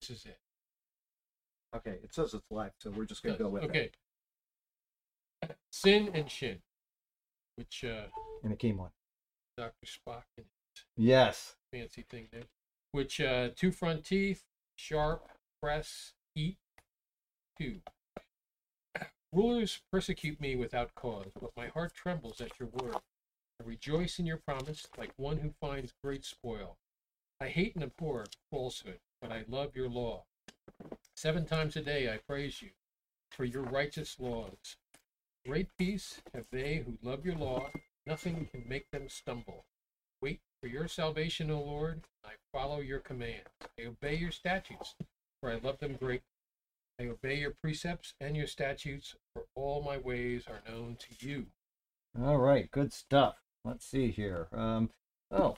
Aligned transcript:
This 0.00 0.10
is 0.10 0.26
it. 0.26 0.38
Okay, 1.76 1.98
it 2.02 2.12
says 2.14 2.34
it's 2.34 2.50
live, 2.50 2.72
so 2.80 2.90
we're 2.90 3.04
just 3.04 3.22
gonna 3.22 3.38
go 3.38 3.48
with 3.48 3.62
it. 3.64 3.70
okay. 3.70 3.90
Sin 5.72 6.10
and 6.14 6.28
Shin, 6.30 6.58
which 7.56 7.84
uh, 7.84 8.06
And 8.42 8.52
it 8.52 8.58
came 8.58 8.80
on. 8.80 8.90
Dr. 9.56 9.86
Spock 9.86 10.24
and 10.36 10.46
Yes. 10.96 11.56
fancy 11.72 12.02
thing 12.08 12.28
there. 12.32 12.44
Which 12.92 13.20
uh, 13.20 13.50
two 13.54 13.70
front 13.70 14.04
teeth, 14.04 14.42
sharp, 14.76 15.28
press, 15.62 16.12
eat, 16.34 16.56
two. 17.58 17.80
Rulers 19.32 19.80
persecute 19.92 20.40
me 20.40 20.56
without 20.56 20.94
cause, 20.94 21.30
but 21.40 21.50
my 21.56 21.68
heart 21.68 21.94
trembles 21.94 22.40
at 22.40 22.58
your 22.58 22.68
word. 22.68 22.96
I 23.60 23.64
rejoice 23.64 24.18
in 24.18 24.26
your 24.26 24.38
promise, 24.38 24.88
like 24.98 25.12
one 25.16 25.38
who 25.38 25.52
finds 25.60 25.92
great 26.02 26.24
spoil. 26.24 26.78
I 27.40 27.48
hate 27.48 27.74
and 27.74 27.84
abhor 27.84 28.24
falsehood, 28.50 28.98
but 29.20 29.32
I 29.32 29.44
love 29.48 29.76
your 29.76 29.88
law. 29.88 30.24
Seven 31.14 31.44
times 31.44 31.76
a 31.76 31.82
day 31.82 32.12
I 32.12 32.18
praise 32.18 32.62
you 32.62 32.70
for 33.30 33.44
your 33.44 33.62
righteous 33.62 34.16
laws. 34.18 34.76
Great 35.46 35.68
peace 35.78 36.20
have 36.34 36.46
they 36.50 36.84
who 36.84 36.98
love 37.02 37.24
your 37.24 37.36
law. 37.36 37.70
Nothing 38.06 38.48
can 38.50 38.64
make 38.68 38.90
them 38.90 39.08
stumble. 39.08 39.64
Wait 40.22 40.40
for 40.60 40.68
your 40.68 40.88
salvation, 40.88 41.50
O 41.50 41.60
Lord. 41.60 42.02
I 42.24 42.32
follow 42.52 42.80
your 42.80 42.98
commands. 42.98 43.48
I 43.78 43.86
obey 43.86 44.16
your 44.16 44.30
statutes, 44.30 44.94
for 45.40 45.50
I 45.50 45.58
love 45.62 45.78
them 45.78 45.94
greatly. 45.94 46.24
I 46.98 47.04
obey 47.04 47.36
your 47.38 47.54
precepts 47.62 48.14
and 48.20 48.36
your 48.36 48.46
statutes, 48.46 49.14
for 49.32 49.44
all 49.54 49.82
my 49.82 49.96
ways 49.96 50.44
are 50.46 50.60
known 50.70 50.96
to 50.98 51.26
you. 51.26 51.46
All 52.22 52.36
right, 52.36 52.70
good 52.70 52.92
stuff. 52.92 53.36
Let's 53.64 53.86
see 53.86 54.10
here. 54.10 54.48
Um, 54.52 54.90
oh, 55.30 55.56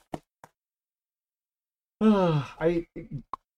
I 2.00 2.86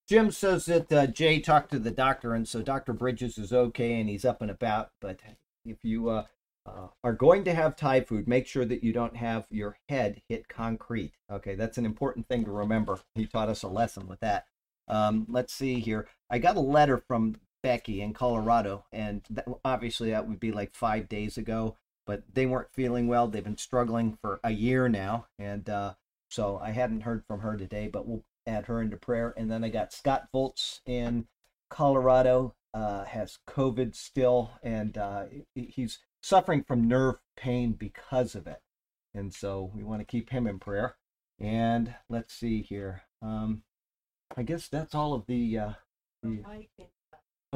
Jim 0.08 0.30
says 0.30 0.66
that 0.66 0.92
uh, 0.92 1.06
Jay 1.06 1.40
talked 1.40 1.70
to 1.70 1.78
the 1.78 1.90
doctor, 1.90 2.34
and 2.34 2.46
so 2.46 2.62
Doctor 2.62 2.92
Bridges 2.92 3.38
is 3.38 3.52
okay 3.52 3.98
and 3.98 4.08
he's 4.08 4.24
up 4.24 4.42
and 4.42 4.50
about. 4.50 4.90
But 5.00 5.20
if 5.64 5.78
you 5.82 6.10
uh, 6.10 6.24
uh, 6.66 6.88
are 7.02 7.14
going 7.14 7.44
to 7.44 7.54
have 7.54 7.76
Thai 7.76 8.02
food, 8.02 8.28
make 8.28 8.46
sure 8.46 8.64
that 8.64 8.84
you 8.84 8.92
don't 8.92 9.16
have 9.16 9.46
your 9.50 9.78
head 9.88 10.20
hit 10.28 10.48
concrete. 10.48 11.12
Okay, 11.30 11.54
that's 11.54 11.78
an 11.78 11.86
important 11.86 12.28
thing 12.28 12.44
to 12.44 12.50
remember. 12.50 13.00
He 13.14 13.26
taught 13.26 13.48
us 13.48 13.62
a 13.62 13.68
lesson 13.68 14.06
with 14.06 14.20
that. 14.20 14.46
Um, 14.88 15.26
let's 15.28 15.54
see 15.54 15.80
here. 15.80 16.06
I 16.28 16.38
got 16.38 16.56
a 16.56 16.60
letter 16.60 16.98
from 16.98 17.36
Becky 17.62 18.02
in 18.02 18.12
Colorado, 18.12 18.84
and 18.92 19.22
that, 19.30 19.46
obviously 19.64 20.10
that 20.10 20.28
would 20.28 20.40
be 20.40 20.52
like 20.52 20.74
five 20.74 21.08
days 21.08 21.38
ago 21.38 21.76
but 22.06 22.22
they 22.32 22.46
weren't 22.46 22.72
feeling 22.72 23.08
well. 23.08 23.28
They've 23.28 23.42
been 23.42 23.56
struggling 23.56 24.18
for 24.20 24.40
a 24.44 24.50
year 24.50 24.88
now, 24.88 25.26
and 25.38 25.68
uh, 25.68 25.94
so 26.28 26.58
I 26.62 26.70
hadn't 26.70 27.02
heard 27.02 27.24
from 27.26 27.40
her 27.40 27.56
today. 27.56 27.88
But 27.88 28.06
we'll 28.06 28.24
add 28.46 28.66
her 28.66 28.80
into 28.80 28.96
prayer. 28.96 29.34
And 29.36 29.50
then 29.50 29.64
I 29.64 29.68
got 29.68 29.92
Scott 29.92 30.28
Volts 30.32 30.80
in 30.86 31.26
Colorado, 31.70 32.54
uh, 32.72 33.04
has 33.04 33.38
COVID 33.48 33.94
still, 33.94 34.52
and 34.62 34.98
uh, 34.98 35.24
he's 35.54 35.98
suffering 36.22 36.64
from 36.64 36.88
nerve 36.88 37.16
pain 37.36 37.72
because 37.72 38.34
of 38.34 38.46
it. 38.46 38.60
And 39.14 39.32
so 39.32 39.70
we 39.74 39.84
want 39.84 40.00
to 40.00 40.04
keep 40.04 40.30
him 40.30 40.46
in 40.46 40.58
prayer. 40.58 40.96
And 41.38 41.94
let's 42.08 42.34
see 42.34 42.62
here. 42.62 43.02
Um, 43.22 43.62
I 44.36 44.42
guess 44.42 44.68
that's 44.68 44.94
all 44.94 45.14
of 45.14 45.26
the. 45.26 45.58
Uh, 45.58 45.72
the 46.22 46.42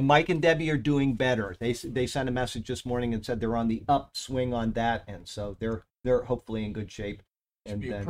Mike 0.00 0.28
and 0.28 0.40
Debbie 0.40 0.70
are 0.70 0.76
doing 0.76 1.14
better. 1.14 1.56
They 1.58 1.72
they 1.72 2.06
sent 2.06 2.28
a 2.28 2.32
message 2.32 2.68
this 2.68 2.86
morning 2.86 3.12
and 3.12 3.24
said 3.24 3.40
they're 3.40 3.56
on 3.56 3.68
the 3.68 3.82
upswing 3.88 4.54
on 4.54 4.72
that, 4.72 5.02
and 5.08 5.26
so 5.26 5.56
they're 5.58 5.84
they're 6.04 6.22
hopefully 6.22 6.64
in 6.64 6.72
good 6.72 6.92
shape. 6.92 7.22
And 7.72 7.80
be 7.80 7.88
a 7.90 8.02
then 8.04 8.08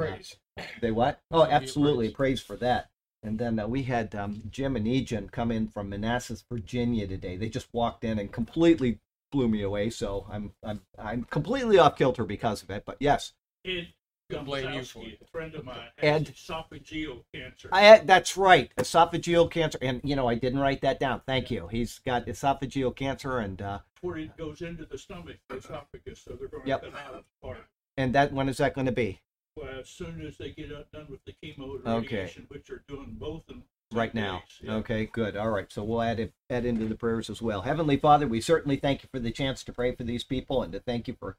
uh, 0.58 0.62
they 0.80 0.90
what? 0.90 1.20
Oh, 1.30 1.42
Should 1.42 1.48
be 1.48 1.52
a 1.52 1.56
absolutely, 1.56 2.06
praise. 2.08 2.16
praise 2.16 2.40
for 2.42 2.56
that. 2.56 2.90
And 3.22 3.38
then 3.38 3.58
uh, 3.58 3.66
we 3.66 3.82
had 3.82 4.14
um, 4.14 4.42
Jim 4.50 4.76
and 4.76 4.86
Egan 4.86 5.28
come 5.30 5.50
in 5.50 5.66
from 5.68 5.88
Manassas, 5.88 6.44
Virginia 6.50 7.06
today. 7.06 7.36
They 7.36 7.48
just 7.48 7.68
walked 7.72 8.04
in 8.04 8.18
and 8.18 8.30
completely 8.30 9.00
blew 9.32 9.48
me 9.48 9.62
away. 9.62 9.90
So 9.90 10.26
I'm 10.30 10.52
I'm 10.64 10.80
I'm 10.98 11.24
completely 11.24 11.78
off 11.78 11.96
kilter 11.98 12.24
because 12.24 12.62
of 12.62 12.70
it. 12.70 12.84
But 12.86 12.96
yes, 13.00 13.32
Ed 13.66 13.88
Don't 14.30 14.44
blame 14.44 14.72
you 14.72 14.84
for 14.84 15.02
it. 15.04 15.18
a 15.20 15.26
friend 15.26 15.54
of 15.56 15.64
mine, 15.64 15.88
Ed. 15.98 16.26
esophageal 16.34 17.24
cancer. 17.34 17.68
I 17.72 17.98
that's 17.98 18.36
right, 18.36 18.70
esophageal 18.76 19.50
cancer. 19.50 19.78
And 19.82 20.00
you 20.04 20.14
know 20.14 20.28
I 20.28 20.36
didn't 20.36 20.60
write 20.60 20.80
that 20.82 21.00
down. 21.00 21.20
Thank 21.26 21.50
you. 21.50 21.66
He's 21.68 21.98
got 21.98 22.26
esophageal 22.26 22.94
cancer, 22.94 23.38
and 23.38 23.60
uh, 23.60 23.78
where 24.00 24.18
it 24.18 24.36
goes 24.36 24.62
into 24.62 24.84
the 24.86 24.96
stomach, 24.96 25.38
the 25.48 25.56
esophagus, 25.56 26.22
so 26.24 26.36
they're 26.38 26.48
going 26.48 26.66
Yep. 26.68 26.82
to 26.84 26.90
cut 26.92 27.00
out 27.14 27.24
part. 27.42 27.66
and 27.96 28.14
that 28.14 28.32
when 28.32 28.48
is 28.48 28.58
that 28.58 28.74
going 28.74 28.86
to 28.86 28.92
be? 28.92 29.20
Well, 29.58 29.80
as 29.80 29.88
soon 29.88 30.20
as 30.24 30.36
they 30.36 30.50
get 30.50 30.70
done 30.92 31.06
with 31.08 31.24
the 31.24 31.32
chemo 31.42 31.76
and 31.76 31.86
Okay. 31.86 32.16
radiation, 32.16 32.46
which 32.48 32.70
are 32.70 32.84
doing 32.86 33.16
both 33.18 33.42
in 33.48 33.62
right 33.92 34.14
now. 34.14 34.42
yeah. 34.60 34.74
Okay, 34.74 35.06
good. 35.06 35.36
All 35.36 35.50
right. 35.50 35.70
So 35.72 35.82
we'll 35.82 36.02
add 36.02 36.20
it 36.20 36.32
add 36.50 36.64
into 36.64 36.86
the 36.86 36.94
prayers 36.94 37.30
as 37.30 37.40
well. 37.40 37.62
Heavenly 37.62 37.96
Father, 37.96 38.26
we 38.28 38.40
certainly 38.40 38.76
thank 38.76 39.02
you 39.02 39.08
for 39.10 39.18
the 39.18 39.30
chance 39.30 39.64
to 39.64 39.72
pray 39.72 39.94
for 39.94 40.04
these 40.04 40.24
people 40.24 40.62
and 40.62 40.72
to 40.72 40.80
thank 40.80 41.08
you 41.08 41.16
for 41.18 41.36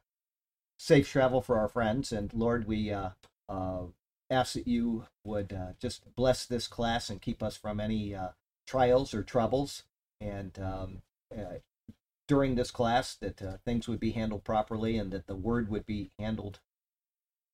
safe 0.78 1.10
travel 1.10 1.42
for 1.42 1.58
our 1.58 1.68
friends. 1.68 2.12
And 2.12 2.34
Lord, 2.34 2.68
we 2.68 2.92
uh, 2.92 3.12
uh, 3.48 3.84
ask 4.30 4.54
that 4.54 4.68
you 4.68 5.06
would 5.24 5.54
uh, 5.54 5.74
just 5.80 6.16
bless 6.16 6.46
this 6.46 6.68
class 6.68 7.10
and 7.10 7.22
keep 7.22 7.44
us 7.44 7.56
from 7.56 7.80
any 7.80 8.16
uh, 8.16 8.30
trials 8.66 9.14
or 9.14 9.24
troubles. 9.24 9.84
And 10.20 10.58
um, 10.60 11.02
uh, 11.32 11.60
during 12.28 12.56
this 12.56 12.72
class, 12.72 13.16
that 13.16 13.42
uh, 13.42 13.58
things 13.64 13.88
would 13.88 14.00
be 14.00 14.12
handled 14.12 14.44
properly 14.44 14.98
and 14.98 15.12
that 15.12 15.28
the 15.28 15.36
word 15.36 15.70
would 15.70 15.86
be 15.86 16.12
handled 16.18 16.60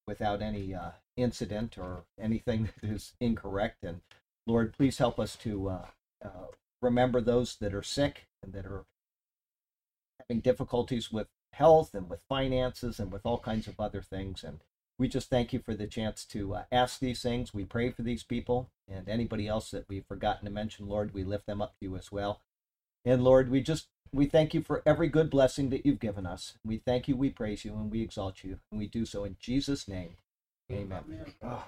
without 0.08 0.42
any 0.42 0.74
uh, 0.74 0.92
incident 1.18 1.78
or 1.78 2.04
anything 2.20 2.70
that 2.82 2.90
is 2.90 3.14
incorrect. 3.20 3.84
And 3.84 4.02
Lord, 4.48 4.74
please 4.74 4.98
help 4.98 5.20
us 5.20 5.36
to 5.38 5.70
uh, 5.70 5.86
uh, 6.24 6.48
remember 6.82 7.22
those 7.22 7.56
that 7.58 7.74
are 7.74 7.84
sick 7.84 8.28
and 8.44 8.54
that 8.54 8.66
are 8.66 8.86
having 10.20 10.42
difficulties 10.42 11.12
with 11.12 11.28
health 11.54 11.94
and 11.94 12.10
with 12.10 12.22
finances 12.28 13.00
and 13.00 13.12
with 13.12 13.26
all 13.26 13.40
kinds 13.40 13.68
of 13.68 13.80
other 13.80 14.02
things. 14.02 14.44
And 14.44 14.60
we 14.98 15.08
just 15.08 15.30
thank 15.30 15.52
you 15.52 15.60
for 15.60 15.74
the 15.74 15.88
chance 15.88 16.24
to 16.26 16.56
uh, 16.56 16.64
ask 16.72 17.00
these 17.00 17.22
things. 17.22 17.54
We 17.54 17.66
pray 17.66 17.90
for 17.92 18.02
these 18.02 18.24
people 18.24 18.70
and 18.88 19.10
anybody 19.10 19.48
else 19.48 19.72
that 19.72 19.90
we've 19.90 20.06
forgotten 20.06 20.46
to 20.46 20.52
mention, 20.52 20.88
Lord, 20.88 21.14
we 21.14 21.24
lift 21.24 21.48
them 21.48 21.62
up 21.62 21.72
to 21.80 21.86
you 21.86 21.96
as 21.96 22.12
well. 22.12 22.42
And 23.06 23.24
Lord, 23.24 23.50
we 23.50 23.62
just 23.62 23.88
we 24.12 24.26
thank 24.26 24.54
you 24.54 24.62
for 24.62 24.82
every 24.86 25.10
good 25.10 25.30
blessing 25.30 25.70
that 25.70 25.86
you've 25.86 26.00
given 26.00 26.26
us. 26.26 26.58
We 26.66 26.78
thank 26.78 27.08
you, 27.08 27.16
we 27.16 27.30
praise 27.30 27.66
you, 27.66 27.74
and 27.74 27.92
we 27.92 28.02
exalt 28.02 28.44
you. 28.44 28.60
And 28.72 28.80
we 28.80 28.88
do 28.88 29.06
so 29.06 29.24
in 29.26 29.36
Jesus' 29.40 29.88
name. 29.88 30.16
Amen. 30.72 31.04
Oh. 31.44 31.66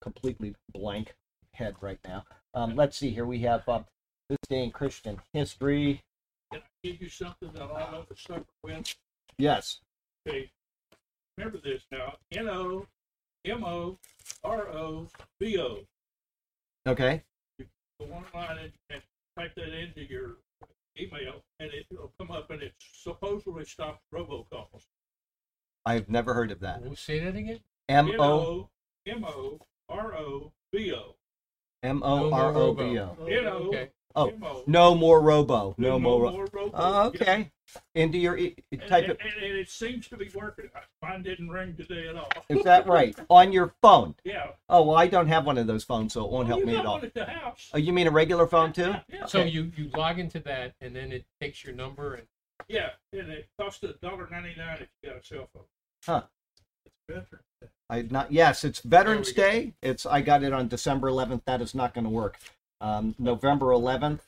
Completely 0.00 0.56
blank 0.72 1.14
head 1.54 1.76
right 1.80 1.98
now. 2.04 2.24
Um, 2.54 2.74
let's 2.74 2.96
see 2.96 3.10
here. 3.10 3.26
We 3.26 3.40
have 3.40 3.68
uh, 3.68 3.82
this 4.28 4.38
day 4.48 4.64
in 4.64 4.70
Christian 4.70 5.20
history. 5.32 6.02
Can 6.50 6.62
I 6.62 6.88
give 6.88 7.02
you 7.02 7.08
something 7.08 7.50
that 7.52 7.62
all 7.62 7.76
of 7.76 8.10
us 8.10 8.20
suffer 8.26 8.44
with? 8.64 8.94
Yes. 9.38 9.80
Okay. 10.26 10.50
Remember 11.36 11.58
this 11.62 11.82
now. 11.92 12.16
N 12.32 12.48
O 12.48 12.86
M 13.44 13.64
O 13.64 13.98
R 14.42 14.68
O 14.68 15.06
B 15.38 15.58
O. 15.58 15.78
Okay. 16.86 17.22
Online 18.00 18.58
and, 18.58 18.72
and 18.90 19.02
type 19.38 19.52
that 19.56 19.72
into 19.72 20.02
your 20.08 20.36
email, 20.98 21.42
and 21.60 21.70
it 21.72 21.86
will 21.90 22.12
come 22.18 22.30
up, 22.30 22.50
and 22.50 22.62
it 22.62 22.74
supposedly 22.78 23.64
stops 23.64 24.00
robocalls. 24.12 24.86
I've 25.84 26.08
never 26.08 26.34
heard 26.34 26.50
of 26.50 26.60
that. 26.60 26.82
We'll 26.82 26.96
say 26.96 27.18
that 27.20 27.34
again. 27.34 27.60
M 27.88 28.08
N 28.08 28.20
O 28.20 28.22
O 28.22 28.70
M 29.06 29.24
O 29.24 29.58
R 29.88 30.14
O 30.14 30.52
B 30.72 30.92
O. 30.92 31.16
M 31.82 32.02
O 32.04 32.32
R 32.32 32.54
O 32.54 32.72
B 32.74 32.98
O. 32.98 33.16
N 33.28 33.46
O 33.46 33.50
oh, 33.50 33.68
Okay. 33.68 33.90
Oh, 34.14 34.62
no 34.66 34.94
more 34.94 35.22
robo. 35.22 35.74
No 35.78 35.98
more. 35.98 36.22
ro- 36.22 36.46
robo. 36.52 36.70
Oh, 36.74 37.06
okay. 37.06 37.50
Into 37.94 38.18
your 38.18 38.36
e- 38.36 38.54
type 38.86 39.04
and, 39.04 39.12
it. 39.12 39.20
and, 39.24 39.42
and 39.42 39.56
it 39.56 39.70
seems 39.70 40.06
to 40.08 40.18
be 40.18 40.30
working. 40.34 40.68
Uh, 40.76 40.80
mine 41.00 41.22
didn't 41.22 41.48
ring 41.48 41.74
today 41.74 42.08
at 42.08 42.16
all. 42.16 42.28
Is 42.50 42.62
that 42.64 42.86
right? 42.86 43.18
On 43.30 43.50
your 43.50 43.74
phone. 43.80 44.14
Yeah. 44.24 44.48
Oh 44.68 44.82
well, 44.82 44.96
I 44.96 45.06
don't 45.06 45.28
have 45.28 45.46
one 45.46 45.56
of 45.56 45.66
those 45.66 45.82
phones, 45.82 46.12
so 46.12 46.26
it 46.26 46.30
won't 46.30 46.48
Well, 46.48 46.58
help 46.58 46.60
you 46.60 46.66
me 46.66 46.72
got 46.74 46.80
at 46.80 46.86
all. 46.86 46.94
one 46.96 47.04
at 47.06 47.14
the 47.14 47.24
house. 47.24 47.70
Oh, 47.72 47.78
you 47.78 47.94
mean 47.94 48.06
a 48.06 48.10
regular 48.10 48.46
phone 48.46 48.74
too? 48.74 48.82
Yeah, 48.82 49.00
yeah. 49.08 49.26
So 49.26 49.40
Okay. 49.40 49.48
you 49.48 49.72
you 49.76 49.88
log 49.96 50.18
into 50.18 50.40
that, 50.40 50.74
and 50.82 50.94
then 50.94 51.10
it 51.12 51.24
takes 51.40 51.64
your 51.64 51.74
number, 51.74 52.14
and 52.14 52.26
Yeah, 52.68 52.90
and 53.14 53.30
it 53.30 53.48
costs 53.58 53.82
a 53.82 53.94
dollar 53.94 54.28
ninety 54.30 54.54
nine 54.58 54.78
if 54.82 54.88
you 55.02 55.08
got 55.08 55.20
a 55.22 55.24
cell 55.24 55.48
phone. 55.54 55.64
Huh. 56.04 56.22
It's 56.84 56.94
better. 57.08 57.42
I 57.92 58.06
not 58.08 58.32
yes, 58.32 58.64
it's 58.64 58.80
Veterans 58.80 59.32
Day. 59.32 59.74
It's 59.82 60.06
I 60.06 60.22
got 60.22 60.42
it 60.42 60.54
on 60.54 60.66
December 60.66 61.10
11th. 61.10 61.42
That 61.44 61.60
is 61.60 61.74
not 61.74 61.92
going 61.92 62.04
to 62.04 62.10
work. 62.10 62.38
Um, 62.80 63.14
November 63.18 63.66
11th. 63.66 64.20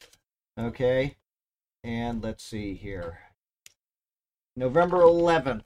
Okay, 0.60 1.16
and 1.82 2.22
let's 2.22 2.44
see 2.44 2.74
here. 2.74 3.20
November 4.54 4.98
11th. 4.98 5.62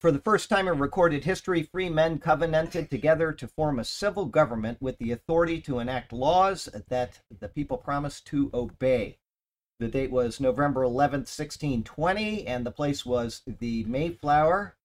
For 0.00 0.10
the 0.10 0.20
first 0.20 0.48
time 0.48 0.68
in 0.68 0.78
recorded 0.78 1.24
history, 1.24 1.62
free 1.62 1.90
men 1.90 2.18
covenanted 2.18 2.88
together 2.88 3.30
to 3.32 3.46
form 3.46 3.78
a 3.78 3.84
civil 3.84 4.24
government 4.24 4.80
with 4.80 4.96
the 4.96 5.12
authority 5.12 5.60
to 5.62 5.80
enact 5.80 6.14
laws 6.14 6.70
that 6.88 7.20
the 7.40 7.48
people 7.48 7.76
promised 7.76 8.26
to 8.28 8.50
obey. 8.54 9.18
The 9.80 9.88
date 9.88 10.10
was 10.10 10.40
November 10.40 10.82
11th, 10.82 11.28
1620, 11.28 12.46
and 12.46 12.64
the 12.64 12.70
place 12.70 13.04
was 13.04 13.42
the 13.46 13.84
Mayflower, 13.84 14.76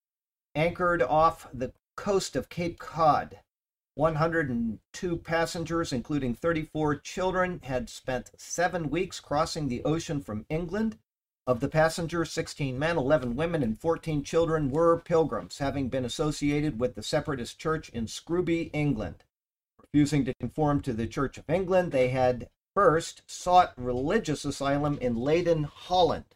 anchored 0.56 1.02
off 1.02 1.48
the 1.54 1.72
coast 2.00 2.38
of 2.38 2.48
Cape 2.48 2.80
Cod. 2.80 3.40
102 3.96 5.18
passengers, 5.18 5.92
including 5.92 6.34
34 6.34 6.96
children, 6.96 7.60
had 7.66 7.90
spent 7.90 8.32
seven 8.38 8.90
weeks 8.90 9.20
crossing 9.20 9.68
the 9.68 9.84
ocean 9.84 10.22
from 10.22 10.46
England. 10.50 10.98
Of 11.46 11.60
the 11.60 11.68
passengers, 11.68 12.32
16 12.32 12.80
men, 12.80 12.98
11 12.98 13.36
women, 13.36 13.62
and 13.62 13.78
14 13.78 14.24
children 14.24 14.72
were 14.72 15.02
pilgrims, 15.02 15.58
having 15.58 15.90
been 15.90 16.06
associated 16.06 16.80
with 16.80 16.96
the 16.96 17.04
Separatist 17.04 17.60
Church 17.60 17.90
in 17.90 18.08
Scrooby, 18.08 18.70
England. 18.72 19.26
Refusing 19.84 20.24
to 20.24 20.34
conform 20.40 20.82
to 20.84 20.94
the 20.94 21.06
Church 21.06 21.38
of 21.38 21.50
England, 21.50 21.92
they 21.92 22.08
had 22.08 22.50
first 22.74 23.24
sought 23.28 23.74
religious 23.76 24.46
asylum 24.46 24.98
in 25.02 25.16
Leyden, 25.18 25.66
Holland. 25.66 26.34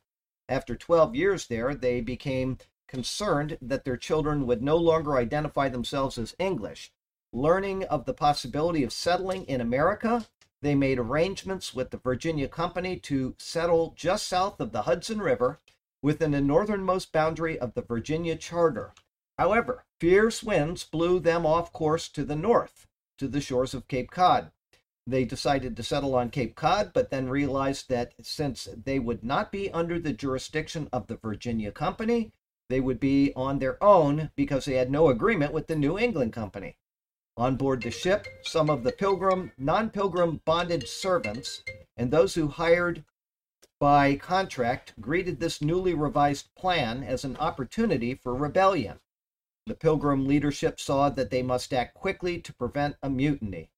After 0.50 0.75
12 0.75 1.15
years 1.15 1.48
there, 1.48 1.74
they 1.74 2.01
became 2.01 2.57
concerned 2.94 3.57
that 3.60 3.86
their 3.86 3.98
children 3.98 4.45
would 4.45 4.62
no 4.62 4.78
longer 4.78 5.18
identify 5.18 5.68
themselves 5.68 6.19
as 6.19 6.36
English. 6.38 6.92
Learning 7.31 7.84
of 7.86 8.06
the 8.06 8.13
possibility 8.13 8.84
of 8.84 8.94
settling 8.94 9.45
in 9.45 9.60
America, 9.60 10.28
they 10.62 10.75
made 10.75 11.00
arrangements 11.00 11.74
with 11.74 11.90
the 11.90 11.98
Virginia 11.98 12.48
Company 12.48 12.98
to 12.98 13.34
settle 13.40 13.95
just 13.98 14.28
south 14.28 14.60
of 14.60 14.72
the 14.72 14.84
Hudson 14.84 15.19
River 15.19 15.60
within 16.04 16.30
the 16.30 16.40
northernmost 16.40 17.12
boundary 17.12 17.57
of 17.57 17.74
the 17.74 17.81
Virginia 17.81 18.36
Charter. 18.36 18.94
However, 19.39 19.86
fierce 20.00 20.44
winds 20.44 20.84
blew 20.84 21.19
them 21.19 21.48
off 21.48 21.74
course 21.74 22.07
to 22.10 22.24
the 22.24 22.36
north, 22.36 22.86
to 23.18 23.28
the 23.28 23.42
shores 23.42 23.74
of 23.74 23.88
Cape 23.88 24.12
Cod. 24.12 24.51
They 25.07 25.25
decided 25.25 25.75
to 25.75 25.84
settle 25.84 26.13
on 26.13 26.30
Cape 26.30 26.56
Cod, 26.56 26.92
but 26.94 27.10
then 27.10 27.28
realized 27.28 27.89
that 27.89 28.13
since 28.22 28.69
they 28.86 29.00
would 29.00 29.24
not 29.24 29.51
be 29.51 29.72
under 29.72 29.98
the 29.98 30.13
jurisdiction 30.13 30.89
of 30.94 31.07
the 31.07 31.18
Virginia 31.18 31.72
Company, 31.72 32.31
they 32.69 32.80
would 32.80 33.00
be 33.00 33.33
on 33.36 33.60
their 33.60 33.81
own 33.83 34.31
because 34.36 34.65
they 34.65 34.75
had 34.75 34.92
no 34.92 35.10
agreement 35.10 35.54
with 35.54 35.68
the 35.68 35.75
New 35.75 35.98
England 35.98 36.33
Company. 36.33 36.77
On 37.36 37.56
board 37.56 37.81
the 37.81 37.92
ship, 37.92 38.27
some 38.44 38.69
of 38.69 38.83
the 38.83 38.92
pilgrim, 38.92 39.51
non 39.57 39.89
pilgrim 39.89 40.42
bonded 40.45 40.88
servants 40.88 41.63
and 41.98 42.12
those 42.12 42.36
who 42.36 42.48
hired 42.48 43.04
by 43.80 44.15
contract 44.15 44.94
greeted 45.01 45.39
this 45.39 45.62
newly 45.62 45.94
revised 45.94 46.54
plan 46.56 47.04
as 47.04 47.24
an 47.24 47.36
opportunity 47.38 48.15
for 48.15 48.36
rebellion. 48.36 49.00
The 49.65 49.75
pilgrim 49.75 50.27
leadership 50.27 50.80
saw 50.80 51.10
that 51.10 51.30
they 51.30 51.42
must 51.42 51.74
act 51.74 51.94
quickly 51.94 52.39
to 52.42 52.54
prevent 52.54 52.98
a 53.01 53.10
mutiny. 53.10 53.69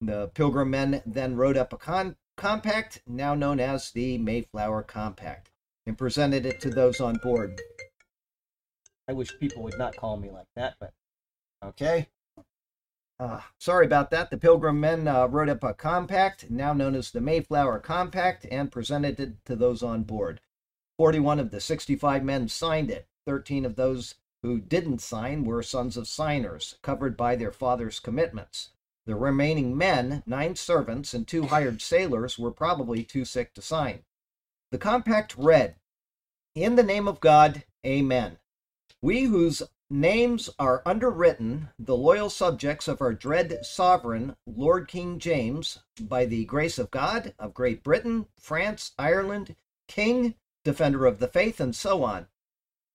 The 0.00 0.28
pilgrim 0.34 0.70
men 0.70 1.02
then 1.04 1.36
wrote 1.36 1.56
up 1.56 1.72
a 1.72 1.76
con- 1.76 2.16
compact, 2.36 3.02
now 3.06 3.34
known 3.34 3.60
as 3.60 3.90
the 3.90 4.18
Mayflower 4.18 4.82
Compact, 4.82 5.50
and 5.86 5.98
presented 5.98 6.46
it 6.46 6.60
to 6.62 6.70
those 6.70 7.00
on 7.00 7.18
board. 7.22 7.60
I 9.12 9.14
wish 9.14 9.38
people 9.38 9.62
would 9.64 9.76
not 9.76 9.94
call 9.94 10.16
me 10.16 10.30
like 10.30 10.46
that, 10.56 10.76
but 10.80 10.94
okay. 11.62 12.08
Uh, 13.20 13.42
sorry 13.58 13.84
about 13.84 14.10
that. 14.10 14.30
The 14.30 14.38
Pilgrim 14.38 14.80
men 14.80 15.06
uh, 15.06 15.26
wrote 15.26 15.50
up 15.50 15.62
a 15.62 15.74
compact, 15.74 16.50
now 16.50 16.72
known 16.72 16.94
as 16.94 17.10
the 17.10 17.20
Mayflower 17.20 17.78
Compact, 17.78 18.46
and 18.50 18.72
presented 18.72 19.20
it 19.20 19.44
to 19.44 19.54
those 19.54 19.82
on 19.82 20.04
board. 20.04 20.40
41 20.96 21.40
of 21.40 21.50
the 21.50 21.60
65 21.60 22.24
men 22.24 22.48
signed 22.48 22.90
it. 22.90 23.06
13 23.26 23.66
of 23.66 23.76
those 23.76 24.14
who 24.42 24.58
didn't 24.58 25.02
sign 25.02 25.44
were 25.44 25.62
sons 25.62 25.98
of 25.98 26.08
signers, 26.08 26.78
covered 26.80 27.14
by 27.14 27.36
their 27.36 27.52
father's 27.52 28.00
commitments. 28.00 28.70
The 29.04 29.14
remaining 29.14 29.76
men, 29.76 30.22
nine 30.24 30.56
servants, 30.56 31.12
and 31.12 31.28
two 31.28 31.48
hired 31.48 31.82
sailors, 31.82 32.38
were 32.38 32.50
probably 32.50 33.04
too 33.04 33.26
sick 33.26 33.52
to 33.56 33.60
sign. 33.60 34.04
The 34.70 34.78
compact 34.78 35.36
read 35.36 35.74
In 36.54 36.76
the 36.76 36.82
name 36.82 37.06
of 37.06 37.20
God, 37.20 37.64
Amen. 37.84 38.38
We 39.04 39.24
whose 39.24 39.64
names 39.90 40.48
are 40.60 40.80
underwritten, 40.86 41.70
the 41.76 41.96
loyal 41.96 42.30
subjects 42.30 42.86
of 42.86 43.00
our 43.00 43.12
dread 43.12 43.66
sovereign, 43.66 44.36
Lord 44.46 44.86
King 44.86 45.18
James, 45.18 45.80
by 46.00 46.24
the 46.24 46.44
grace 46.44 46.78
of 46.78 46.92
God, 46.92 47.34
of 47.36 47.52
Great 47.52 47.82
Britain, 47.82 48.26
France, 48.38 48.92
Ireland, 48.96 49.56
King, 49.88 50.36
defender 50.62 51.04
of 51.04 51.18
the 51.18 51.26
faith, 51.26 51.58
and 51.58 51.74
so 51.74 52.04
on. 52.04 52.28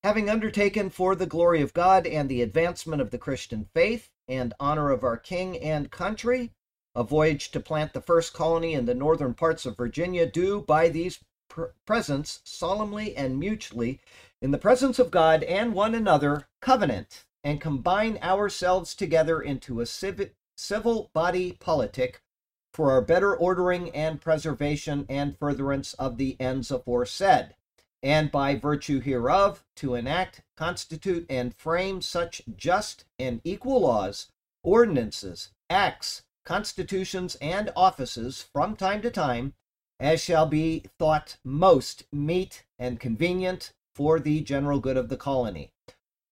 Having 0.01 0.29
undertaken 0.29 0.91
for 0.91 1.13
the 1.13 1.25
glory 1.25 1.61
of 1.61 1.73
God 1.73 2.07
and 2.07 2.29
the 2.29 2.41
advancement 2.41 3.01
of 3.01 3.11
the 3.11 3.17
Christian 3.17 3.67
faith 3.73 4.09
and 4.29 4.53
honor 4.61 4.91
of 4.91 5.03
our 5.03 5.17
King 5.17 5.57
and 5.57 5.91
country, 5.91 6.53
a 6.95 7.03
voyage 7.03 7.51
to 7.51 7.59
plant 7.59 7.91
the 7.91 7.99
first 7.99 8.31
colony 8.33 8.73
in 8.73 8.85
the 8.85 8.95
northern 8.95 9.33
parts 9.33 9.65
of 9.65 9.75
Virginia, 9.75 10.25
do 10.25 10.61
by 10.61 10.87
these 10.87 11.19
pr- 11.49 11.65
presents 11.85 12.39
solemnly 12.45 13.13
and 13.13 13.37
mutually 13.37 13.99
in 14.41 14.51
the 14.51 14.57
presence 14.57 14.99
of 14.99 15.11
God 15.11 15.43
and 15.43 15.73
one 15.73 15.95
another, 15.95 16.47
covenant 16.61 17.25
and 17.43 17.61
combine 17.61 18.19
ourselves 18.21 18.93
together 18.93 19.41
into 19.41 19.79
a 19.79 19.85
civ- 19.85 20.31
civil 20.55 21.09
body 21.13 21.53
politic 21.53 22.21
for 22.73 22.91
our 22.91 23.01
better 23.01 23.35
ordering 23.35 23.89
and 23.91 24.21
preservation 24.21 25.05
and 25.09 25.37
furtherance 25.37 25.93
of 25.95 26.17
the 26.17 26.39
ends 26.39 26.69
aforesaid, 26.69 27.55
and 28.03 28.31
by 28.31 28.55
virtue 28.55 28.99
hereof 28.99 29.63
to 29.75 29.95
enact, 29.95 30.43
constitute, 30.55 31.25
and 31.29 31.55
frame 31.55 32.01
such 32.01 32.41
just 32.55 33.05
and 33.17 33.41
equal 33.43 33.81
laws, 33.81 34.27
ordinances, 34.63 35.49
acts, 35.69 36.23
constitutions, 36.45 37.35
and 37.41 37.71
offices 37.75 38.45
from 38.53 38.75
time 38.75 39.01
to 39.01 39.09
time 39.09 39.53
as 39.99 40.21
shall 40.21 40.45
be 40.45 40.83
thought 40.99 41.37
most 41.43 42.03
meet 42.11 42.63
and 42.77 42.99
convenient 42.99 43.73
for 43.97 44.19
the 44.19 44.41
general 44.41 44.79
good 44.79 44.95
of 44.95 45.09
the 45.09 45.17
colony, 45.17 45.71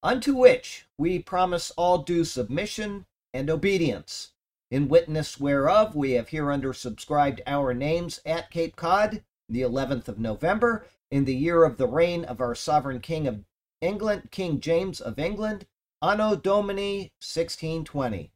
unto 0.03 0.35
which 0.35 0.85
we 0.99 1.17
promise 1.17 1.71
all 1.71 1.97
due 1.97 2.23
submission 2.23 3.07
and 3.33 3.49
obedience. 3.49 4.33
In 4.69 4.87
witness 4.87 5.39
whereof 5.39 5.95
we 5.95 6.11
have 6.11 6.29
hereunder 6.29 6.73
subscribed 6.73 7.41
our 7.47 7.73
names 7.73 8.21
at 8.23 8.51
Cape 8.51 8.75
Cod, 8.75 9.23
the 9.49 9.61
11th 9.61 10.07
of 10.07 10.19
November, 10.19 10.85
in 11.09 11.25
the 11.25 11.35
year 11.35 11.63
of 11.63 11.77
the 11.77 11.87
reign 11.87 12.23
of 12.23 12.39
our 12.39 12.53
sovereign 12.53 12.99
King 12.99 13.27
of 13.27 13.43
England, 13.81 14.29
King 14.29 14.59
James 14.59 15.01
of 15.01 15.17
England, 15.17 15.65
Anno 16.03 16.35
Domini 16.35 17.13
1620. 17.19 18.29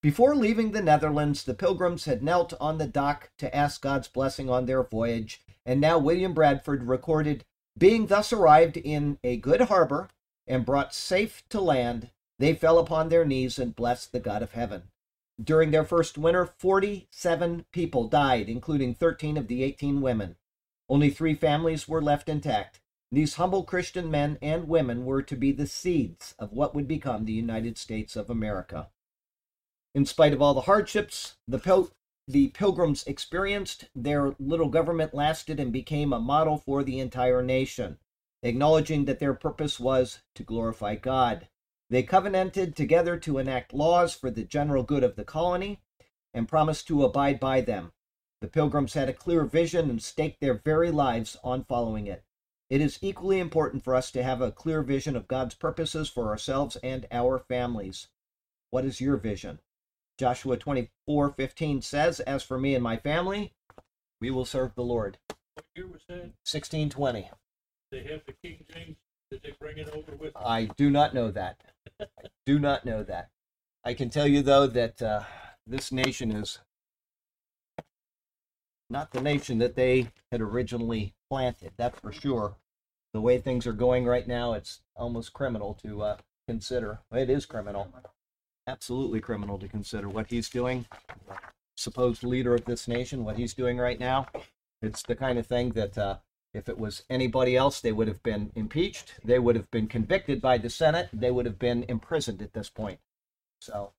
Before 0.00 0.34
leaving 0.34 0.72
the 0.72 0.80
Netherlands, 0.80 1.44
the 1.44 1.52
pilgrims 1.52 2.06
had 2.06 2.22
knelt 2.22 2.54
on 2.58 2.78
the 2.78 2.86
dock 2.86 3.30
to 3.36 3.54
ask 3.54 3.82
God's 3.82 4.08
blessing 4.08 4.48
on 4.48 4.64
their 4.64 4.82
voyage, 4.82 5.42
and 5.66 5.82
now 5.82 5.98
William 5.98 6.32
Bradford 6.32 6.84
recorded 6.84 7.44
being 7.76 8.06
thus 8.06 8.32
arrived 8.32 8.76
in 8.76 9.18
a 9.24 9.36
good 9.36 9.62
harbor 9.62 10.08
and 10.46 10.66
brought 10.66 10.94
safe 10.94 11.42
to 11.48 11.60
land, 11.60 12.10
they 12.38 12.54
fell 12.54 12.78
upon 12.78 13.08
their 13.08 13.24
knees 13.24 13.58
and 13.58 13.74
blessed 13.74 14.12
the 14.12 14.20
God 14.20 14.42
of 14.42 14.52
heaven. 14.52 14.84
During 15.42 15.70
their 15.70 15.84
first 15.84 16.16
winter, 16.16 16.46
47 16.46 17.66
people 17.72 18.08
died, 18.08 18.48
including 18.48 18.94
13 18.94 19.36
of 19.36 19.48
the 19.48 19.64
18 19.64 20.00
women. 20.00 20.36
Only 20.88 21.10
three 21.10 21.34
families 21.34 21.88
were 21.88 22.02
left 22.02 22.28
intact. 22.28 22.80
These 23.10 23.34
humble 23.34 23.64
Christian 23.64 24.10
men 24.10 24.38
and 24.42 24.68
women 24.68 25.04
were 25.04 25.22
to 25.22 25.36
be 25.36 25.52
the 25.52 25.66
seeds 25.66 26.34
of 26.38 26.52
what 26.52 26.74
would 26.74 26.86
become 26.86 27.24
the 27.24 27.32
United 27.32 27.78
States 27.78 28.16
of 28.16 28.30
America. 28.30 28.88
In 29.94 30.04
spite 30.04 30.32
of 30.32 30.42
all 30.42 30.54
the 30.54 30.62
hardships 30.62 31.36
the, 31.46 31.88
the 32.26 32.48
pilgrims 32.48 33.04
experienced, 33.06 33.84
their 33.94 34.34
little 34.38 34.68
government 34.68 35.12
lasted 35.12 35.60
and 35.60 35.72
became 35.72 36.12
a 36.12 36.18
model 36.18 36.56
for 36.56 36.82
the 36.82 36.98
entire 36.98 37.42
nation, 37.42 37.98
acknowledging 38.42 39.04
that 39.04 39.18
their 39.18 39.34
purpose 39.34 39.78
was 39.78 40.20
to 40.34 40.42
glorify 40.42 40.94
God. 40.94 41.48
They 41.90 42.02
covenanted 42.02 42.74
together 42.74 43.18
to 43.18 43.38
enact 43.38 43.74
laws 43.74 44.14
for 44.14 44.30
the 44.30 44.44
general 44.44 44.82
good 44.82 45.04
of 45.04 45.16
the 45.16 45.24
colony 45.24 45.82
and 46.32 46.48
promised 46.48 46.88
to 46.88 47.04
abide 47.04 47.38
by 47.38 47.60
them. 47.60 47.92
The 48.40 48.48
pilgrims 48.48 48.94
had 48.94 49.08
a 49.08 49.14
clear 49.14 49.44
vision 49.44 49.90
and 49.90 50.02
staked 50.02 50.40
their 50.40 50.54
very 50.54 50.90
lives 50.90 51.36
on 51.44 51.64
following 51.64 52.06
it. 52.06 52.24
It 52.70 52.80
is 52.80 52.98
equally 53.02 53.38
important 53.38 53.84
for 53.84 53.94
us 53.94 54.10
to 54.12 54.22
have 54.22 54.40
a 54.40 54.50
clear 54.50 54.82
vision 54.82 55.14
of 55.14 55.28
God's 55.28 55.54
purposes 55.54 56.08
for 56.08 56.28
ourselves 56.28 56.76
and 56.76 57.06
our 57.12 57.38
families. 57.38 58.08
What 58.70 58.86
is 58.86 59.00
your 59.00 59.18
vision? 59.18 59.60
Joshua 60.18 60.56
24 60.56 61.30
15 61.30 61.82
says, 61.82 62.20
As 62.20 62.42
for 62.42 62.58
me 62.58 62.74
and 62.74 62.84
my 62.84 62.96
family, 62.96 63.52
we 64.20 64.30
will 64.30 64.44
serve 64.44 64.74
the 64.74 64.82
Lord. 64.82 65.18
What 65.54 65.66
year 65.74 65.86
was 65.86 66.02
that? 66.08 66.34
1620. 66.46 67.30
They 67.90 68.02
have 68.04 68.22
the 68.26 68.34
King 68.42 68.64
James, 68.72 68.96
did 69.30 69.42
they 69.42 69.54
bring 69.58 69.78
it 69.78 69.88
over 69.88 70.16
with? 70.16 70.34
them? 70.34 70.42
I 70.44 70.66
do 70.76 70.90
not 70.90 71.14
know 71.14 71.30
that. 71.30 71.60
I 72.00 72.06
do 72.46 72.58
not 72.58 72.84
know 72.84 73.02
that. 73.02 73.30
I 73.84 73.94
can 73.94 74.08
tell 74.08 74.26
you, 74.26 74.42
though, 74.42 74.66
that 74.66 75.02
uh, 75.02 75.22
this 75.66 75.92
nation 75.92 76.32
is 76.32 76.60
not 78.88 79.10
the 79.12 79.20
nation 79.20 79.58
that 79.58 79.76
they 79.76 80.10
had 80.30 80.40
originally 80.40 81.14
planted. 81.28 81.72
That's 81.76 81.98
for 81.98 82.12
sure. 82.12 82.56
The 83.12 83.20
way 83.20 83.38
things 83.38 83.66
are 83.66 83.72
going 83.72 84.06
right 84.06 84.26
now, 84.26 84.54
it's 84.54 84.80
almost 84.96 85.32
criminal 85.32 85.74
to 85.84 86.02
uh, 86.02 86.16
consider. 86.48 87.00
It 87.12 87.30
is 87.30 87.46
criminal. 87.46 87.92
Absolutely 88.66 89.20
criminal 89.20 89.58
to 89.58 89.68
consider 89.68 90.08
what 90.08 90.30
he's 90.30 90.48
doing. 90.48 90.86
Supposed 91.76 92.24
leader 92.24 92.54
of 92.54 92.64
this 92.64 92.88
nation, 92.88 93.24
what 93.24 93.36
he's 93.36 93.54
doing 93.54 93.78
right 93.78 94.00
now. 94.00 94.26
It's 94.80 95.02
the 95.02 95.16
kind 95.16 95.38
of 95.38 95.46
thing 95.46 95.70
that 95.70 95.98
uh, 95.98 96.16
if 96.54 96.68
it 96.68 96.78
was 96.78 97.02
anybody 97.10 97.56
else, 97.56 97.80
they 97.80 97.92
would 97.92 98.08
have 98.08 98.22
been 98.22 98.52
impeached. 98.54 99.14
They 99.24 99.38
would 99.38 99.56
have 99.56 99.70
been 99.70 99.88
convicted 99.88 100.40
by 100.40 100.58
the 100.58 100.70
Senate. 100.70 101.08
They 101.12 101.30
would 101.30 101.46
have 101.46 101.58
been 101.58 101.84
imprisoned 101.88 102.40
at 102.40 102.52
this 102.52 102.70
point. 102.70 103.00
So 103.60 103.92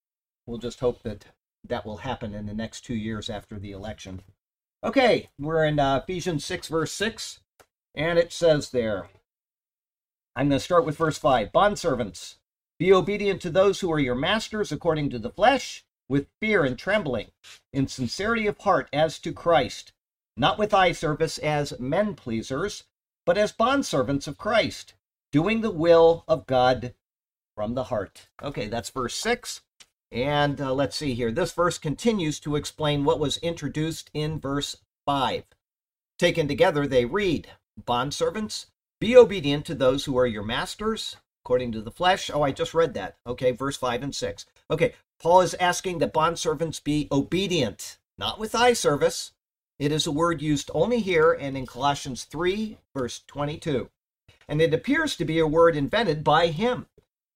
we'll 0.46 0.58
just 0.58 0.80
hope 0.80 1.04
that 1.04 1.26
that 1.68 1.86
will 1.86 1.98
happen 1.98 2.34
in 2.34 2.46
the 2.46 2.54
next 2.54 2.82
two 2.82 2.96
years 2.96 3.30
after 3.30 3.60
the 3.60 3.72
election. 3.72 4.22
Okay, 4.84 5.30
we're 5.40 5.66
in 5.66 5.80
uh, 5.80 6.02
Ephesians 6.04 6.46
6, 6.46 6.68
verse 6.68 6.94
6, 6.94 7.40
and 7.96 8.20
it 8.20 8.32
says 8.32 8.70
there, 8.70 9.10
I'm 10.36 10.50
going 10.50 10.60
to 10.60 10.64
start 10.64 10.86
with 10.86 10.98
verse 10.98 11.18
5. 11.18 11.52
Bondservants, 11.52 12.36
be 12.80 12.92
obedient 12.92 13.42
to 13.42 13.50
those 13.50 13.80
who 13.80 13.92
are 13.92 14.00
your 14.00 14.16
masters 14.16 14.72
according 14.72 15.10
to 15.10 15.20
the 15.20 15.30
flesh, 15.30 15.86
with 16.08 16.28
fear 16.40 16.64
and 16.64 16.78
trembling, 16.78 17.32
in 17.74 17.88
sincerity 17.88 18.48
of 18.48 18.58
heart 18.60 18.90
as 18.94 19.18
to 19.20 19.32
Christ, 19.32 19.94
not 20.38 20.60
with 20.60 20.74
eye 20.74 20.92
service 20.92 21.38
as 21.38 21.80
men 21.80 22.16
pleasers, 22.16 22.84
but 23.26 23.38
as 23.38 23.54
bondservants 23.54 24.28
of 24.28 24.38
Christ, 24.38 24.94
doing 25.32 25.62
the 25.62 25.72
will 25.72 26.24
of 26.28 26.46
God 26.46 26.94
from 27.56 27.74
the 27.74 27.86
heart. 27.86 28.28
Okay, 28.44 28.68
that's 28.68 28.90
verse 28.90 29.16
6. 29.16 29.62
And 30.12 30.62
uh, 30.62 30.74
let's 30.74 30.96
see 30.96 31.14
here. 31.14 31.32
This 31.32 31.52
verse 31.52 31.78
continues 31.78 32.40
to 32.42 32.56
explain 32.56 33.04
what 33.04 33.20
was 33.20 33.38
introduced 33.38 34.12
in 34.14 34.40
verse 34.40 34.78
5. 35.06 35.44
Taken 36.20 36.48
together, 36.48 36.86
they 36.88 37.06
read 37.06 37.50
Bondservants, 37.82 38.68
be 39.00 39.18
obedient 39.18 39.66
to 39.66 39.76
those 39.76 40.06
who 40.06 40.18
are 40.18 40.28
your 40.28 40.44
masters, 40.44 41.18
according 41.46 41.72
to 41.72 41.82
the 41.82 41.92
flesh. 41.92 42.32
Oh, 42.34 42.42
I 42.42 42.52
just 42.52 42.74
read 42.74 42.96
that. 42.96 43.18
Okay, 43.28 43.52
verse 43.52 43.78
5 43.78 44.02
and 44.02 44.16
6. 44.16 44.46
Okay, 44.72 44.94
Paul 45.22 45.42
is 45.42 45.54
asking 45.60 46.00
that 46.00 46.12
bondservants 46.12 46.84
be 46.84 47.08
obedient, 47.12 48.00
not 48.18 48.40
with 48.40 48.56
eye 48.56 48.74
service. 48.74 49.32
It 49.78 49.92
is 49.92 50.08
a 50.08 50.12
word 50.12 50.42
used 50.42 50.72
only 50.74 51.02
here 51.02 51.34
and 51.34 51.56
in 51.56 51.68
Colossians 51.68 52.24
3, 52.24 52.80
verse 52.96 53.22
22. 53.28 53.92
And 54.48 54.60
it 54.60 54.74
appears 54.74 55.16
to 55.18 55.26
be 55.26 55.38
a 55.38 55.46
word 55.46 55.76
invented 55.76 56.24
by 56.24 56.48
him. 56.48 56.88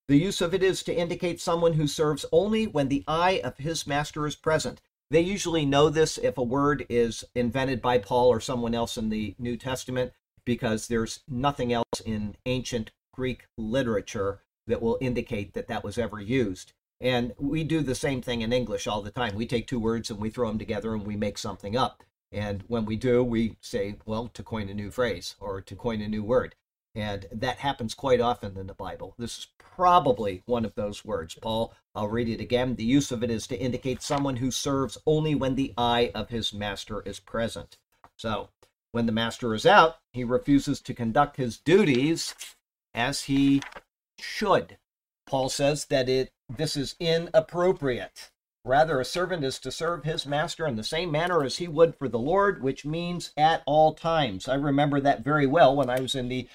The 0.07 0.17
use 0.17 0.41
of 0.41 0.55
it 0.55 0.63
is 0.63 0.81
to 0.83 0.95
indicate 0.95 1.39
someone 1.39 1.73
who 1.73 1.85
serves 1.85 2.25
only 2.31 2.65
when 2.65 2.87
the 2.87 3.03
eye 3.07 3.39
of 3.43 3.57
his 3.57 3.85
master 3.85 4.25
is 4.25 4.35
present. 4.35 4.81
They 5.11 5.21
usually 5.21 5.67
know 5.67 5.89
this 5.89 6.17
if 6.17 6.35
a 6.35 6.43
word 6.43 6.83
is 6.89 7.23
invented 7.35 7.79
by 7.79 7.99
Paul 7.99 8.29
or 8.29 8.39
someone 8.39 8.73
else 8.73 8.97
in 8.97 9.09
the 9.09 9.35
New 9.37 9.55
Testament, 9.55 10.13
because 10.45 10.87
there's 10.87 11.19
nothing 11.27 11.71
else 11.71 12.01
in 12.03 12.35
ancient 12.47 12.89
Greek 13.19 13.47
literature 13.57 14.39
that 14.65 14.81
will 14.81 14.97
indicate 15.01 15.53
that 15.53 15.67
that 15.67 15.83
was 15.83 15.97
ever 15.97 16.21
used. 16.21 16.71
And 17.01 17.33
we 17.37 17.65
do 17.65 17.81
the 17.81 17.93
same 17.93 18.21
thing 18.21 18.41
in 18.41 18.53
English 18.53 18.87
all 18.87 19.01
the 19.01 19.11
time. 19.11 19.35
We 19.35 19.45
take 19.45 19.67
two 19.67 19.79
words 19.79 20.09
and 20.09 20.21
we 20.21 20.29
throw 20.29 20.47
them 20.47 20.57
together 20.57 20.93
and 20.93 21.05
we 21.05 21.17
make 21.17 21.37
something 21.37 21.75
up. 21.75 22.01
And 22.31 22.63
when 22.67 22.85
we 22.85 22.95
do, 22.95 23.21
we 23.21 23.57
say, 23.59 23.97
well, 24.05 24.29
to 24.29 24.41
coin 24.41 24.69
a 24.69 24.73
new 24.73 24.89
phrase 24.89 25.35
or 25.41 25.59
to 25.59 25.75
coin 25.75 25.99
a 25.99 26.07
new 26.07 26.23
word. 26.23 26.55
And 26.95 27.25
that 27.33 27.57
happens 27.57 27.93
quite 27.93 28.21
often 28.21 28.55
in 28.57 28.67
the 28.67 28.73
Bible. 28.73 29.15
This 29.17 29.39
is 29.39 29.47
probably 29.57 30.41
one 30.45 30.63
of 30.63 30.75
those 30.75 31.03
words. 31.03 31.35
Paul, 31.35 31.73
I'll 31.93 32.07
read 32.07 32.29
it 32.29 32.39
again. 32.39 32.75
The 32.75 32.85
use 32.85 33.11
of 33.11 33.21
it 33.21 33.29
is 33.29 33.47
to 33.47 33.59
indicate 33.59 34.01
someone 34.01 34.37
who 34.37 34.49
serves 34.49 34.97
only 35.05 35.35
when 35.35 35.55
the 35.55 35.73
eye 35.77 36.09
of 36.15 36.29
his 36.29 36.53
master 36.53 37.01
is 37.01 37.19
present. 37.19 37.77
So, 38.15 38.47
when 38.93 39.07
the 39.07 39.11
master 39.11 39.53
is 39.53 39.65
out, 39.65 39.97
he 40.13 40.23
refuses 40.23 40.79
to 40.81 40.93
conduct 40.93 41.35
his 41.35 41.57
duties 41.57 42.33
as 42.93 43.23
he 43.23 43.61
should. 44.19 44.77
Paul 45.27 45.49
says 45.49 45.85
that 45.85 46.09
it 46.09 46.31
this 46.49 46.75
is 46.75 46.95
inappropriate. 46.99 48.31
Rather, 48.65 48.99
a 48.99 49.05
servant 49.05 49.43
is 49.43 49.59
to 49.59 49.71
serve 49.71 50.03
his 50.03 50.25
master 50.25 50.67
in 50.67 50.75
the 50.75 50.83
same 50.83 51.11
manner 51.11 51.43
as 51.43 51.57
he 51.57 51.67
would 51.67 51.95
for 51.95 52.09
the 52.09 52.19
Lord, 52.19 52.61
which 52.61 52.85
means 52.85 53.31
at 53.37 53.63
all 53.65 53.93
times. 53.93 54.47
I 54.47 54.55
remember 54.55 54.99
that 54.99 55.23
very 55.23 55.45
well 55.45 55.75
when 55.75 55.89
I 55.89 55.99
was 55.99 56.13
in 56.13 56.27
the 56.27 56.47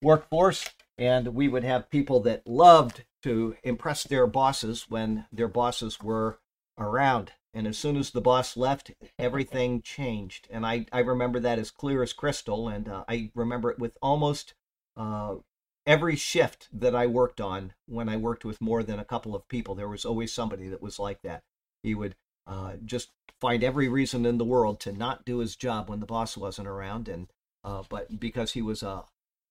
workforce, 0.00 0.70
and 0.96 1.34
we 1.34 1.48
would 1.48 1.64
have 1.64 1.90
people 1.90 2.20
that 2.20 2.46
loved 2.46 3.04
to 3.22 3.56
impress 3.64 4.04
their 4.04 4.26
bosses 4.26 4.86
when 4.88 5.26
their 5.32 5.48
bosses 5.48 6.00
were 6.00 6.38
around. 6.78 7.32
And 7.52 7.66
as 7.66 7.76
soon 7.76 7.96
as 7.96 8.10
the 8.10 8.20
boss 8.20 8.56
left, 8.56 8.92
everything 9.18 9.82
changed. 9.82 10.46
And 10.50 10.64
I, 10.64 10.86
I 10.92 11.00
remember 11.00 11.40
that 11.40 11.58
as 11.58 11.70
clear 11.70 12.02
as 12.02 12.12
crystal. 12.12 12.68
And 12.68 12.88
uh, 12.88 13.04
I 13.08 13.30
remember 13.34 13.70
it 13.70 13.78
with 13.78 13.96
almost 14.00 14.54
uh, 14.96 15.36
every 15.86 16.16
shift 16.16 16.68
that 16.72 16.94
I 16.94 17.06
worked 17.06 17.40
on 17.40 17.72
when 17.86 18.08
I 18.08 18.16
worked 18.16 18.44
with 18.44 18.60
more 18.60 18.82
than 18.82 18.98
a 18.98 19.04
couple 19.04 19.34
of 19.34 19.48
people. 19.48 19.74
There 19.74 19.88
was 19.88 20.04
always 20.04 20.32
somebody 20.32 20.68
that 20.68 20.82
was 20.82 20.98
like 20.98 21.22
that. 21.22 21.42
He 21.82 21.94
would 21.94 22.14
uh, 22.46 22.74
just 22.84 23.10
find 23.40 23.62
every 23.62 23.88
reason 23.88 24.26
in 24.26 24.38
the 24.38 24.44
world 24.44 24.80
to 24.80 24.92
not 24.92 25.24
do 25.24 25.38
his 25.38 25.56
job 25.56 25.88
when 25.88 26.00
the 26.00 26.06
boss 26.06 26.36
wasn't 26.36 26.68
around. 26.68 27.08
And 27.08 27.28
uh, 27.64 27.82
but 27.88 28.20
because 28.20 28.52
he 28.52 28.62
was 28.62 28.82
a 28.82 29.04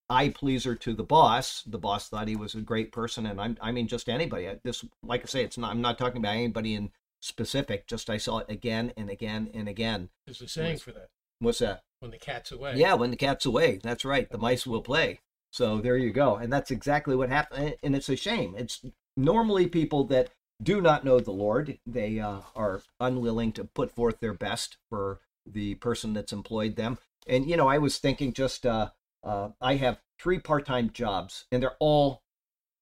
eye 0.09 0.29
pleaser 0.29 0.75
to 0.75 0.93
the 0.93 1.03
boss. 1.03 1.63
The 1.63 1.77
boss 1.77 2.09
thought 2.09 2.27
he 2.27 2.35
was 2.35 2.55
a 2.55 2.61
great 2.61 2.91
person, 2.91 3.25
and 3.25 3.39
I'm, 3.39 3.57
I 3.61 3.71
mean, 3.71 3.87
just 3.87 4.09
anybody. 4.09 4.49
This, 4.63 4.85
like 5.03 5.23
I 5.23 5.25
say, 5.25 5.43
it's 5.43 5.57
not. 5.57 5.71
I'm 5.71 5.81
not 5.81 5.97
talking 5.97 6.17
about 6.17 6.35
anybody 6.35 6.75
in 6.75 6.91
specific. 7.19 7.87
Just 7.87 8.09
I 8.09 8.17
saw 8.17 8.39
it 8.39 8.49
again 8.49 8.93
and 8.97 9.09
again 9.09 9.49
and 9.53 9.67
again. 9.67 10.09
There's 10.25 10.41
a 10.41 10.47
saying 10.47 10.77
for 10.79 10.91
that. 10.91 11.09
What's 11.39 11.59
that? 11.59 11.81
When 11.99 12.11
the 12.11 12.17
cat's 12.17 12.51
away. 12.51 12.73
Yeah, 12.75 12.93
when 12.93 13.11
the 13.11 13.17
cat's 13.17 13.45
away. 13.45 13.79
That's 13.83 14.05
right. 14.05 14.29
The 14.29 14.37
mice 14.37 14.65
will 14.65 14.81
play. 14.81 15.19
So 15.51 15.79
there 15.79 15.97
you 15.97 16.11
go. 16.11 16.35
And 16.35 16.51
that's 16.51 16.71
exactly 16.71 17.15
what 17.15 17.29
happened. 17.29 17.75
And 17.83 17.95
it's 17.95 18.09
a 18.09 18.15
shame. 18.15 18.55
It's 18.57 18.85
normally 19.15 19.67
people 19.67 20.03
that 20.05 20.29
do 20.61 20.81
not 20.81 21.05
know 21.05 21.19
the 21.19 21.31
Lord. 21.31 21.77
They 21.85 22.19
uh, 22.19 22.41
are 22.55 22.81
unwilling 22.99 23.51
to 23.53 23.63
put 23.63 23.91
forth 23.91 24.19
their 24.19 24.33
best 24.33 24.77
for 24.89 25.19
the 25.45 25.75
person 25.75 26.13
that's 26.13 26.33
employed 26.33 26.75
them. 26.75 26.97
And 27.27 27.49
you 27.49 27.57
know, 27.57 27.67
I 27.67 27.77
was 27.77 27.97
thinking 27.97 28.33
just 28.33 28.65
uh, 28.65 28.89
uh, 29.23 29.49
I 29.61 29.75
have 29.75 29.99
three 30.19 30.39
part-time 30.39 30.91
jobs, 30.91 31.45
and 31.51 31.61
they're 31.61 31.75
all 31.79 32.21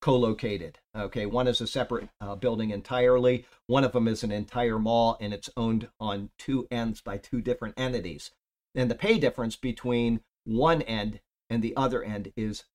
co-located. 0.01 0.79
Okay, 0.95 1.25
one 1.25 1.47
is 1.47 1.61
a 1.61 1.67
separate 1.67 2.09
uh, 2.21 2.35
building 2.35 2.69
entirely. 2.69 3.45
One 3.67 3.83
of 3.83 3.91
them 3.91 4.07
is 4.07 4.23
an 4.23 4.31
entire 4.31 4.77
mall, 4.77 5.17
and 5.19 5.33
it's 5.33 5.49
owned 5.57 5.89
on 5.99 6.29
two 6.37 6.67
ends 6.69 7.01
by 7.01 7.17
two 7.17 7.41
different 7.41 7.75
entities. 7.77 8.31
And 8.75 8.91
the 8.91 8.95
pay 8.95 9.17
difference 9.17 9.55
between 9.55 10.21
one 10.43 10.81
end 10.83 11.21
and 11.49 11.63
the 11.63 11.75
other 11.75 12.03
end 12.03 12.31
is 12.35 12.65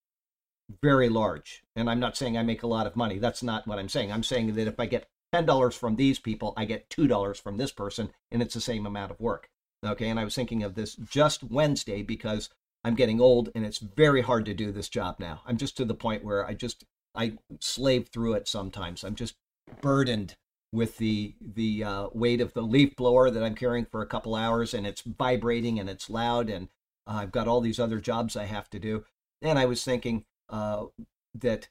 very 0.83 1.09
large. 1.09 1.63
And 1.75 1.91
I'm 1.91 2.01
not 2.01 2.17
saying 2.17 2.37
I 2.37 2.43
make 2.43 2.63
a 2.63 2.69
lot 2.69 2.87
of 2.87 2.97
money. 2.97 3.19
That's 3.19 3.43
not 3.43 3.67
what 3.67 3.79
I'm 3.79 3.89
saying. 3.89 4.13
I'm 4.13 4.23
saying 4.23 4.55
that 4.55 4.69
if 4.69 4.79
I 4.79 4.87
get 4.87 5.09
$10 5.35 5.75
from 5.75 5.97
these 5.97 6.19
people, 6.19 6.53
I 6.57 6.65
get 6.65 6.89
$2 6.91 7.41
from 7.41 7.57
this 7.57 7.73
person, 7.73 8.11
and 8.31 8.43
it's 8.43 8.55
the 8.55 8.61
same 8.61 8.87
amount 8.87 9.11
of 9.11 9.21
work. 9.21 9.49
Okay, 9.85 10.09
and 10.09 10.21
I 10.21 10.25
was 10.25 10.35
thinking 10.35 10.63
of 10.63 10.75
this 10.75 10.95
just 10.95 11.43
Wednesday 11.43 12.03
because 12.03 12.51
I'm 12.85 12.95
getting 12.95 13.21
old 13.21 13.51
and 13.55 13.65
it's 13.65 13.79
very 13.79 14.23
hard 14.23 14.45
to 14.47 14.55
do 14.55 14.73
this 14.73 14.89
job 14.89 15.17
now. 15.19 15.43
I'm 15.47 15.57
just 15.57 15.77
to 15.79 15.85
the 15.85 15.95
point 15.95 16.25
where 16.25 16.47
I 16.47 16.55
just 16.55 16.85
I 17.15 17.39
slave 17.61 18.09
through 18.09 18.35
it 18.35 18.49
sometimes. 18.49 19.05
I'm 19.05 19.15
just 19.15 19.37
burdened 19.81 20.37
with 20.73 20.99
the 20.99 21.35
the 21.41 21.85
uh, 21.85 22.09
weight 22.13 22.41
of 22.41 22.55
the 22.55 22.63
leaf 22.63 22.97
blower 22.97 23.31
that 23.31 23.43
I'm 23.43 23.55
carrying 23.55 23.87
for 23.87 24.03
a 24.03 24.07
couple 24.07 24.35
hours 24.35 24.73
and 24.73 24.87
it's 24.87 25.03
vibrating 25.03 25.79
and 25.79 25.91
it's 25.91 26.09
loud 26.09 26.49
and 26.49 26.69
I've 27.19 27.33
got 27.33 27.49
all 27.49 27.61
these 27.61 27.81
other 27.81 28.01
jobs 28.01 28.37
I 28.37 28.45
have 28.45 28.71
to 28.71 28.79
do. 28.79 29.05
And 29.43 29.59
I 29.59 29.67
was 29.67 29.85
thinking 29.85 30.25
uh, 30.49 30.87
that 31.35 31.69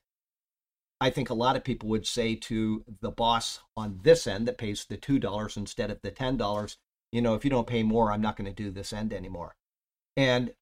I 1.01 1.09
think 1.09 1.29
a 1.29 1.35
lot 1.35 1.55
of 1.55 1.63
people 1.63 1.89
would 1.89 2.05
say 2.05 2.35
to 2.35 2.83
the 3.01 3.11
boss 3.11 3.61
on 3.77 3.99
this 4.03 4.27
end 4.27 4.47
that 4.47 4.57
pays 4.57 4.85
the 4.85 4.97
two 4.97 5.19
dollars 5.19 5.55
instead 5.55 5.91
of 5.91 6.01
the 6.01 6.11
ten 6.11 6.35
dollars, 6.35 6.77
you 7.11 7.21
know, 7.21 7.35
if 7.35 7.43
you 7.43 7.49
don't 7.49 7.67
pay 7.67 7.83
more, 7.83 8.11
I'm 8.11 8.21
not 8.21 8.35
going 8.35 8.53
to 8.53 8.63
do 8.63 8.69
this 8.69 8.91
end 8.91 9.13
anymore. 9.13 9.55
And 10.17 10.53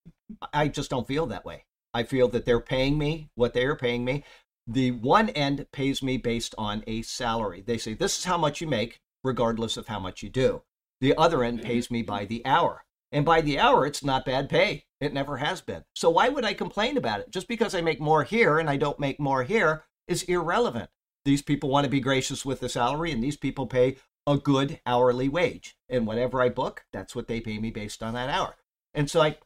I 0.53 0.67
just 0.67 0.89
don't 0.91 1.07
feel 1.07 1.25
that 1.27 1.46
way. 1.46 1.65
I 1.93 2.03
feel 2.03 2.27
that 2.29 2.46
they're 2.46 2.60
paying 2.60 2.98
me 2.98 3.29
what 3.34 3.53
they 3.53 3.65
are 3.65 3.75
paying 3.75 4.05
me. 4.05 4.24
The 4.67 4.91
one 4.91 5.29
end 5.29 5.65
pays 5.72 6.03
me 6.03 6.17
based 6.17 6.53
on 6.57 6.84
a 6.86 7.01
salary. 7.01 7.63
They 7.65 7.77
say, 7.77 7.93
this 7.93 8.19
is 8.19 8.25
how 8.25 8.38
much 8.38 8.62
you 8.62 8.67
make, 8.67 9.00
regardless 9.24 9.77
of 9.77 9.88
how 9.88 10.00
much 10.00 10.22
you 10.22 10.29
do. 10.29 10.62
The 11.01 11.15
other 11.17 11.43
end 11.43 11.63
pays 11.63 11.89
me 11.89 12.03
by 12.03 12.25
the 12.25 12.46
hour. 12.46 12.84
And 13.12 13.26
by 13.26 13.42
the 13.42 13.60
hour, 13.60 13.86
it's 13.86 14.04
not 14.04 14.26
bad 14.26 14.50
pay. 14.50 14.86
It 15.00 15.14
never 15.14 15.38
has 15.38 15.62
been. 15.62 15.84
So 15.94 16.10
why 16.10 16.30
would 16.30 16.44
I 16.44 16.54
complain 16.54 16.98
about 16.98 17.20
it? 17.20 17.32
Just 17.32 17.48
because 17.48 17.74
I 17.74 17.82
make 17.82 18.02
more 18.02 18.24
here 18.24 18.60
and 18.60 18.70
I 18.70 18.78
don't 18.78 19.00
make 19.00 19.20
more 19.20 19.44
here 19.44 19.84
is 20.08 20.24
irrelevant. 20.24 20.90
These 21.24 21.42
people 21.42 21.70
want 21.70 21.84
to 21.84 21.90
be 21.90 22.00
gracious 22.00 22.46
with 22.46 22.62
the 22.62 22.70
salary, 22.70 23.12
and 23.12 23.22
these 23.22 23.36
people 23.36 23.68
pay 23.68 23.98
a 24.26 24.38
good 24.38 24.80
hourly 24.86 25.28
wage. 25.28 25.76
And 25.90 26.08
whatever 26.08 26.42
I 26.42 26.50
book, 26.50 26.86
that's 26.94 27.16
what 27.16 27.28
they 27.28 27.42
pay 27.42 27.60
me 27.60 27.70
based 27.70 28.02
on 28.02 28.14
that 28.14 28.30
hour. 28.30 28.56
And 28.94 29.10
so 29.10 29.22
I 29.22 29.38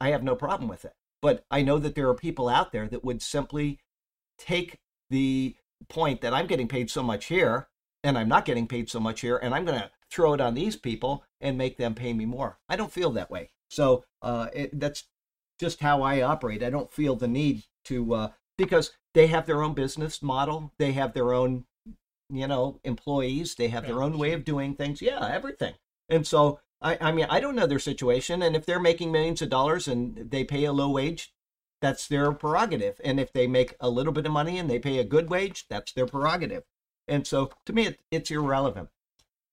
I 0.00 0.10
have 0.10 0.22
no 0.22 0.34
problem 0.34 0.68
with 0.68 0.84
it. 0.84 0.94
But 1.22 1.44
I 1.50 1.62
know 1.62 1.78
that 1.78 1.94
there 1.94 2.08
are 2.08 2.14
people 2.14 2.48
out 2.48 2.72
there 2.72 2.88
that 2.88 3.04
would 3.04 3.22
simply 3.22 3.80
take 4.38 4.78
the 5.08 5.56
point 5.88 6.20
that 6.20 6.34
I'm 6.34 6.46
getting 6.46 6.68
paid 6.68 6.90
so 6.90 7.02
much 7.02 7.26
here 7.26 7.68
and 8.04 8.16
I'm 8.16 8.28
not 8.28 8.44
getting 8.44 8.68
paid 8.68 8.88
so 8.88 9.00
much 9.00 9.22
here 9.22 9.38
and 9.38 9.54
I'm 9.54 9.64
going 9.64 9.80
to 9.80 9.90
throw 10.10 10.34
it 10.34 10.40
on 10.40 10.54
these 10.54 10.76
people 10.76 11.24
and 11.40 11.58
make 11.58 11.78
them 11.78 11.94
pay 11.94 12.12
me 12.12 12.26
more. 12.26 12.58
I 12.68 12.76
don't 12.76 12.92
feel 12.92 13.10
that 13.12 13.30
way. 13.30 13.50
So 13.68 14.04
uh, 14.22 14.48
it, 14.52 14.78
that's 14.78 15.04
just 15.58 15.80
how 15.80 16.02
I 16.02 16.22
operate. 16.22 16.62
I 16.62 16.70
don't 16.70 16.92
feel 16.92 17.16
the 17.16 17.26
need 17.26 17.64
to, 17.86 18.14
uh, 18.14 18.28
because 18.56 18.92
they 19.14 19.26
have 19.28 19.46
their 19.46 19.62
own 19.62 19.74
business 19.74 20.22
model, 20.22 20.72
they 20.78 20.92
have 20.92 21.14
their 21.14 21.32
own, 21.32 21.64
you 22.30 22.46
know, 22.46 22.78
employees, 22.84 23.54
they 23.54 23.68
have 23.68 23.86
their 23.86 24.02
own 24.02 24.18
way 24.18 24.32
of 24.32 24.44
doing 24.44 24.74
things. 24.74 25.02
Yeah, 25.02 25.26
everything. 25.26 25.74
And 26.08 26.26
so 26.26 26.60
I, 26.80 26.98
I 27.00 27.12
mean, 27.12 27.26
I 27.30 27.40
don't 27.40 27.56
know 27.56 27.66
their 27.66 27.78
situation. 27.78 28.42
And 28.42 28.54
if 28.54 28.66
they're 28.66 28.78
making 28.78 29.10
millions 29.10 29.40
of 29.42 29.48
dollars 29.48 29.88
and 29.88 30.30
they 30.30 30.44
pay 30.44 30.64
a 30.64 30.72
low 30.72 30.90
wage, 30.90 31.32
that's 31.80 32.06
their 32.06 32.32
prerogative. 32.32 33.00
And 33.02 33.18
if 33.18 33.32
they 33.32 33.46
make 33.46 33.74
a 33.80 33.88
little 33.88 34.12
bit 34.12 34.26
of 34.26 34.32
money 34.32 34.58
and 34.58 34.68
they 34.68 34.78
pay 34.78 34.98
a 34.98 35.04
good 35.04 35.30
wage, 35.30 35.66
that's 35.68 35.92
their 35.92 36.06
prerogative. 36.06 36.64
And 37.08 37.26
so 37.26 37.50
to 37.66 37.72
me, 37.72 37.86
it, 37.86 38.00
it's 38.10 38.30
irrelevant. 38.30 38.88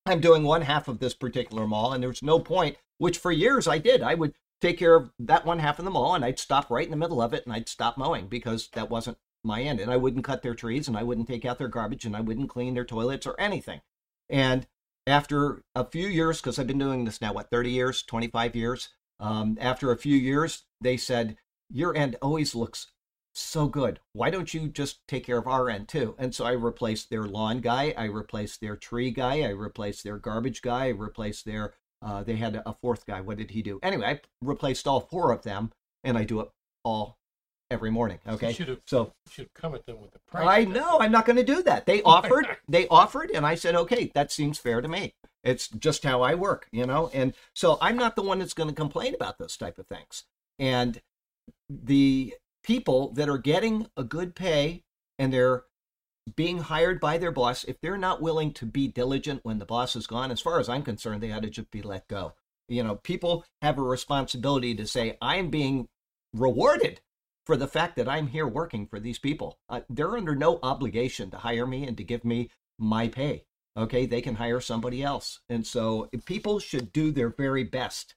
I'm 0.05 0.19
doing 0.19 0.43
one 0.43 0.63
half 0.63 0.87
of 0.87 0.99
this 0.99 1.13
particular 1.13 1.67
mall, 1.67 1.93
and 1.93 2.01
there's 2.01 2.23
no 2.23 2.39
point, 2.39 2.77
which 2.97 3.17
for 3.17 3.31
years 3.31 3.67
I 3.67 3.77
did. 3.77 4.01
I 4.01 4.15
would 4.15 4.33
take 4.59 4.79
care 4.79 4.95
of 4.95 5.11
that 5.19 5.45
one 5.45 5.59
half 5.59 5.79
of 5.79 5.85
the 5.85 5.91
mall, 5.91 6.15
and 6.15 6.25
I'd 6.25 6.39
stop 6.39 6.69
right 6.69 6.85
in 6.85 6.91
the 6.91 6.97
middle 6.97 7.21
of 7.21 7.33
it, 7.33 7.45
and 7.45 7.53
I'd 7.53 7.69
stop 7.69 7.97
mowing 7.97 8.27
because 8.27 8.69
that 8.73 8.89
wasn't 8.89 9.17
my 9.43 9.61
end. 9.61 9.79
And 9.79 9.91
I 9.91 9.97
wouldn't 9.97 10.23
cut 10.23 10.41
their 10.41 10.55
trees, 10.55 10.87
and 10.87 10.97
I 10.97 11.03
wouldn't 11.03 11.27
take 11.27 11.45
out 11.45 11.57
their 11.57 11.67
garbage, 11.67 12.05
and 12.05 12.15
I 12.15 12.21
wouldn't 12.21 12.49
clean 12.49 12.73
their 12.73 12.85
toilets 12.85 13.27
or 13.27 13.39
anything. 13.39 13.81
And 14.29 14.65
after 15.05 15.63
a 15.75 15.85
few 15.85 16.07
years, 16.07 16.41
because 16.41 16.57
I've 16.57 16.67
been 16.67 16.77
doing 16.77 17.05
this 17.05 17.21
now, 17.21 17.33
what, 17.33 17.49
30 17.49 17.71
years, 17.71 18.03
25 18.03 18.55
years? 18.55 18.89
Um, 19.19 19.57
after 19.61 19.91
a 19.91 19.97
few 19.97 20.15
years, 20.15 20.63
they 20.79 20.97
said, 20.97 21.37
Your 21.69 21.95
end 21.95 22.15
always 22.21 22.55
looks 22.55 22.87
so 23.33 23.67
good. 23.67 23.99
Why 24.13 24.29
don't 24.29 24.53
you 24.53 24.67
just 24.67 24.99
take 25.07 25.25
care 25.25 25.37
of 25.37 25.47
our 25.47 25.69
end 25.69 25.87
too? 25.87 26.15
And 26.17 26.33
so 26.35 26.45
I 26.45 26.51
replaced 26.51 27.09
their 27.09 27.23
lawn 27.23 27.59
guy, 27.59 27.93
I 27.97 28.05
replaced 28.05 28.61
their 28.61 28.75
tree 28.75 29.11
guy, 29.11 29.41
I 29.41 29.49
replaced 29.49 30.03
their 30.03 30.17
garbage 30.17 30.61
guy, 30.61 30.85
I 30.85 30.89
replaced 30.89 31.45
their, 31.45 31.73
uh, 32.01 32.23
they 32.23 32.35
had 32.35 32.61
a 32.65 32.75
fourth 32.81 33.05
guy. 33.05 33.21
What 33.21 33.37
did 33.37 33.51
he 33.51 33.61
do? 33.61 33.79
Anyway, 33.83 34.05
I 34.05 34.21
replaced 34.41 34.87
all 34.87 35.01
four 35.01 35.31
of 35.31 35.43
them, 35.43 35.71
and 36.03 36.17
I 36.17 36.23
do 36.23 36.41
it 36.41 36.49
all 36.83 37.17
every 37.69 37.89
morning. 37.89 38.19
Okay. 38.27 38.51
have 38.51 38.79
So 38.85 39.13
should 39.29 39.53
come 39.53 39.73
at 39.75 39.85
them 39.85 40.01
with 40.01 40.11
the 40.11 40.19
price. 40.29 40.47
I 40.47 40.65
know 40.65 40.99
I'm 40.99 41.11
not 41.11 41.25
going 41.25 41.37
to 41.37 41.43
do 41.43 41.63
that. 41.63 41.85
They 41.85 42.01
offered, 42.03 42.45
they 42.67 42.87
offered, 42.89 43.31
and 43.31 43.45
I 43.45 43.55
said, 43.55 43.75
okay, 43.75 44.11
that 44.13 44.31
seems 44.31 44.57
fair 44.57 44.81
to 44.81 44.87
me. 44.87 45.13
It's 45.43 45.69
just 45.69 46.03
how 46.03 46.21
I 46.21 46.35
work, 46.35 46.67
you 46.71 46.85
know. 46.85 47.09
And 47.13 47.33
so 47.55 47.77
I'm 47.81 47.95
not 47.95 48.15
the 48.15 48.21
one 48.21 48.39
that's 48.39 48.53
going 48.53 48.69
to 48.69 48.75
complain 48.75 49.15
about 49.15 49.39
those 49.39 49.57
type 49.57 49.79
of 49.79 49.87
things. 49.87 50.25
And 50.59 51.01
the 51.69 52.35
people 52.63 53.11
that 53.13 53.29
are 53.29 53.37
getting 53.37 53.87
a 53.97 54.03
good 54.03 54.35
pay 54.35 54.83
and 55.17 55.33
they're 55.33 55.63
being 56.35 56.59
hired 56.59 56.99
by 56.99 57.17
their 57.17 57.31
boss, 57.31 57.63
if 57.63 57.79
they're 57.81 57.97
not 57.97 58.21
willing 58.21 58.53
to 58.53 58.65
be 58.65 58.87
diligent 58.87 59.41
when 59.43 59.59
the 59.59 59.65
boss 59.65 59.95
is 59.95 60.07
gone, 60.07 60.31
as 60.31 60.41
far 60.41 60.59
as 60.59 60.69
I'm 60.69 60.83
concerned, 60.83 61.21
they 61.21 61.31
ought 61.31 61.43
to 61.43 61.49
just 61.49 61.71
be 61.71 61.81
let 61.81 62.07
go. 62.07 62.33
You 62.67 62.83
know, 62.83 62.95
people 62.95 63.43
have 63.61 63.77
a 63.77 63.83
responsibility 63.83 64.75
to 64.75 64.87
say, 64.87 65.17
I'm 65.21 65.49
being 65.49 65.89
rewarded 66.33 67.01
for 67.45 67.57
the 67.57 67.67
fact 67.67 67.95
that 67.95 68.07
I'm 68.07 68.27
here 68.27 68.47
working 68.47 68.85
for 68.85 68.99
these 68.99 69.19
people. 69.19 69.57
Uh, 69.67 69.81
they're 69.89 70.15
under 70.15 70.35
no 70.35 70.59
obligation 70.61 71.31
to 71.31 71.37
hire 71.37 71.65
me 71.65 71.85
and 71.85 71.97
to 71.97 72.03
give 72.03 72.23
me 72.23 72.49
my 72.77 73.07
pay. 73.07 73.45
Okay, 73.75 74.05
they 74.05 74.21
can 74.21 74.35
hire 74.35 74.59
somebody 74.59 75.01
else. 75.01 75.39
And 75.49 75.65
so 75.65 76.09
people 76.25 76.59
should 76.59 76.93
do 76.93 77.11
their 77.11 77.29
very 77.29 77.63
best 77.63 78.15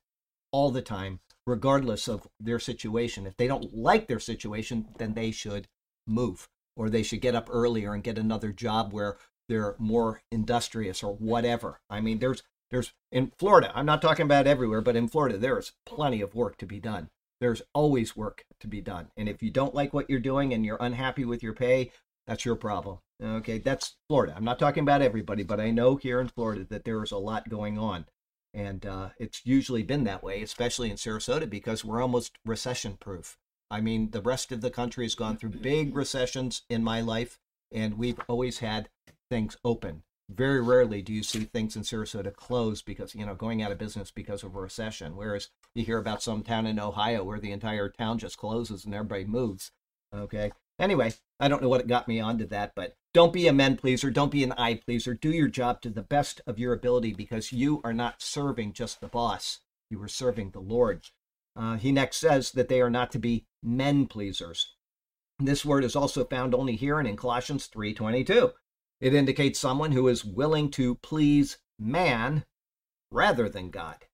all 0.53 0.71
the 0.71 0.83
time, 0.83 1.21
regardless 1.47 2.09
of 2.09 2.27
their 2.41 2.59
situation. 2.59 3.27
If 3.27 3.37
they 3.37 3.47
don't 3.47 3.75
like 3.75 4.07
their 4.07 4.21
situation, 4.21 4.87
then 4.99 5.15
they 5.15 5.31
should 5.31 5.69
move 6.07 6.49
or 6.77 6.91
they 6.91 7.03
should 7.03 7.21
get 7.21 7.35
up 7.35 7.49
earlier 7.51 7.95
and 7.95 8.03
get 8.03 8.19
another 8.19 8.53
job 8.53 8.93
where 8.93 9.17
they're 9.49 9.77
more 9.79 10.23
industrious 10.33 11.03
or 11.03 11.15
whatever. 11.15 11.81
I 11.91 12.01
mean, 12.01 12.19
there's 12.19 12.43
there's 12.71 12.93
in 13.13 13.31
Florida, 13.39 13.71
I'm 13.75 13.87
not 13.87 14.03
talking 14.03 14.25
about 14.25 14.47
everywhere, 14.47 14.81
but 14.81 14.97
in 14.97 15.09
Florida 15.09 15.39
there 15.39 15.59
is 15.59 15.73
plenty 15.87 16.21
of 16.21 16.35
work 16.35 16.57
to 16.59 16.67
be 16.67 16.81
done. 16.81 17.11
There's 17.41 17.63
always 17.75 18.17
work 18.17 18.45
to 18.61 18.67
be 18.67 18.81
done. 18.81 19.09
And 19.17 19.29
if 19.29 19.43
you 19.43 19.51
don't 19.51 19.75
like 19.75 19.93
what 19.93 20.09
you're 20.09 20.19
doing 20.19 20.53
and 20.53 20.65
you're 20.65 20.79
unhappy 20.81 21.25
with 21.25 21.43
your 21.43 21.53
pay, 21.53 21.93
that's 22.27 22.45
your 22.45 22.57
problem. 22.57 22.99
Okay, 23.23 23.59
that's 23.59 23.97
Florida. 24.09 24.35
I'm 24.37 24.45
not 24.45 24.59
talking 24.59 24.83
about 24.83 25.03
everybody, 25.03 25.43
but 25.43 25.61
I 25.61 25.71
know 25.71 25.97
here 25.97 26.21
in 26.21 26.29
Florida 26.29 26.67
that 26.71 26.85
there 26.85 27.03
is 27.03 27.13
a 27.13 27.19
lot 27.19 27.49
going 27.49 27.79
on. 27.79 28.07
And 28.55 28.87
uh, 28.87 29.09
it's 29.19 29.43
usually 29.45 29.83
been 29.83 30.05
that 30.05 30.23
way, 30.23 30.41
especially 30.41 30.89
in 30.89 30.97
Sarasota, 30.97 31.51
because 31.51 31.85
we're 31.85 32.01
almost 32.01 32.39
recession 32.47 32.97
proof. 32.97 33.37
I 33.71 33.81
mean, 33.81 34.13
the 34.13 34.23
rest 34.23 34.53
of 34.53 34.61
the 34.61 34.71
country 34.71 35.05
has 35.05 35.17
gone 35.17 35.37
through 35.37 35.51
big 35.51 35.97
recessions 35.97 36.63
in 36.71 36.85
my 36.85 37.01
life, 37.01 37.41
and 37.73 37.99
we've 37.99 38.21
always 38.29 38.61
had 38.61 38.89
things 39.29 39.57
open. 39.65 40.05
Very 40.31 40.63
rarely 40.63 41.03
do 41.03 41.13
you 41.13 41.23
see 41.25 41.41
things 41.41 41.75
in 41.75 41.83
Sarasota 41.83 42.33
close 42.33 42.81
because, 42.81 43.15
you 43.15 43.27
know, 43.27 43.35
going 43.35 43.61
out 43.61 43.73
of 43.73 43.79
business 43.79 44.13
because 44.13 44.45
of 44.45 44.55
a 44.55 44.61
recession. 44.61 45.17
Whereas 45.17 45.49
you 45.75 45.85
hear 45.85 45.99
about 45.99 46.23
some 46.23 46.43
town 46.43 46.67
in 46.67 46.79
Ohio 46.79 47.25
where 47.25 47.41
the 47.41 47.53
entire 47.53 47.89
town 47.89 48.19
just 48.19 48.39
closes 48.39 48.85
and 48.85 48.95
everybody 48.95 49.25
moves. 49.25 49.73
Okay. 50.15 50.53
Anyway, 50.79 51.13
I 51.41 51.49
don't 51.49 51.63
know 51.63 51.69
what 51.69 51.87
got 51.87 52.09
me 52.09 52.21
onto 52.21 52.47
that, 52.47 52.73
but 52.75 52.95
don't 53.13 53.33
be 53.33 53.47
a 53.47 53.53
men 53.53 53.77
pleaser. 53.77 54.11
Don't 54.11 54.33
be 54.33 54.45
an 54.45 54.53
eye 54.53 54.75
pleaser. 54.75 55.15
Do 55.15 55.31
your 55.31 55.49
job 55.49 55.81
to 55.83 55.91
the 55.91 56.03
best 56.03 56.41
of 56.47 56.59
your 56.59 56.73
ability 56.73 57.15
because 57.15 57.53
you 57.53 57.81
are 57.85 57.93
not 57.93 58.23
serving 58.23 58.73
just 58.73 59.01
the 59.01 59.09
boss. 59.09 59.61
You 59.91 60.03
are 60.03 60.09
serving 60.09 60.51
the 60.51 60.61
Lord. 60.61 61.09
Uh, 61.57 61.77
he 61.77 61.93
next 61.93 62.17
says 62.17 62.53
that 62.53 62.69
they 62.69 62.81
are 62.81 62.91
not 62.91 63.13
to 63.13 63.19
be 63.19 63.47
men 63.63 64.07
pleasers. 64.07 64.75
This 65.39 65.65
word 65.65 65.85
is 65.85 65.97
also 65.97 66.25
found 66.25 66.55
only 66.55 66.77
here 66.77 66.99
and 66.99 67.09
in 67.09 67.17
Colossians 67.17 67.67
3:22. 67.67 68.53
It 69.01 69.15
indicates 69.15 69.59
someone 69.59 69.93
who 69.93 70.09
is 70.09 70.25
willing 70.25 70.71
to 70.73 70.95
please 70.97 71.59
man 71.79 72.45
rather 73.11 73.49
than 73.49 73.71
God. 73.71 74.07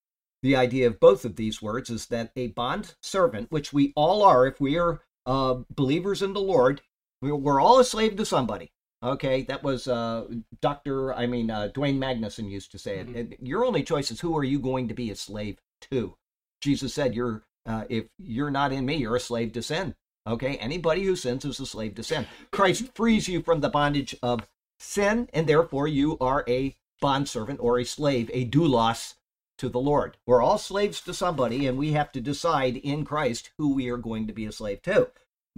The 0.42 0.56
idea 0.56 0.86
of 0.86 1.00
both 1.00 1.24
of 1.24 1.36
these 1.36 1.60
words 1.60 1.90
is 1.90 2.06
that 2.06 2.32
a 2.34 2.48
bond 2.48 2.94
servant, 3.02 3.50
which 3.50 3.72
we 3.72 3.92
all 3.94 4.22
are 4.22 4.46
if 4.46 4.60
we 4.60 4.78
are 4.78 5.02
uh, 5.26 5.60
believers 5.70 6.22
in 6.22 6.32
the 6.32 6.40
Lord, 6.40 6.80
we're 7.22 7.60
all 7.60 7.78
a 7.78 7.84
slave 7.84 8.16
to 8.16 8.24
somebody. 8.24 8.72
Okay, 9.02 9.42
that 9.44 9.62
was 9.62 9.88
uh, 9.88 10.26
Dr. 10.60 11.14
I 11.14 11.26
mean, 11.26 11.50
uh, 11.50 11.70
Dwayne 11.74 11.98
Magnuson 11.98 12.50
used 12.50 12.70
to 12.72 12.78
say 12.78 12.98
it. 12.98 13.08
Mm-hmm. 13.08 13.46
Your 13.46 13.64
only 13.64 13.82
choice 13.82 14.10
is 14.10 14.20
who 14.20 14.36
are 14.36 14.44
you 14.44 14.58
going 14.58 14.88
to 14.88 14.94
be 14.94 15.10
a 15.10 15.16
slave 15.16 15.58
to? 15.90 16.16
Jesus 16.60 16.92
said, 16.92 17.14
"You're 17.14 17.44
uh, 17.64 17.84
if 17.88 18.06
you're 18.18 18.50
not 18.50 18.72
in 18.72 18.84
me, 18.84 18.96
you're 18.96 19.16
a 19.16 19.20
slave 19.20 19.52
to 19.54 19.62
sin." 19.62 19.94
Okay, 20.26 20.56
anybody 20.56 21.04
who 21.04 21.16
sins 21.16 21.46
is 21.46 21.60
a 21.60 21.66
slave 21.66 21.94
to 21.94 22.02
sin. 22.02 22.26
Christ 22.52 22.90
frees 22.94 23.26
you 23.26 23.42
from 23.42 23.62
the 23.62 23.70
bondage 23.70 24.14
of 24.22 24.46
sin, 24.78 25.30
and 25.32 25.46
therefore 25.46 25.88
you 25.88 26.18
are 26.20 26.44
a 26.46 26.76
bondservant 27.00 27.58
or 27.60 27.78
a 27.78 27.84
slave, 27.84 28.30
a 28.34 28.46
doulos 28.46 29.14
to 29.56 29.70
the 29.70 29.80
Lord. 29.80 30.18
We're 30.26 30.42
all 30.42 30.58
slaves 30.58 31.00
to 31.02 31.14
somebody, 31.14 31.66
and 31.66 31.78
we 31.78 31.92
have 31.92 32.12
to 32.12 32.20
decide 32.20 32.76
in 32.76 33.06
Christ 33.06 33.50
who 33.56 33.74
we 33.74 33.88
are 33.88 33.96
going 33.96 34.26
to 34.26 34.34
be 34.34 34.44
a 34.44 34.52
slave 34.52 34.82
to. 34.82 35.10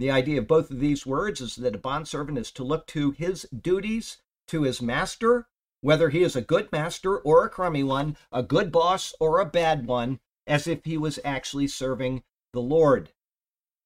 The 0.03 0.11
idea 0.11 0.39
of 0.39 0.49
both 0.49 0.69
of 0.69 0.81
these 0.81 1.05
words 1.05 1.39
is 1.39 1.55
that 1.55 1.75
a 1.75 1.77
bondservant 1.77 2.37
is 2.37 2.51
to 2.51 2.63
look 2.65 2.87
to 2.87 3.11
his 3.11 3.43
duties 3.43 4.17
to 4.47 4.63
his 4.63 4.81
master, 4.81 5.47
whether 5.79 6.09
he 6.09 6.23
is 6.23 6.35
a 6.35 6.41
good 6.41 6.69
master 6.73 7.17
or 7.19 7.45
a 7.45 7.49
crummy 7.49 7.83
one, 7.83 8.17
a 8.29 8.43
good 8.43 8.69
boss 8.69 9.15
or 9.21 9.39
a 9.39 9.45
bad 9.45 9.87
one, 9.87 10.19
as 10.45 10.67
if 10.67 10.83
he 10.83 10.97
was 10.97 11.21
actually 11.23 11.67
serving 11.67 12.21
the 12.51 12.59
Lord. 12.59 13.13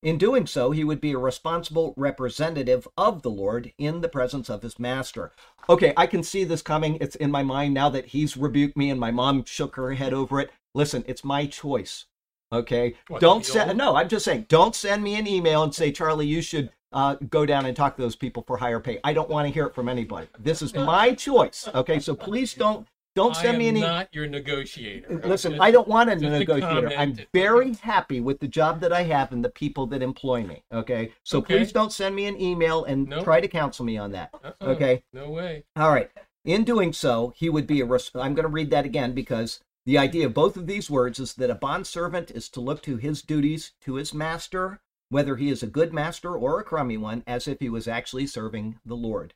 In 0.01 0.17
doing 0.17 0.47
so, 0.47 0.71
he 0.71 0.84
would 0.84 0.99
be 0.99 1.12
a 1.12 1.19
responsible 1.19 1.93
representative 1.95 2.88
of 2.97 3.21
the 3.21 3.30
Lord 3.30 3.71
in 3.77 4.01
the 4.01 4.10
presence 4.10 4.49
of 4.49 4.63
his 4.63 4.80
master. 4.80 5.34
Okay, 5.69 5.93
I 5.95 6.08
can 6.08 6.23
see 6.23 6.43
this 6.43 6.63
coming. 6.63 6.97
It's 6.99 7.15
in 7.15 7.30
my 7.30 7.43
mind 7.43 7.75
now 7.75 7.89
that 7.89 8.08
he's 8.08 8.36
rebuked 8.36 8.75
me 8.75 8.89
and 8.89 8.99
my 8.99 9.12
mom 9.12 9.45
shook 9.45 9.75
her 9.75 9.93
head 9.93 10.15
over 10.15 10.39
it. 10.39 10.49
Listen, 10.73 11.03
it's 11.06 11.23
my 11.23 11.45
choice. 11.45 12.06
Okay. 12.51 12.95
What, 13.07 13.21
don't 13.21 13.45
send. 13.45 13.77
No, 13.77 13.95
I'm 13.95 14.07
just 14.10 14.25
saying. 14.25 14.45
Don't 14.49 14.75
send 14.75 15.03
me 15.03 15.15
an 15.15 15.27
email 15.27 15.63
and 15.63 15.73
say, 15.73 15.91
Charlie, 15.91 16.27
you 16.27 16.41
should 16.41 16.69
uh, 16.93 17.15
go 17.29 17.45
down 17.45 17.65
and 17.65 17.75
talk 17.75 17.95
to 17.97 18.01
those 18.01 18.15
people 18.15 18.43
for 18.47 18.57
higher 18.57 18.79
pay. 18.79 18.99
I 19.03 19.13
don't 19.13 19.29
want 19.29 19.47
to 19.47 19.53
hear 19.53 19.65
it 19.65 19.75
from 19.75 19.89
anybody. 19.89 20.27
This 20.39 20.62
is 20.62 20.73
my 20.73 21.13
choice. 21.13 21.67
Okay. 21.75 21.99
So 21.99 22.15
please 22.15 22.53
don't 22.65 22.88
don't 23.15 23.36
send 23.36 23.57
me 23.57 23.67
any. 23.67 23.81
not 23.81 24.13
your 24.13 24.27
negotiator. 24.27 25.19
Listen, 25.25 25.53
Just- 25.53 25.62
I 25.62 25.71
don't 25.71 25.88
want 25.88 26.10
a 26.12 26.15
negotiator. 26.15 26.91
I'm 26.95 27.17
very 27.33 27.73
happy 27.73 28.21
with 28.21 28.39
the 28.39 28.47
job 28.47 28.79
that 28.81 28.93
I 28.93 29.03
have 29.03 29.31
and 29.31 29.43
the 29.43 29.49
people 29.49 29.88
that 29.88 30.01
employ 30.03 30.43
me. 30.43 30.63
Okay. 30.71 31.12
So 31.23 31.39
Okay. 31.39 31.57
please 31.57 31.71
don't 31.71 31.91
send 31.91 32.15
me 32.15 32.27
an 32.27 32.39
email 32.39 32.86
and 32.86 33.07
Nope. 33.10 33.23
try 33.23 33.41
to 33.41 33.47
counsel 33.47 33.86
me 33.86 33.97
on 33.97 34.12
that. 34.12 34.29
Uh-uh, 34.43 34.65
Okay. 34.67 35.03
No 35.13 35.29
way. 35.31 35.63
All 35.75 35.91
right. 35.91 36.12
In 36.45 36.63
doing 36.63 36.93
so, 36.93 37.33
he 37.36 37.49
would 37.49 37.67
be 37.67 37.81
a. 37.81 37.86
Res- 37.86 38.12
I'm 38.15 38.33
going 38.36 38.43
to 38.45 38.49
read 38.49 38.69
that 38.69 38.86
again 38.86 39.13
because 39.13 39.60
the 39.88 39.97
idea 39.97 40.26
of 40.26 40.34
both 40.34 40.58
of 40.58 40.67
these 40.67 40.91
words 40.91 41.17
is 41.17 41.34
that 41.36 41.50
a 41.50 41.56
bondservant 41.56 42.30
is 42.32 42.50
to 42.50 42.60
look 42.60 42.84
to 42.84 42.97
his 42.97 43.21
duties 43.21 43.71
to 43.80 43.95
his 43.95 44.13
master, 44.13 44.82
whether 45.08 45.38
he 45.38 45.50
is 45.50 45.63
a 45.63 45.67
good 45.67 45.93
master 45.93 46.36
or 46.36 46.60
a 46.60 46.63
crummy 46.63 46.97
one, 46.97 47.23
as 47.26 47.47
if 47.47 47.62
he 47.62 47.69
was 47.69 47.88
actually 47.88 48.28
serving 48.28 48.78
the 48.86 48.97
Lord. 48.97 49.34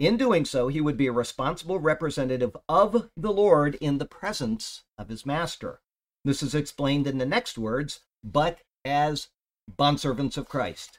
In 0.00 0.16
doing 0.16 0.44
so, 0.44 0.66
he 0.66 0.80
would 0.80 0.96
be 0.96 1.06
a 1.06 1.12
responsible 1.12 1.78
representative 1.78 2.56
of 2.68 3.10
the 3.16 3.32
Lord 3.32 3.76
in 3.76 3.98
the 3.98 4.04
presence 4.04 4.82
of 4.98 5.08
his 5.08 5.24
master. 5.24 5.78
This 6.24 6.42
is 6.42 6.52
explained 6.52 7.06
in 7.06 7.18
the 7.18 7.24
next 7.24 7.56
words, 7.56 8.00
but 8.24 8.58
as 8.84 9.28
bondservants 9.70 10.36
of 10.36 10.48
Christ. 10.48 10.98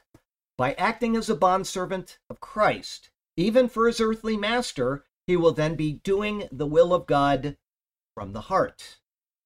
By 0.56 0.72
acting 0.74 1.14
as 1.14 1.28
a 1.28 1.36
bondservant 1.36 2.16
of 2.30 2.40
Christ, 2.40 3.10
even 3.36 3.68
for 3.68 3.86
his 3.86 4.00
earthly 4.00 4.38
master, 4.38 5.04
he 5.26 5.36
will 5.36 5.52
then 5.52 5.74
be 5.74 5.92
doing 5.92 6.48
the 6.50 6.66
will 6.66 6.94
of 6.94 7.04
God 7.04 7.58
from 8.14 8.32
the 8.32 8.42
heart. 8.42 8.98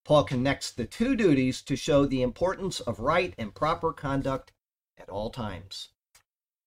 Paul 0.04 0.24
connects 0.24 0.70
the 0.70 0.84
two 0.84 1.16
duties 1.16 1.60
to 1.62 1.76
show 1.76 2.06
the 2.06 2.22
importance 2.22 2.80
of 2.80 3.00
right 3.00 3.34
and 3.36 3.54
proper 3.54 3.92
conduct 3.92 4.52
at 4.98 5.08
all 5.08 5.30
times. 5.30 5.88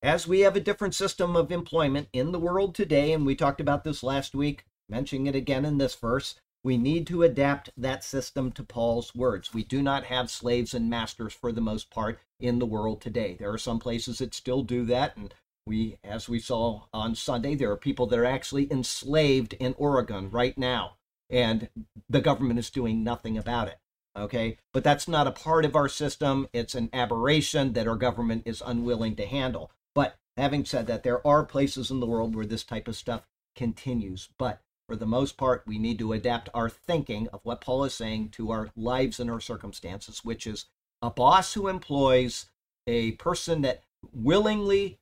As 0.03 0.27
we 0.27 0.41
have 0.41 0.55
a 0.55 0.59
different 0.59 0.95
system 0.95 1.35
of 1.35 1.51
employment 1.51 2.07
in 2.11 2.31
the 2.31 2.39
world 2.39 2.73
today, 2.73 3.13
and 3.13 3.25
we 3.25 3.35
talked 3.35 3.61
about 3.61 3.83
this 3.83 4.01
last 4.01 4.33
week, 4.33 4.65
mentioning 4.89 5.27
it 5.27 5.35
again 5.35 5.63
in 5.63 5.77
this 5.77 5.95
verse, 5.95 6.35
we 6.63 6.77
need 6.77 7.07
to 7.07 7.23
adapt 7.23 7.71
that 7.77 8.03
system 8.03 8.51
to 8.51 8.63
Paul's 8.63 9.15
words. 9.15 9.53
We 9.53 9.63
do 9.63 9.81
not 9.81 10.05
have 10.05 10.29
slaves 10.29 10.73
and 10.73 10.89
masters 10.89 11.33
for 11.33 11.51
the 11.51 11.61
most 11.61 11.89
part 11.89 12.19
in 12.39 12.59
the 12.59 12.65
world 12.65 13.01
today. 13.01 13.35
There 13.39 13.51
are 13.51 13.57
some 13.57 13.79
places 13.79 14.19
that 14.19 14.33
still 14.33 14.61
do 14.61 14.85
that, 14.85 15.17
and 15.17 15.33
we, 15.65 15.97
as 16.03 16.29
we 16.29 16.39
saw 16.39 16.83
on 16.93 17.15
Sunday, 17.15 17.55
there 17.55 17.71
are 17.71 17.77
people 17.77 18.05
that 18.07 18.19
are 18.19 18.25
actually 18.25 18.71
enslaved 18.71 19.53
in 19.53 19.75
Oregon 19.77 20.29
right 20.29 20.57
now, 20.57 20.97
and 21.31 21.69
the 22.09 22.21
government 22.21 22.59
is 22.59 22.69
doing 22.69 23.03
nothing 23.03 23.37
about 23.37 23.67
it. 23.67 23.79
Okay, 24.15 24.57
but 24.73 24.83
that's 24.83 25.07
not 25.07 25.27
a 25.27 25.31
part 25.31 25.63
of 25.63 25.75
our 25.75 25.87
system. 25.87 26.49
It's 26.51 26.75
an 26.75 26.89
aberration 26.91 27.71
that 27.73 27.87
our 27.87 27.95
government 27.95 28.43
is 28.45 28.61
unwilling 28.63 29.15
to 29.15 29.25
handle. 29.25 29.71
But 29.95 30.17
having 30.35 30.65
said 30.65 30.87
that, 30.87 31.03
there 31.03 31.25
are 31.25 31.45
places 31.45 31.89
in 31.89 32.01
the 32.01 32.05
world 32.05 32.35
where 32.35 32.45
this 32.45 32.65
type 32.65 32.89
of 32.89 32.97
stuff 32.97 33.25
continues. 33.55 34.27
But 34.37 34.61
for 34.87 34.97
the 34.97 35.05
most 35.05 35.37
part, 35.37 35.63
we 35.65 35.79
need 35.79 35.97
to 35.99 36.11
adapt 36.11 36.49
our 36.53 36.69
thinking 36.69 37.29
of 37.29 37.39
what 37.43 37.61
Paul 37.61 37.85
is 37.85 37.93
saying 37.93 38.29
to 38.31 38.51
our 38.51 38.69
lives 38.75 39.17
and 39.17 39.31
our 39.31 39.39
circumstances, 39.39 40.25
which 40.25 40.45
is 40.45 40.65
a 41.01 41.09
boss 41.09 41.53
who 41.53 41.69
employs 41.69 42.47
a 42.85 43.13
person 43.13 43.61
that 43.61 43.83
willingly 44.13 44.99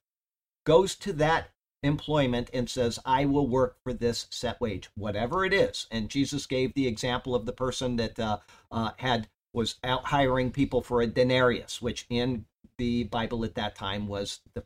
goes 0.66 0.96
to 0.98 1.14
that 1.14 1.50
employment 1.84 2.50
and 2.54 2.70
says, 2.70 3.00
I 3.06 3.26
will 3.26 3.48
work 3.48 3.78
for 3.84 3.94
this 3.94 4.28
set 4.30 4.60
wage, 4.60 4.90
whatever 4.96 5.46
it 5.46 5.54
is. 5.54 5.88
And 5.92 6.10
Jesus 6.10 6.46
gave 6.46 6.74
the 6.74 6.88
example 6.88 7.36
of 7.36 7.46
the 7.46 7.54
person 7.54 7.96
that 7.98 8.20
uh, 8.20 8.40
uh, 8.72 8.92
had 8.98 9.28
was 9.54 9.76
out 9.84 10.06
hiring 10.06 10.52
people 10.52 10.82
for 10.82 11.02
a 11.02 11.08
denarius, 11.08 11.82
which 11.82 12.06
in 12.10 12.46
the 12.78 13.04
Bible 13.06 13.44
at 13.44 13.56
that 13.56 13.76
time 13.76 14.08
was 14.08 14.42
the 14.54 14.64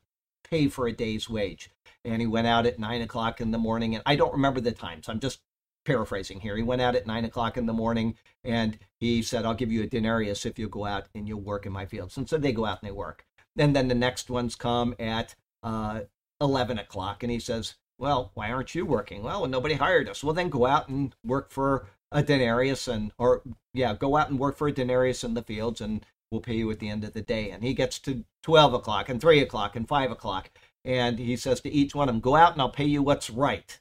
pay 0.50 0.68
for 0.68 0.88
a 0.88 0.94
day's 0.94 1.30
wage. 1.30 1.70
And 2.04 2.22
he 2.22 2.28
went 2.28 2.48
out 2.48 2.66
at 2.66 2.80
nine 2.80 3.02
o'clock 3.02 3.40
in 3.40 3.52
the 3.52 3.58
morning, 3.58 3.96
and 3.96 4.04
I 4.06 4.16
don't 4.16 4.34
remember 4.34 4.60
the 4.60 4.74
times. 4.74 5.08
I'm 5.08 5.20
just 5.20 5.40
paraphrasing 5.86 6.40
here. 6.40 6.56
He 6.56 6.64
went 6.64 6.82
out 6.82 6.96
at 6.96 7.08
nine 7.08 7.26
o'clock 7.26 7.58
in 7.58 7.66
the 7.66 7.74
morning 7.74 8.16
and 8.44 8.78
he 9.00 9.22
said, 9.22 9.46
I'll 9.46 9.54
give 9.54 9.72
you 9.72 9.84
a 9.84 9.88
denarius 9.88 10.46
if 10.46 10.58
you 10.58 10.70
go 10.70 10.86
out 10.86 11.08
and 11.14 11.28
you'll 11.28 11.42
work 11.42 11.66
in 11.66 11.72
my 11.72 11.86
fields. 11.86 12.18
And 12.18 12.28
so 12.30 12.38
they 12.38 12.52
go 12.52 12.66
out 12.66 12.82
and 12.82 12.88
they 12.90 12.94
work. 12.94 13.26
And 13.58 13.76
then 13.76 13.88
the 13.88 13.96
next 13.96 14.30
ones 14.30 14.56
come 14.56 14.96
at 15.00 15.36
uh, 15.62 16.02
11 16.44 16.78
o'clock 16.78 17.24
and 17.24 17.32
he 17.32 17.40
says, 17.40 17.76
Well, 17.98 18.32
why 18.34 18.52
aren't 18.52 18.76
you 18.76 18.86
working? 18.86 19.24
Well, 19.24 19.48
nobody 19.48 19.76
hired 19.76 20.10
us. 20.10 20.24
Well, 20.24 20.34
then 20.34 20.50
go 20.50 20.66
out 20.66 20.90
and 20.90 21.16
work 21.26 21.52
for 21.52 21.88
a 22.12 22.22
denarius 22.22 22.88
and, 22.88 23.12
or 23.18 23.42
yeah, 23.74 23.96
go 23.96 24.16
out 24.16 24.30
and 24.30 24.40
work 24.40 24.58
for 24.58 24.68
a 24.68 24.72
denarius 24.72 25.24
in 25.24 25.34
the 25.34 25.42
fields 25.42 25.82
and 25.82 26.06
we'll 26.32 26.42
pay 26.42 26.56
you 26.56 26.70
at 26.72 26.80
the 26.80 26.90
end 26.90 27.04
of 27.04 27.14
the 27.14 27.22
day. 27.22 27.50
And 27.50 27.64
he 27.64 27.74
gets 27.74 28.00
to 28.00 28.24
12 28.44 28.74
o'clock 28.74 29.10
and 29.10 29.20
3 29.20 29.40
o'clock 29.40 29.76
and 29.76 29.88
5 29.88 30.12
o'clock. 30.12 30.52
And 30.86 31.18
he 31.18 31.38
says 31.38 31.62
to 31.62 31.72
each 31.72 31.96
one 31.96 32.10
of 32.10 32.16
them, 32.16 32.22
Go 32.22 32.36
out 32.36 32.54
and 32.54 32.62
I'll 32.62 32.70
pay 32.70 32.86
you 32.86 33.02
what's 33.02 33.30
right. 33.30 33.80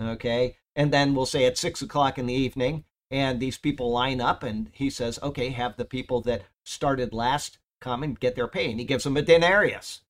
Okay. 0.00 0.56
And 0.76 0.92
then 0.92 1.14
we'll 1.14 1.26
say 1.26 1.46
at 1.46 1.58
6 1.58 1.82
o'clock 1.82 2.18
in 2.18 2.26
the 2.26 2.34
evening, 2.34 2.84
and 3.10 3.40
these 3.40 3.58
people 3.58 3.90
line 3.90 4.20
up 4.20 4.42
and 4.42 4.70
he 4.72 4.88
says 4.88 5.18
okay 5.22 5.50
have 5.50 5.76
the 5.76 5.84
people 5.84 6.20
that 6.20 6.42
started 6.64 7.12
last 7.12 7.58
come 7.80 8.02
and 8.02 8.20
get 8.20 8.36
their 8.36 8.48
pay 8.48 8.70
and 8.70 8.78
he 8.78 8.86
gives 8.86 9.04
them 9.04 9.16
a 9.16 9.22
denarius 9.22 10.02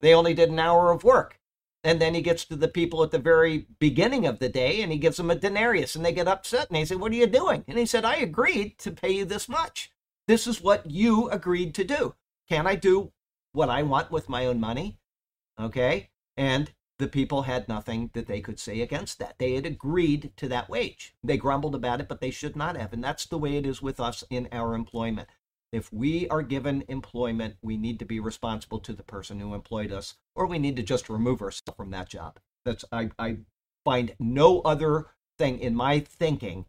they 0.00 0.14
only 0.14 0.34
did 0.34 0.50
an 0.50 0.58
hour 0.58 0.90
of 0.90 1.04
work 1.04 1.38
and 1.84 2.00
then 2.00 2.14
he 2.14 2.22
gets 2.22 2.44
to 2.44 2.56
the 2.56 2.68
people 2.68 3.02
at 3.02 3.10
the 3.10 3.18
very 3.18 3.66
beginning 3.78 4.26
of 4.26 4.38
the 4.38 4.48
day 4.48 4.82
and 4.82 4.90
he 4.92 4.98
gives 4.98 5.16
them 5.16 5.30
a 5.30 5.34
denarius 5.34 5.94
and 5.94 6.04
they 6.04 6.12
get 6.12 6.28
upset 6.28 6.68
and 6.68 6.76
they 6.76 6.84
say 6.84 6.96
what 6.96 7.12
are 7.12 7.16
you 7.16 7.26
doing 7.26 7.64
and 7.68 7.78
he 7.78 7.86
said 7.86 8.04
i 8.04 8.16
agreed 8.16 8.78
to 8.78 8.90
pay 8.90 9.10
you 9.10 9.24
this 9.24 9.48
much 9.48 9.90
this 10.26 10.46
is 10.46 10.60
what 10.60 10.90
you 10.90 11.28
agreed 11.30 11.74
to 11.74 11.84
do 11.84 12.14
can 12.48 12.66
i 12.66 12.74
do 12.74 13.12
what 13.52 13.70
i 13.70 13.82
want 13.82 14.10
with 14.10 14.28
my 14.28 14.46
own 14.46 14.60
money 14.60 14.98
okay 15.58 16.10
and 16.36 16.72
the 16.98 17.08
people 17.08 17.42
had 17.42 17.68
nothing 17.68 18.10
that 18.12 18.26
they 18.26 18.40
could 18.40 18.58
say 18.58 18.80
against 18.80 19.18
that. 19.20 19.36
They 19.38 19.54
had 19.54 19.64
agreed 19.64 20.32
to 20.36 20.48
that 20.48 20.68
wage. 20.68 21.14
They 21.22 21.36
grumbled 21.36 21.74
about 21.74 22.00
it, 22.00 22.08
but 22.08 22.20
they 22.20 22.30
should 22.30 22.56
not 22.56 22.76
have. 22.76 22.92
And 22.92 23.02
that's 23.02 23.24
the 23.24 23.38
way 23.38 23.56
it 23.56 23.66
is 23.66 23.80
with 23.80 24.00
us 24.00 24.24
in 24.30 24.48
our 24.50 24.74
employment. 24.74 25.28
If 25.72 25.92
we 25.92 26.28
are 26.28 26.42
given 26.42 26.84
employment, 26.88 27.56
we 27.62 27.76
need 27.76 27.98
to 27.98 28.06
be 28.06 28.20
responsible 28.20 28.78
to 28.80 28.92
the 28.92 29.02
person 29.02 29.38
who 29.38 29.54
employed 29.54 29.92
us, 29.92 30.14
or 30.34 30.46
we 30.46 30.58
need 30.58 30.76
to 30.76 30.82
just 30.82 31.10
remove 31.10 31.42
ourselves 31.42 31.76
from 31.76 31.90
that 31.90 32.08
job. 32.08 32.38
That's 32.64 32.84
I, 32.90 33.10
I 33.18 33.38
find 33.84 34.14
no 34.18 34.60
other 34.60 35.06
thing 35.38 35.58
in 35.58 35.74
my 35.74 36.00
thinking 36.00 36.66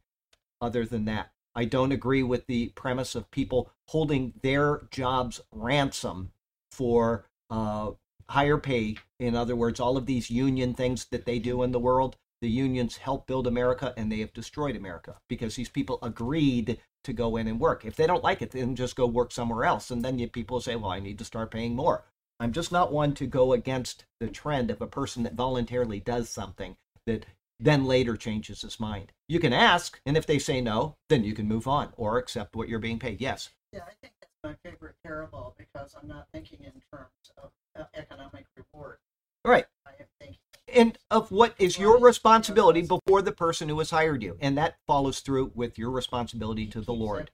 other 0.61 0.85
than 0.85 1.05
that. 1.05 1.31
I 1.55 1.65
don't 1.65 1.91
agree 1.91 2.23
with 2.23 2.45
the 2.47 2.69
premise 2.69 3.15
of 3.15 3.31
people 3.31 3.71
holding 3.87 4.33
their 4.43 4.81
jobs 4.91 5.41
ransom 5.51 6.31
for 6.71 7.25
uh, 7.49 7.91
higher 8.29 8.57
pay. 8.57 8.97
In 9.19 9.35
other 9.35 9.55
words, 9.55 9.79
all 9.79 9.97
of 9.97 10.05
these 10.05 10.29
union 10.29 10.73
things 10.73 11.05
that 11.05 11.25
they 11.25 11.39
do 11.39 11.63
in 11.63 11.71
the 11.71 11.79
world, 11.79 12.17
the 12.41 12.49
unions 12.49 12.97
help 12.97 13.27
build 13.27 13.47
America 13.47 13.93
and 13.97 14.11
they 14.11 14.19
have 14.19 14.33
destroyed 14.33 14.75
America 14.75 15.15
because 15.27 15.55
these 15.55 15.69
people 15.69 15.99
agreed 16.01 16.79
to 17.03 17.13
go 17.13 17.37
in 17.37 17.47
and 17.47 17.59
work. 17.59 17.85
If 17.85 17.95
they 17.95 18.07
don't 18.07 18.23
like 18.23 18.41
it, 18.41 18.51
then 18.51 18.75
just 18.75 18.95
go 18.95 19.05
work 19.05 19.31
somewhere 19.31 19.65
else. 19.65 19.91
And 19.91 20.03
then 20.03 20.19
you, 20.19 20.27
people 20.27 20.59
say, 20.61 20.75
well, 20.75 20.91
I 20.91 20.99
need 20.99 21.17
to 21.19 21.25
start 21.25 21.51
paying 21.51 21.75
more. 21.75 22.03
I'm 22.39 22.53
just 22.53 22.71
not 22.71 22.91
one 22.91 23.13
to 23.15 23.27
go 23.27 23.53
against 23.53 24.05
the 24.19 24.27
trend 24.27 24.71
of 24.71 24.81
a 24.81 24.87
person 24.87 25.23
that 25.23 25.33
voluntarily 25.33 25.99
does 25.99 26.29
something 26.29 26.77
that 27.05 27.25
then 27.59 27.85
later 27.85 28.15
changes 28.15 28.61
his 28.61 28.79
mind. 28.79 29.11
You 29.27 29.39
can 29.39 29.51
ask, 29.51 29.99
and 30.05 30.15
if 30.15 30.25
they 30.25 30.39
say 30.39 30.61
no, 30.61 30.95
then 31.09 31.23
you 31.23 31.33
can 31.33 31.47
move 31.47 31.67
on 31.67 31.89
or 31.97 32.17
accept 32.17 32.55
what 32.55 32.69
you're 32.69 32.79
being 32.79 32.99
paid. 32.99 33.19
Yes. 33.19 33.49
Yeah, 33.73 33.81
I 33.81 33.93
think 34.01 34.13
that's 34.21 34.33
my 34.43 34.55
favorite 34.63 34.95
parable 35.03 35.53
because 35.57 35.95
I'm 36.01 36.07
not 36.07 36.27
thinking 36.31 36.59
in 36.63 36.81
terms 36.91 37.09
of 37.43 37.51
uh, 37.77 37.83
economic 37.93 38.45
reward. 38.55 38.97
Right. 39.43 39.65
I 39.85 39.91
am 39.99 40.07
thinking 40.19 40.39
And 40.73 40.97
of 41.09 41.31
what 41.31 41.55
is 41.57 41.79
your 41.79 41.99
responsibility 41.99 42.81
before 42.81 43.21
the 43.21 43.31
person 43.31 43.69
who 43.69 43.79
has 43.79 43.91
hired 43.91 44.21
you. 44.23 44.37
And 44.39 44.57
that 44.57 44.75
follows 44.87 45.19
through 45.19 45.51
with 45.55 45.77
your 45.77 45.91
responsibility 45.91 46.65
to 46.67 46.81
the 46.81 46.93
Lord. 46.93 47.31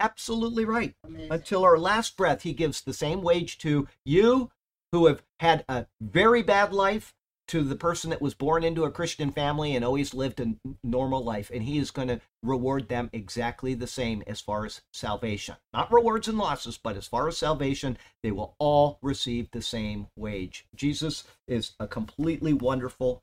Absolutely 0.00 0.64
right. 0.64 0.94
Until 1.30 1.64
our 1.64 1.78
last 1.78 2.16
breath, 2.16 2.42
he 2.42 2.52
gives 2.52 2.80
the 2.80 2.92
same 2.92 3.22
wage 3.22 3.58
to 3.58 3.86
you 4.04 4.50
who 4.90 5.06
have 5.06 5.22
had 5.40 5.64
a 5.68 5.86
very 6.00 6.42
bad 6.42 6.72
life, 6.72 7.14
to 7.48 7.62
the 7.62 7.76
person 7.76 8.10
that 8.10 8.22
was 8.22 8.34
born 8.34 8.64
into 8.64 8.84
a 8.84 8.90
Christian 8.90 9.30
family 9.30 9.74
and 9.74 9.84
always 9.84 10.14
lived 10.14 10.40
a 10.40 10.54
normal 10.82 11.22
life. 11.22 11.50
And 11.52 11.64
he 11.64 11.78
is 11.78 11.90
going 11.90 12.08
to 12.08 12.20
reward 12.42 12.88
them 12.88 13.10
exactly 13.12 13.74
the 13.74 13.86
same 13.86 14.22
as 14.26 14.40
far 14.40 14.64
as 14.64 14.80
salvation. 14.92 15.56
Not 15.72 15.92
rewards 15.92 16.28
and 16.28 16.38
losses, 16.38 16.78
but 16.82 16.96
as 16.96 17.06
far 17.06 17.28
as 17.28 17.36
salvation, 17.36 17.98
they 18.22 18.30
will 18.30 18.54
all 18.58 18.98
receive 19.02 19.50
the 19.50 19.62
same 19.62 20.06
wage. 20.16 20.66
Jesus 20.74 21.24
is 21.46 21.72
a 21.78 21.86
completely 21.86 22.52
wonderful 22.52 23.22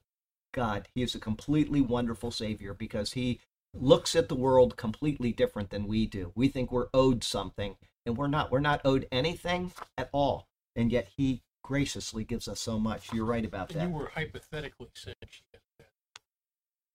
God. 0.53 0.87
He 0.93 1.01
is 1.01 1.15
a 1.15 1.19
completely 1.19 1.81
wonderful 1.81 2.31
Savior 2.31 2.73
because 2.73 3.13
he 3.13 3.39
looks 3.73 4.15
at 4.15 4.29
the 4.29 4.35
world 4.35 4.77
completely 4.77 5.31
different 5.31 5.69
than 5.69 5.87
we 5.87 6.05
do. 6.05 6.31
We 6.35 6.47
think 6.47 6.71
we're 6.71 6.89
owed 6.93 7.23
something, 7.23 7.77
and 8.05 8.17
we're 8.17 8.27
not. 8.27 8.51
We're 8.51 8.59
not 8.59 8.81
owed 8.83 9.07
anything 9.11 9.71
at 9.97 10.09
all. 10.11 10.47
And 10.75 10.91
yet 10.91 11.09
he 11.17 11.41
graciously 11.69 12.23
gives 12.23 12.47
us 12.47 12.59
so 12.59 12.79
much. 12.79 13.13
You're 13.13 13.25
right 13.25 13.45
about 13.45 13.69
that. 13.69 13.83
you 13.83 13.93
were 13.93 14.09
hypothetically 14.15 14.87
saying 14.95 15.15
that. 15.21 15.85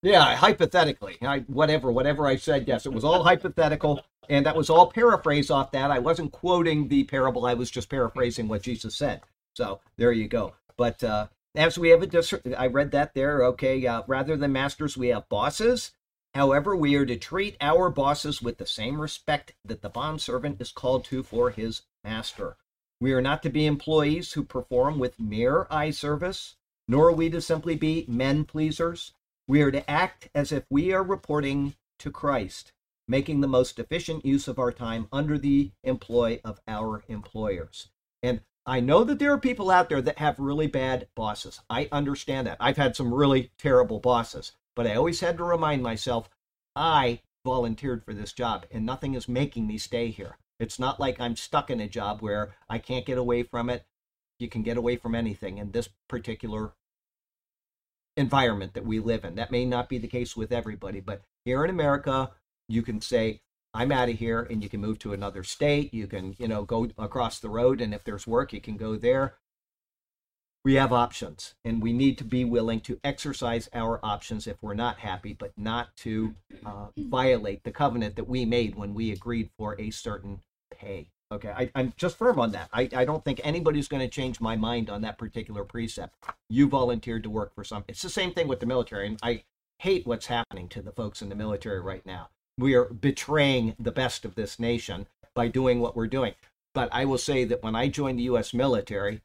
Yeah, 0.03 0.35
hypothetically. 0.35 1.15
I, 1.21 1.39
whatever, 1.47 1.93
whatever 1.93 2.27
I 2.27 2.35
said, 2.35 2.67
yes, 2.67 2.85
it 2.85 2.91
was 2.91 3.05
all 3.05 3.23
hypothetical, 3.23 4.01
and 4.27 4.45
that 4.45 4.57
was 4.57 4.69
all 4.69 4.91
paraphrased 4.91 5.49
off 5.49 5.71
that. 5.71 5.91
I 5.91 5.99
wasn't 5.99 6.33
quoting 6.33 6.89
the 6.89 7.05
parable, 7.05 7.45
I 7.45 7.53
was 7.53 7.71
just 7.71 7.89
paraphrasing 7.89 8.49
what 8.49 8.63
Jesus 8.63 8.97
said. 8.97 9.21
So 9.53 9.79
there 9.95 10.11
you 10.11 10.27
go. 10.27 10.55
But 10.75 11.01
uh, 11.01 11.27
as 11.55 11.79
we 11.79 11.89
have 11.89 12.03
a 12.03 12.07
dis- 12.07 12.33
I 12.57 12.67
read 12.67 12.91
that 12.91 13.13
there. 13.13 13.45
Okay, 13.45 13.87
uh, 13.87 14.03
rather 14.07 14.35
than 14.35 14.51
masters, 14.51 14.97
we 14.97 15.07
have 15.07 15.29
bosses. 15.29 15.93
However, 16.33 16.75
we 16.75 16.95
are 16.95 17.05
to 17.05 17.15
treat 17.15 17.55
our 17.61 17.89
bosses 17.89 18.41
with 18.41 18.57
the 18.57 18.65
same 18.65 18.99
respect 18.99 19.53
that 19.63 19.81
the 19.81 19.89
bond 19.89 20.19
servant 20.19 20.59
is 20.59 20.73
called 20.73 21.05
to 21.05 21.23
for 21.23 21.49
his 21.49 21.83
master. 22.03 22.57
We 23.01 23.11
are 23.13 23.21
not 23.21 23.43
to 23.43 23.49
be 23.49 23.65
employees 23.65 24.33
who 24.33 24.43
perform 24.43 24.99
with 24.99 25.19
mere 25.19 25.67
eye 25.69 25.91
service, 25.91 26.55
nor 26.87 27.09
are 27.09 27.13
we 27.13 27.29
to 27.29 27.41
simply 27.41 27.75
be 27.75 28.05
men 28.07 28.45
pleasers. 28.45 29.13
We 29.47 29.61
are 29.61 29.71
to 29.71 29.89
act 29.89 30.29
as 30.33 30.51
if 30.51 30.63
we 30.69 30.93
are 30.93 31.03
reporting 31.03 31.75
to 31.99 32.09
Christ, 32.09 32.71
making 33.07 33.41
the 33.41 33.47
most 33.47 33.79
efficient 33.79 34.25
use 34.25 34.47
of 34.47 34.57
our 34.57 34.71
time 34.71 35.07
under 35.11 35.37
the 35.37 35.71
employ 35.83 36.39
of 36.43 36.61
our 36.67 37.03
employers. 37.07 37.89
And 38.23 38.41
I 38.65 38.79
know 38.79 39.03
that 39.03 39.19
there 39.19 39.31
are 39.33 39.39
people 39.39 39.69
out 39.69 39.89
there 39.89 40.01
that 40.01 40.17
have 40.17 40.39
really 40.39 40.67
bad 40.67 41.07
bosses. 41.15 41.59
I 41.69 41.87
understand 41.91 42.47
that. 42.47 42.57
I've 42.59 42.77
had 42.77 42.95
some 42.95 43.13
really 43.13 43.51
terrible 43.57 43.99
bosses, 43.99 44.53
but 44.75 44.87
I 44.87 44.95
always 44.95 45.19
had 45.19 45.37
to 45.37 45.43
remind 45.43 45.83
myself 45.83 46.29
I 46.75 47.21
volunteered 47.43 48.03
for 48.03 48.13
this 48.13 48.33
job 48.33 48.65
and 48.71 48.85
nothing 48.85 49.13
is 49.13 49.29
making 49.29 49.67
me 49.67 49.77
stay 49.77 50.09
here. 50.09 50.37
It's 50.59 50.79
not 50.79 50.99
like 50.99 51.19
I'm 51.19 51.35
stuck 51.35 51.69
in 51.69 51.79
a 51.79 51.87
job 51.87 52.21
where 52.21 52.55
I 52.69 52.77
can't 52.77 53.05
get 53.05 53.17
away 53.17 53.43
from 53.43 53.69
it. 53.69 53.85
You 54.39 54.49
can 54.49 54.63
get 54.63 54.77
away 54.77 54.95
from 54.97 55.15
anything 55.15 55.57
in 55.57 55.71
this 55.71 55.89
particular 56.07 56.73
environment 58.17 58.73
that 58.73 58.85
we 58.85 58.99
live 58.99 59.25
in. 59.25 59.35
That 59.35 59.51
may 59.51 59.65
not 59.65 59.89
be 59.89 59.97
the 59.97 60.07
case 60.07 60.35
with 60.35 60.51
everybody, 60.51 60.99
but 60.99 61.23
here 61.43 61.63
in 61.63 61.69
America, 61.69 62.31
you 62.67 62.81
can 62.81 63.01
say, 63.01 63.41
I'm 63.73 63.91
out 63.91 64.09
of 64.09 64.17
here 64.17 64.47
and 64.49 64.63
you 64.63 64.69
can 64.69 64.79
move 64.79 64.99
to 64.99 65.11
another 65.11 65.43
state. 65.43 65.93
You 65.93 66.07
can, 66.07 66.35
you 66.39 66.47
know, 66.47 66.63
go 66.63 66.89
across 66.97 67.39
the 67.39 67.49
road 67.49 67.81
and 67.81 67.93
if 67.93 68.05
there's 68.05 68.25
work, 68.25 68.53
you 68.53 68.61
can 68.61 68.77
go 68.77 68.95
there. 68.95 69.35
We 70.65 70.73
have 70.73 70.91
options 70.91 71.53
and 71.63 71.79
we 71.79 71.93
need 71.93 72.17
to 72.17 72.23
be 72.23 72.43
willing 72.43 72.79
to 72.81 72.99
exercise 73.03 73.69
our 73.71 73.99
options 74.01 74.47
if 74.47 74.57
we're 74.63 74.73
not 74.73 74.97
happy, 74.97 75.33
but 75.33 75.51
not 75.55 75.95
to 75.97 76.33
uh, 76.65 76.87
violate 76.97 77.63
the 77.63 77.71
covenant 77.71 78.15
that 78.15 78.27
we 78.27 78.45
made 78.45 78.73
when 78.73 78.95
we 78.95 79.11
agreed 79.11 79.51
for 79.59 79.79
a 79.79 79.91
certain 79.91 80.41
pay. 80.75 81.11
Okay, 81.31 81.49
I, 81.49 81.69
I'm 81.75 81.93
just 81.97 82.17
firm 82.17 82.39
on 82.39 82.51
that. 82.53 82.69
I, 82.73 82.89
I 82.95 83.05
don't 83.05 83.23
think 83.23 83.41
anybody's 83.43 83.87
going 83.87 84.01
to 84.01 84.07
change 84.07 84.41
my 84.41 84.55
mind 84.55 84.89
on 84.89 85.03
that 85.03 85.19
particular 85.19 85.63
precept. 85.63 86.15
You 86.49 86.67
volunteered 86.67 87.21
to 87.23 87.29
work 87.29 87.53
for 87.53 87.63
some. 87.63 87.83
It's 87.87 88.01
the 88.01 88.09
same 88.09 88.31
thing 88.31 88.47
with 88.47 88.59
the 88.59 88.65
military, 88.65 89.05
and 89.05 89.19
I 89.21 89.43
hate 89.79 90.07
what's 90.07 90.27
happening 90.27 90.67
to 90.69 90.81
the 90.81 90.91
folks 90.91 91.21
in 91.21 91.29
the 91.29 91.35
military 91.35 91.79
right 91.79 92.05
now. 92.07 92.29
We 92.57 92.73
are 92.73 92.85
betraying 92.85 93.75
the 93.79 93.91
best 93.91 94.25
of 94.25 94.33
this 94.33 94.59
nation 94.59 95.05
by 95.35 95.47
doing 95.47 95.79
what 95.79 95.95
we're 95.95 96.07
doing. 96.07 96.33
But 96.73 96.89
I 96.91 97.05
will 97.05 97.17
say 97.17 97.45
that 97.45 97.63
when 97.63 97.75
I 97.75 97.87
joined 97.87 98.19
the 98.19 98.23
U.S. 98.23 98.53
military, 98.53 99.21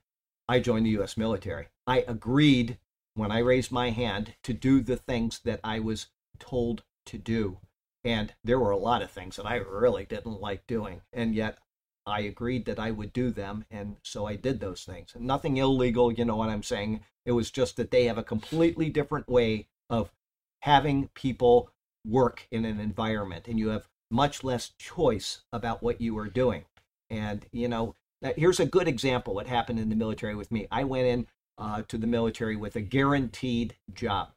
I 0.51 0.59
joined 0.59 0.85
the 0.85 0.91
U.S. 0.91 1.17
military. 1.17 1.69
I 1.87 2.05
agreed 2.09 2.79
when 3.15 3.31
I 3.31 3.39
raised 3.39 3.71
my 3.71 3.91
hand 3.91 4.35
to 4.43 4.53
do 4.53 4.81
the 4.81 4.97
things 4.97 5.39
that 5.45 5.61
I 5.63 5.79
was 5.79 6.09
told 6.41 6.83
to 7.07 7.19
do. 7.19 7.59
And 8.03 8.35
there 8.43 8.59
were 8.59 8.73
a 8.73 8.77
lot 8.77 9.01
of 9.01 9.13
things 9.13 9.37
that 9.37 9.47
I 9.47 9.55
really 9.55 10.07
didn't 10.07 10.41
like 10.41 10.67
doing. 10.67 11.03
And 11.13 11.37
yet 11.37 11.59
I 12.05 12.23
agreed 12.23 12.65
that 12.65 12.81
I 12.81 12.91
would 12.91 13.13
do 13.13 13.31
them. 13.31 13.65
And 13.71 13.99
so 14.03 14.27
I 14.27 14.35
did 14.35 14.59
those 14.59 14.83
things. 14.83 15.13
Nothing 15.17 15.57
illegal, 15.59 16.11
you 16.11 16.25
know 16.25 16.35
what 16.35 16.51
I'm 16.51 16.65
saying? 16.65 17.05
It 17.25 17.33
was 17.33 17.53
just 17.53 17.77
that 17.77 17.93
they 17.93 18.07
have 18.07 18.19
a 18.19 18.25
completely 18.25 18.91
different 18.91 19.29
way 19.29 19.69
of 19.89 20.11
having 20.63 21.11
people 21.15 21.71
work 22.05 22.49
in 22.51 22.65
an 22.65 22.81
environment 22.81 23.47
and 23.47 23.57
you 23.57 23.69
have 23.69 23.87
much 24.11 24.43
less 24.43 24.73
choice 24.81 25.43
about 25.53 25.81
what 25.81 26.01
you 26.01 26.19
are 26.19 26.29
doing. 26.29 26.65
And, 27.09 27.47
you 27.53 27.69
know, 27.69 27.95
here's 28.37 28.61
a 28.61 28.67
good 28.67 28.89
example 28.89 29.35
what 29.35 29.47
happened 29.47 29.79
in 29.79 29.89
the 29.89 29.97
military 29.97 30.35
with 30.35 30.51
me. 30.51 30.67
I 30.71 30.85
went 30.85 31.07
in 31.07 31.27
uh, 31.59 31.83
to 31.89 31.99
the 31.99 32.07
military 32.07 32.57
with 32.57 32.77
a 32.77 32.81
guaranteed 32.81 33.77
job. 33.93 34.31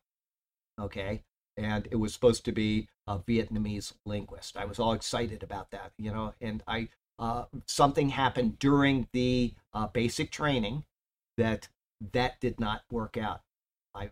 Okay. 0.79 1.23
And 1.57 1.87
it 1.91 1.97
was 1.97 2.13
supposed 2.13 2.45
to 2.45 2.51
be 2.51 2.89
a 3.07 3.19
Vietnamese 3.19 3.93
linguist. 4.05 4.57
I 4.57 4.65
was 4.65 4.79
all 4.79 4.93
excited 4.93 5.43
about 5.43 5.71
that, 5.71 5.91
you 5.97 6.11
know, 6.11 6.33
and 6.41 6.63
I, 6.67 6.89
uh, 7.19 7.45
something 7.67 8.09
happened 8.09 8.57
during 8.59 9.07
the 9.13 9.53
uh, 9.73 9.87
basic 9.87 10.31
training 10.31 10.85
that 11.37 11.67
that 12.11 12.39
did 12.39 12.59
not 12.59 12.83
work 12.91 13.17
out. 13.17 13.41
I 13.93 14.09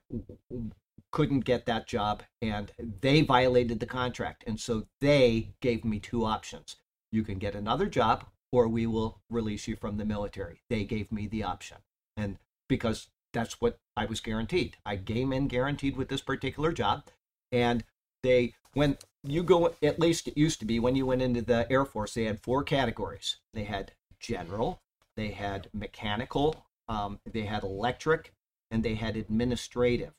couldn't 1.11 1.41
get 1.41 1.65
that 1.65 1.87
job 1.87 2.23
and 2.41 2.71
they 3.01 3.21
violated 3.21 3.79
the 3.79 3.85
contract. 3.85 4.43
And 4.45 4.59
so 4.59 4.85
they 4.99 5.53
gave 5.61 5.83
me 5.83 5.99
two 5.99 6.25
options. 6.25 6.75
You 7.11 7.23
can 7.23 7.39
get 7.39 7.55
another 7.55 7.87
job 7.87 8.25
or 8.51 8.67
we 8.67 8.85
will 8.85 9.19
release 9.29 9.67
you 9.67 9.75
from 9.75 9.97
the 9.97 10.05
military. 10.05 10.61
They 10.69 10.83
gave 10.83 11.11
me 11.11 11.27
the 11.27 11.43
option. 11.43 11.77
And 12.17 12.37
because 12.67 13.07
that's 13.33 13.61
what 13.61 13.77
I 13.95 14.05
was 14.05 14.19
guaranteed. 14.19 14.77
I 14.85 14.97
came 14.97 15.31
in 15.33 15.47
guaranteed 15.47 15.95
with 15.95 16.09
this 16.09 16.21
particular 16.21 16.71
job. 16.71 17.03
And 17.51 17.83
they, 18.23 18.53
when 18.73 18.97
you 19.23 19.43
go, 19.43 19.73
at 19.81 19.99
least 19.99 20.27
it 20.27 20.37
used 20.37 20.59
to 20.59 20.65
be 20.65 20.79
when 20.79 20.95
you 20.95 21.05
went 21.05 21.21
into 21.21 21.41
the 21.41 21.69
Air 21.71 21.85
Force, 21.85 22.13
they 22.13 22.25
had 22.25 22.41
four 22.41 22.63
categories. 22.63 23.37
They 23.53 23.63
had 23.63 23.93
general, 24.19 24.81
they 25.15 25.29
had 25.29 25.69
mechanical, 25.73 26.65
um, 26.87 27.19
they 27.25 27.41
had 27.41 27.63
electric, 27.63 28.33
and 28.69 28.83
they 28.83 28.95
had 28.95 29.15
administrative. 29.15 30.13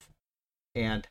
And 0.74 1.06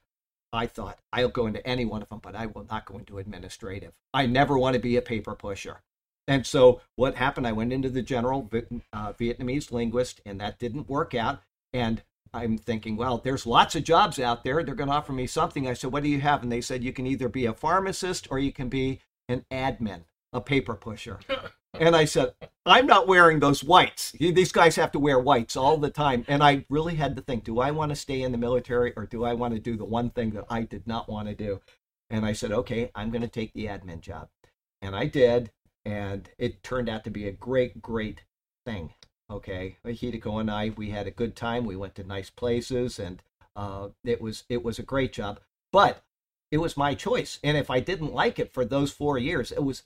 I 0.53 0.67
thought, 0.67 0.99
I'll 1.13 1.29
go 1.29 1.45
into 1.45 1.65
any 1.65 1.85
one 1.85 2.01
of 2.01 2.09
them, 2.09 2.19
but 2.21 2.35
I 2.35 2.47
will 2.47 2.65
not 2.69 2.85
go 2.85 2.97
into 2.97 3.19
administrative. 3.19 3.93
I 4.13 4.25
never 4.25 4.57
want 4.57 4.73
to 4.73 4.81
be 4.81 4.97
a 4.97 5.01
paper 5.01 5.35
pusher. 5.35 5.81
And 6.27 6.45
so 6.45 6.81
what 6.95 7.15
happened? 7.15 7.47
I 7.47 7.51
went 7.51 7.73
into 7.73 7.89
the 7.89 8.01
general 8.01 8.49
uh, 8.93 9.13
Vietnamese 9.13 9.71
linguist, 9.71 10.21
and 10.25 10.39
that 10.39 10.59
didn't 10.59 10.89
work 10.89 11.13
out. 11.13 11.41
And 11.73 12.03
I'm 12.33 12.57
thinking, 12.57 12.95
well, 12.95 13.17
there's 13.17 13.45
lots 13.45 13.75
of 13.75 13.83
jobs 13.83 14.19
out 14.19 14.43
there. 14.43 14.63
They're 14.63 14.75
going 14.75 14.89
to 14.89 14.95
offer 14.95 15.11
me 15.11 15.27
something. 15.27 15.67
I 15.67 15.73
said, 15.73 15.91
what 15.91 16.03
do 16.03 16.09
you 16.09 16.21
have? 16.21 16.43
And 16.43 16.51
they 16.51 16.61
said, 16.61 16.83
you 16.83 16.93
can 16.93 17.07
either 17.07 17.27
be 17.27 17.45
a 17.45 17.53
pharmacist 17.53 18.27
or 18.31 18.39
you 18.39 18.53
can 18.53 18.69
be 18.69 18.99
an 19.27 19.45
admin, 19.51 20.01
a 20.31 20.39
paper 20.39 20.75
pusher. 20.75 21.19
and 21.79 21.95
I 21.95 22.05
said, 22.05 22.33
I'm 22.65 22.87
not 22.87 23.07
wearing 23.07 23.39
those 23.39 23.63
whites. 23.63 24.13
These 24.13 24.51
guys 24.51 24.75
have 24.77 24.91
to 24.93 24.99
wear 24.99 25.19
whites 25.19 25.57
all 25.57 25.77
the 25.77 25.89
time. 25.89 26.23
And 26.27 26.41
I 26.41 26.65
really 26.69 26.95
had 26.95 27.15
to 27.17 27.21
think, 27.21 27.43
do 27.43 27.59
I 27.59 27.71
want 27.71 27.89
to 27.89 27.95
stay 27.95 28.21
in 28.21 28.31
the 28.31 28.37
military 28.37 28.93
or 28.95 29.05
do 29.05 29.25
I 29.25 29.33
want 29.33 29.53
to 29.53 29.59
do 29.59 29.75
the 29.75 29.85
one 29.85 30.09
thing 30.09 30.31
that 30.31 30.45
I 30.49 30.61
did 30.61 30.87
not 30.87 31.09
want 31.09 31.27
to 31.27 31.35
do? 31.35 31.59
And 32.09 32.25
I 32.25 32.33
said, 32.33 32.51
okay, 32.51 32.91
I'm 32.95 33.09
going 33.09 33.21
to 33.21 33.27
take 33.27 33.53
the 33.53 33.65
admin 33.65 34.01
job. 34.01 34.29
And 34.81 34.95
I 34.95 35.05
did. 35.05 35.51
And 35.85 36.29
it 36.37 36.63
turned 36.63 36.89
out 36.89 37.03
to 37.05 37.09
be 37.09 37.27
a 37.27 37.31
great, 37.31 37.81
great 37.81 38.21
thing. 38.65 38.93
Okay. 39.29 39.77
Hideko 39.85 40.39
and 40.39 40.51
I, 40.51 40.69
we 40.69 40.89
had 40.89 41.07
a 41.07 41.11
good 41.11 41.35
time. 41.35 41.65
We 41.65 41.75
went 41.75 41.95
to 41.95 42.03
nice 42.03 42.29
places 42.29 42.99
and 42.99 43.21
uh, 43.55 43.89
it 44.03 44.21
was 44.21 44.43
it 44.49 44.63
was 44.63 44.79
a 44.79 44.83
great 44.83 45.13
job. 45.13 45.39
But 45.71 46.03
it 46.51 46.57
was 46.57 46.77
my 46.77 46.93
choice. 46.93 47.39
And 47.43 47.57
if 47.57 47.69
I 47.69 47.79
didn't 47.79 48.13
like 48.13 48.37
it 48.37 48.53
for 48.53 48.65
those 48.65 48.91
four 48.91 49.17
years, 49.17 49.51
it 49.51 49.63
was 49.63 49.83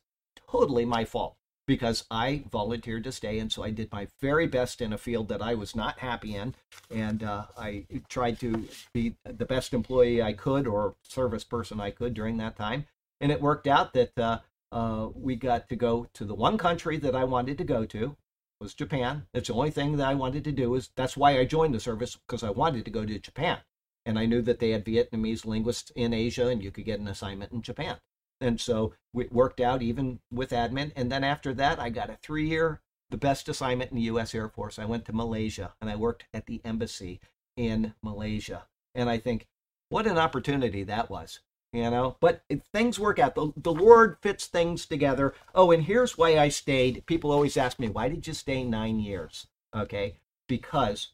totally 0.49 0.85
my 0.85 1.05
fault 1.05 1.35
because 1.67 2.05
I 2.11 2.43
volunteered 2.51 3.03
to 3.05 3.11
stay. 3.11 3.39
And 3.39 3.51
so 3.51 3.63
I 3.63 3.71
did 3.71 3.91
my 3.91 4.07
very 4.21 4.47
best 4.47 4.81
in 4.81 4.93
a 4.93 4.97
field 4.97 5.29
that 5.29 5.41
I 5.41 5.55
was 5.55 5.75
not 5.75 5.99
happy 5.99 6.35
in. 6.35 6.55
And 6.91 7.23
uh, 7.23 7.45
I 7.57 7.85
tried 8.09 8.39
to 8.41 8.67
be 8.93 9.15
the 9.23 9.45
best 9.45 9.73
employee 9.73 10.21
I 10.21 10.33
could 10.33 10.67
or 10.67 10.95
service 11.03 11.43
person 11.43 11.79
I 11.79 11.91
could 11.91 12.13
during 12.13 12.37
that 12.37 12.55
time. 12.55 12.85
And 13.21 13.31
it 13.31 13.41
worked 13.41 13.67
out 13.67 13.93
that 13.93 14.17
uh, 14.17 14.39
uh, 14.71 15.09
we 15.13 15.35
got 15.35 15.69
to 15.69 15.75
go 15.75 16.07
to 16.13 16.25
the 16.25 16.35
one 16.35 16.57
country 16.57 16.97
that 16.97 17.15
I 17.15 17.23
wanted 17.23 17.57
to 17.59 17.63
go 17.63 17.85
to 17.85 18.17
was 18.59 18.73
Japan. 18.73 19.27
It's 19.33 19.47
the 19.47 19.53
only 19.53 19.71
thing 19.71 19.97
that 19.97 20.07
I 20.07 20.13
wanted 20.13 20.43
to 20.45 20.51
do 20.51 20.75
is 20.75 20.89
that's 20.95 21.17
why 21.17 21.37
I 21.37 21.45
joined 21.45 21.73
the 21.75 21.79
service 21.79 22.17
because 22.27 22.43
I 22.43 22.49
wanted 22.49 22.85
to 22.85 22.91
go 22.91 23.05
to 23.05 23.19
Japan. 23.19 23.59
And 24.05 24.19
I 24.19 24.25
knew 24.25 24.41
that 24.43 24.59
they 24.59 24.71
had 24.71 24.85
Vietnamese 24.85 25.45
linguists 25.45 25.91
in 25.95 26.13
Asia 26.13 26.47
and 26.47 26.63
you 26.63 26.71
could 26.71 26.85
get 26.85 26.99
an 26.99 27.07
assignment 27.07 27.51
in 27.51 27.61
Japan. 27.61 27.97
And 28.39 28.59
so 28.59 28.93
it 29.13 29.31
worked 29.31 29.59
out 29.59 29.81
even 29.81 30.19
with 30.31 30.51
admin. 30.51 30.91
And 30.95 31.11
then 31.11 31.23
after 31.23 31.53
that, 31.55 31.79
I 31.79 31.89
got 31.89 32.09
a 32.09 32.17
three 32.21 32.47
year, 32.47 32.81
the 33.09 33.17
best 33.17 33.49
assignment 33.49 33.91
in 33.91 33.97
the 33.97 34.03
U.S. 34.03 34.35
Air 34.35 34.49
Force. 34.49 34.77
I 34.77 34.85
went 34.85 35.05
to 35.05 35.13
Malaysia 35.13 35.73
and 35.81 35.89
I 35.89 35.95
worked 35.95 36.25
at 36.33 36.45
the 36.45 36.61
embassy 36.63 37.19
in 37.57 37.93
Malaysia. 38.03 38.67
And 38.93 39.09
I 39.09 39.17
think, 39.17 39.47
what 39.89 40.07
an 40.07 40.17
opportunity 40.17 40.83
that 40.83 41.09
was, 41.09 41.41
you 41.75 41.89
know? 41.89 42.17
But 42.19 42.41
things 42.73 42.99
work 42.99 43.19
out. 43.19 43.35
The, 43.35 43.51
the 43.57 43.73
Lord 43.73 44.17
fits 44.21 44.47
things 44.47 44.85
together. 44.85 45.33
Oh, 45.53 45.71
and 45.71 45.83
here's 45.83 46.17
why 46.17 46.37
I 46.37 46.49
stayed. 46.49 47.05
People 47.05 47.31
always 47.31 47.57
ask 47.57 47.79
me, 47.79 47.89
why 47.89 48.09
did 48.09 48.25
you 48.27 48.33
stay 48.33 48.63
nine 48.63 48.99
years? 48.99 49.47
Okay. 49.75 50.17
Because 50.47 51.09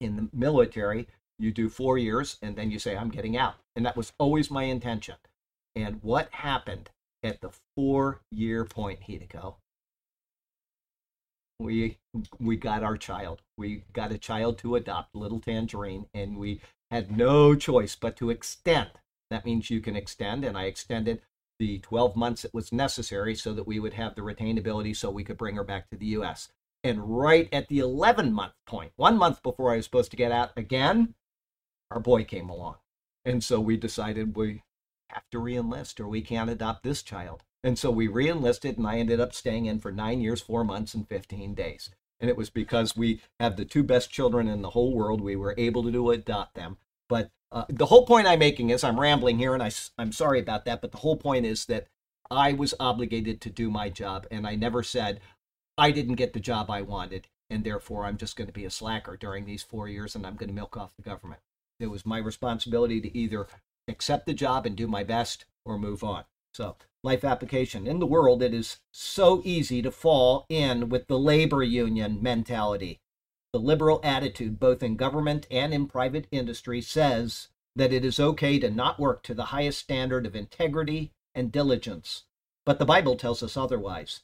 in 0.00 0.16
the 0.16 0.28
military, 0.32 1.06
you 1.38 1.52
do 1.52 1.68
four 1.68 1.98
years 1.98 2.36
and 2.42 2.56
then 2.56 2.70
you 2.70 2.78
say, 2.78 2.96
I'm 2.96 3.10
getting 3.10 3.36
out. 3.36 3.54
And 3.76 3.84
that 3.86 3.96
was 3.96 4.12
always 4.18 4.50
my 4.50 4.64
intention. 4.64 5.16
And 5.76 6.00
what 6.02 6.32
happened 6.32 6.90
at 7.22 7.40
the 7.40 7.50
four 7.76 8.20
year 8.30 8.64
point, 8.64 9.00
Hideko? 9.08 9.54
We 11.60 11.98
we 12.40 12.56
got 12.56 12.82
our 12.82 12.96
child. 12.96 13.42
We 13.56 13.84
got 13.92 14.12
a 14.12 14.18
child 14.18 14.58
to 14.58 14.74
adopt, 14.74 15.14
little 15.14 15.40
Tangerine, 15.40 16.06
and 16.12 16.36
we 16.36 16.60
had 16.90 17.16
no 17.16 17.54
choice 17.54 17.94
but 17.94 18.16
to 18.16 18.30
extend. 18.30 18.90
That 19.34 19.44
means 19.44 19.68
you 19.68 19.80
can 19.80 19.96
extend, 19.96 20.44
and 20.44 20.56
I 20.56 20.66
extended 20.66 21.20
the 21.58 21.80
12 21.80 22.14
months 22.14 22.42
that 22.42 22.54
was 22.54 22.72
necessary 22.72 23.34
so 23.34 23.52
that 23.52 23.66
we 23.66 23.80
would 23.80 23.94
have 23.94 24.14
the 24.14 24.22
retainability 24.22 24.94
so 24.94 25.10
we 25.10 25.24
could 25.24 25.36
bring 25.36 25.56
her 25.56 25.64
back 25.64 25.90
to 25.90 25.96
the 25.96 26.06
US. 26.18 26.50
And 26.84 27.18
right 27.18 27.48
at 27.52 27.66
the 27.66 27.80
11 27.80 28.32
month 28.32 28.52
point, 28.64 28.92
one 28.94 29.18
month 29.18 29.42
before 29.42 29.72
I 29.72 29.76
was 29.76 29.86
supposed 29.86 30.12
to 30.12 30.16
get 30.16 30.30
out 30.30 30.52
again, 30.56 31.14
our 31.90 31.98
boy 31.98 32.22
came 32.22 32.48
along. 32.48 32.76
And 33.24 33.42
so 33.42 33.58
we 33.58 33.76
decided 33.76 34.36
we 34.36 34.62
have 35.08 35.28
to 35.32 35.38
reenlist 35.38 35.98
or 35.98 36.06
we 36.06 36.22
can't 36.22 36.50
adopt 36.50 36.84
this 36.84 37.02
child. 37.02 37.42
And 37.64 37.76
so 37.76 37.90
we 37.90 38.06
reenlisted, 38.06 38.76
and 38.76 38.86
I 38.86 38.98
ended 38.98 39.18
up 39.18 39.34
staying 39.34 39.66
in 39.66 39.80
for 39.80 39.90
nine 39.90 40.20
years, 40.20 40.42
four 40.42 40.62
months, 40.62 40.94
and 40.94 41.08
15 41.08 41.54
days. 41.54 41.90
And 42.20 42.30
it 42.30 42.36
was 42.36 42.50
because 42.50 42.96
we 42.96 43.20
have 43.40 43.56
the 43.56 43.64
two 43.64 43.82
best 43.82 44.10
children 44.10 44.46
in 44.46 44.62
the 44.62 44.70
whole 44.70 44.94
world. 44.94 45.20
We 45.20 45.34
were 45.34 45.56
able 45.58 45.82
to 45.82 45.90
do 45.90 46.10
adopt 46.10 46.54
them. 46.54 46.76
But 47.08 47.30
uh, 47.52 47.64
the 47.68 47.86
whole 47.86 48.06
point 48.06 48.26
I'm 48.26 48.38
making 48.38 48.70
is 48.70 48.82
I'm 48.82 48.98
rambling 48.98 49.38
here, 49.38 49.54
and 49.54 49.62
I, 49.62 49.70
I'm 49.98 50.12
sorry 50.12 50.40
about 50.40 50.64
that. 50.64 50.80
But 50.80 50.92
the 50.92 50.98
whole 50.98 51.16
point 51.16 51.46
is 51.46 51.66
that 51.66 51.86
I 52.30 52.52
was 52.52 52.74
obligated 52.80 53.40
to 53.42 53.50
do 53.50 53.70
my 53.70 53.88
job, 53.88 54.26
and 54.30 54.46
I 54.46 54.54
never 54.54 54.82
said 54.82 55.20
I 55.76 55.90
didn't 55.90 56.14
get 56.14 56.32
the 56.32 56.40
job 56.40 56.70
I 56.70 56.82
wanted, 56.82 57.28
and 57.50 57.64
therefore 57.64 58.04
I'm 58.04 58.16
just 58.16 58.36
going 58.36 58.46
to 58.46 58.52
be 58.52 58.64
a 58.64 58.70
slacker 58.70 59.16
during 59.16 59.44
these 59.44 59.62
four 59.62 59.88
years, 59.88 60.14
and 60.14 60.26
I'm 60.26 60.36
going 60.36 60.48
to 60.48 60.54
milk 60.54 60.76
off 60.76 60.96
the 60.96 61.02
government. 61.02 61.40
It 61.78 61.88
was 61.88 62.06
my 62.06 62.18
responsibility 62.18 63.00
to 63.00 63.16
either 63.16 63.46
accept 63.88 64.26
the 64.26 64.34
job 64.34 64.66
and 64.66 64.76
do 64.76 64.86
my 64.86 65.04
best 65.04 65.44
or 65.64 65.78
move 65.78 66.02
on. 66.02 66.24
So, 66.52 66.76
life 67.02 67.24
application. 67.24 67.86
In 67.86 67.98
the 67.98 68.06
world, 68.06 68.42
it 68.42 68.54
is 68.54 68.78
so 68.92 69.42
easy 69.44 69.82
to 69.82 69.90
fall 69.90 70.46
in 70.48 70.88
with 70.88 71.08
the 71.08 71.18
labor 71.18 71.62
union 71.62 72.22
mentality. 72.22 73.00
The 73.54 73.60
liberal 73.60 74.00
attitude, 74.02 74.58
both 74.58 74.82
in 74.82 74.96
government 74.96 75.46
and 75.48 75.72
in 75.72 75.86
private 75.86 76.26
industry, 76.32 76.80
says 76.80 77.50
that 77.76 77.92
it 77.92 78.04
is 78.04 78.18
okay 78.18 78.58
to 78.58 78.68
not 78.68 78.98
work 78.98 79.22
to 79.22 79.32
the 79.32 79.44
highest 79.54 79.78
standard 79.78 80.26
of 80.26 80.34
integrity 80.34 81.12
and 81.36 81.52
diligence. 81.52 82.24
But 82.66 82.80
the 82.80 82.84
Bible 82.84 83.14
tells 83.14 83.44
us 83.44 83.56
otherwise. 83.56 84.22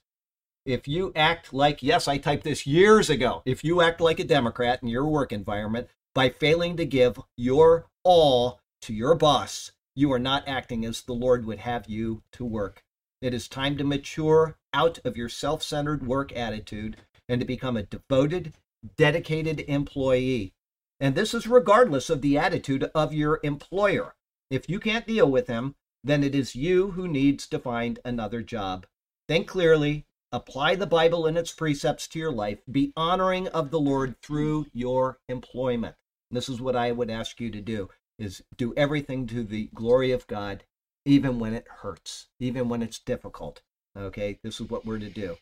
If 0.67 0.89
you 0.89 1.13
act 1.15 1.53
like, 1.53 1.81
yes, 1.81 2.09
I 2.09 2.19
typed 2.19 2.43
this 2.43 2.67
years 2.67 3.09
ago, 3.09 3.43
if 3.47 3.63
you 3.63 3.81
act 3.81 4.01
like 4.01 4.19
a 4.19 4.25
Democrat 4.25 4.83
in 4.83 4.89
your 4.89 5.07
work 5.07 5.33
environment 5.33 5.87
by 6.13 6.31
failing 6.31 6.77
to 6.79 6.85
give 6.85 7.21
your 7.37 7.87
all 8.03 8.59
to 8.83 8.93
your 8.93 9.15
boss, 9.15 9.71
you 9.95 10.13
are 10.13 10.19
not 10.19 10.49
acting 10.49 10.85
as 10.85 11.03
the 11.03 11.13
Lord 11.13 11.47
would 11.47 11.61
have 11.61 11.87
you 11.87 12.25
to 12.33 12.45
work. 12.45 12.83
It 13.23 13.33
is 13.33 13.47
time 13.47 13.77
to 13.77 13.85
mature 13.85 14.57
out 14.75 14.99
of 15.05 15.17
your 15.17 15.29
self 15.29 15.63
centered 15.63 16.05
work 16.05 16.33
attitude 16.33 16.97
and 17.29 17.41
to 17.41 17.47
become 17.47 17.77
a 17.77 17.85
devoted, 17.85 18.55
dedicated 18.97 19.61
employee. 19.61 20.55
And 20.99 21.15
this 21.15 21.35
is 21.35 21.47
regardless 21.47 22.11
of 22.11 22.21
the 22.21 22.37
attitude 22.39 22.91
of 22.95 23.15
your 23.15 23.41
employer. 23.43 24.15
If 24.51 24.69
you 24.69 24.81
can't 24.81 25.07
deal 25.07 25.31
with 25.31 25.47
him, 25.47 25.77
then 26.03 26.23
it 26.23 26.35
is 26.35 26.57
you 26.57 26.93
who 26.93 27.07
needs 27.09 27.47
to 27.49 27.59
find 27.59 27.99
another 28.05 28.43
job. 28.43 28.87
Think 29.29 29.47
clearly, 29.47 30.07
apply 30.33 30.77
the 30.77 30.87
Bible 30.87 31.27
and 31.27 31.37
its 31.39 31.53
precepts 31.53 32.09
to 32.09 32.19
your 32.19 32.33
life, 32.33 32.59
be 32.71 32.93
honoring 32.97 33.49
of 33.49 33.71
the 33.71 33.81
Lord 33.81 34.21
through 34.23 34.67
your 34.73 35.19
employment. 35.29 35.97
This 36.31 36.49
is 36.49 36.61
what 36.61 36.77
I 36.77 36.93
would 36.93 37.11
ask 37.11 37.41
you 37.41 37.51
to 37.51 37.61
do 37.61 37.91
is 38.19 38.43
do 38.57 38.75
everything 38.77 39.27
to 39.27 39.43
the 39.43 39.71
glory 39.75 40.13
of 40.13 40.27
God 40.27 40.65
even 41.05 41.39
when 41.39 41.55
it 41.55 41.67
hurts, 41.81 42.29
even 42.39 42.69
when 42.69 42.83
it's 42.83 42.99
difficult. 42.99 43.63
Okay, 43.97 44.39
this 44.43 44.61
is 44.61 44.69
what 44.69 44.85
we're 44.85 44.99
to 44.99 45.09
do. 45.09 45.37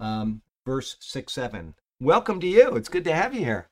Um, 0.00 0.42
verse 0.66 0.96
6 1.00 1.32
7. 1.32 1.74
Welcome 2.04 2.38
to 2.40 2.46
you. 2.46 2.76
It's 2.76 2.90
good 2.90 3.04
to 3.04 3.14
have 3.14 3.32
you 3.32 3.40
here. 3.40 3.70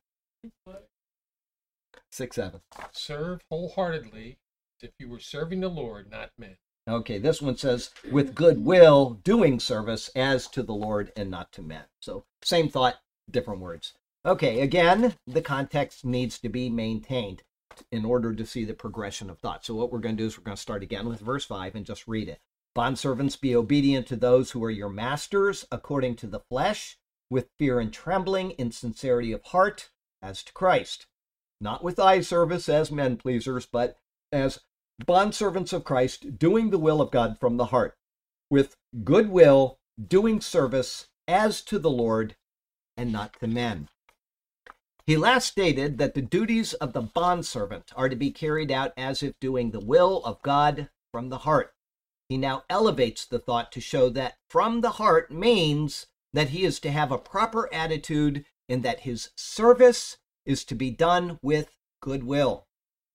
6 2.13 2.35
7. 2.35 2.63
Serve 2.91 3.43
wholeheartedly 3.51 4.39
as 4.81 4.89
if 4.89 4.95
you 4.99 5.11
were 5.11 5.19
serving 5.19 5.61
the 5.61 5.69
Lord, 5.69 6.11
not 6.11 6.31
men. 6.39 6.57
Okay, 6.89 7.19
this 7.19 7.43
one 7.43 7.59
says, 7.59 7.91
with 8.11 8.35
goodwill, 8.35 9.21
doing 9.23 9.61
service 9.61 10.09
as 10.17 10.49
to 10.49 10.63
the 10.63 10.73
Lord 10.73 11.13
and 11.15 11.31
not 11.31 11.53
to 11.53 11.63
men. 11.63 11.85
So, 12.01 12.25
same 12.43 12.71
thought, 12.71 12.95
different 13.31 13.61
words. 13.61 13.93
Okay, 14.25 14.63
again, 14.63 15.15
the 15.27 15.43
context 15.43 16.03
needs 16.03 16.39
to 16.39 16.49
be 16.49 16.71
maintained 16.71 17.43
in 17.91 18.07
order 18.07 18.35
to 18.35 18.47
see 18.47 18.65
the 18.65 18.73
progression 18.73 19.29
of 19.29 19.41
thought. 19.41 19.67
So, 19.67 19.75
what 19.75 19.93
we're 19.93 19.99
going 19.99 20.17
to 20.17 20.23
do 20.23 20.27
is 20.27 20.39
we're 20.39 20.45
going 20.45 20.57
to 20.57 20.63
start 20.63 20.83
again 20.83 21.07
with 21.07 21.21
verse 21.21 21.45
5 21.45 21.75
and 21.75 21.85
just 21.85 22.09
read 22.09 22.31
it. 22.31 22.41
Bondservants, 22.75 23.39
be 23.39 23.55
obedient 23.55 24.07
to 24.07 24.17
those 24.17 24.53
who 24.53 24.65
are 24.65 24.71
your 24.71 24.89
masters 24.89 25.67
according 25.71 26.17
to 26.17 26.27
the 26.27 26.41
flesh, 26.41 26.97
with 27.33 27.49
fear 27.59 27.81
and 27.81 27.93
trembling, 27.93 28.51
in 28.53 28.71
sincerity 28.71 29.33
of 29.33 29.43
heart, 29.47 29.89
as 30.21 30.43
to 30.45 30.53
Christ. 30.53 31.07
Not 31.61 31.83
with 31.83 31.99
eye 31.99 32.21
service 32.21 32.69
as 32.69 32.93
men 32.93 33.17
pleasers, 33.17 33.67
but 33.67 33.97
as 34.31 34.61
bondservants 35.05 35.73
of 35.73 35.83
Christ, 35.83 36.39
doing 36.39 36.71
the 36.71 36.79
will 36.79 37.01
of 37.01 37.11
God 37.11 37.39
from 37.41 37.57
the 37.57 37.67
heart, 37.67 37.97
with 38.51 38.77
good 39.03 39.31
will, 39.31 39.79
doing 40.07 40.41
service 40.41 41.09
as 41.27 41.63
to 41.63 41.79
the 41.79 41.91
Lord 41.91 42.37
and 42.97 43.11
not 43.11 43.33
to 43.41 43.47
men. 43.47 43.89
He 45.07 45.17
last 45.17 45.49
stated 45.49 45.99
that 45.99 46.15
the 46.15 46.23
duties 46.23 46.75
of 46.75 46.93
the 46.93 47.01
bondservant 47.01 47.93
are 47.97 48.09
to 48.09 48.17
be 48.17 48.31
carried 48.31 48.71
out 48.71 48.93
as 48.97 49.23
if 49.23 49.41
doing 49.41 49.71
the 49.71 49.81
will 49.81 50.23
of 50.25 50.43
God 50.43 50.91
from 51.11 51.31
the 51.31 51.39
heart. 51.39 51.73
He 52.29 52.37
now 52.37 52.65
elevates 52.69 53.25
the 53.25 53.39
thought 53.39 53.73
to 53.73 53.81
show 53.81 54.09
that 54.11 54.37
from 54.49 54.81
the 54.81 54.93
heart 54.93 55.31
means 55.31 56.07
that 56.33 56.51
he 56.51 56.65
is 56.65 56.81
to 56.81 56.91
have 56.91 57.13
a 57.13 57.19
proper 57.19 57.73
attitude 57.73 58.45
and 58.69 58.83
that 58.83 59.01
his 59.01 59.31
service 59.37 60.19
is 60.47 60.65
to 60.65 60.75
be 60.75 60.91
done 60.91 61.39
with 61.43 61.77
goodwill. 62.01 62.67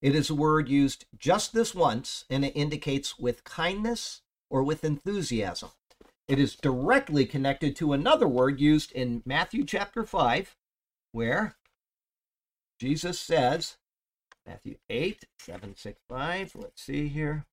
It 0.01 0.15
is 0.15 0.30
a 0.30 0.36
word 0.36 0.69
used 0.69 1.06
just 1.17 1.53
this 1.53 1.73
once, 1.73 2.25
and 2.30 2.45
it 2.45 2.56
indicates 2.56 3.17
with 3.17 3.43
kindness 3.43 4.21
or 4.49 4.63
with 4.63 4.84
enthusiasm. 4.84 5.69
It 6.27 6.39
is 6.39 6.56
directly 6.56 7.25
connected 7.25 7.75
to 7.77 7.93
another 7.93 8.27
word 8.27 8.60
used 8.60 8.91
in 8.91 9.23
Matthew 9.25 9.65
chapter 9.65 10.03
5, 10.03 10.56
where 11.13 11.56
Jesus 12.80 13.19
says, 13.19 13.77
Matthew 14.45 14.77
8, 14.89 15.25
7, 15.39 15.75
6, 15.75 15.99
5. 16.08 16.56
Let's 16.56 16.82
see 16.82 17.08
here. 17.08 17.45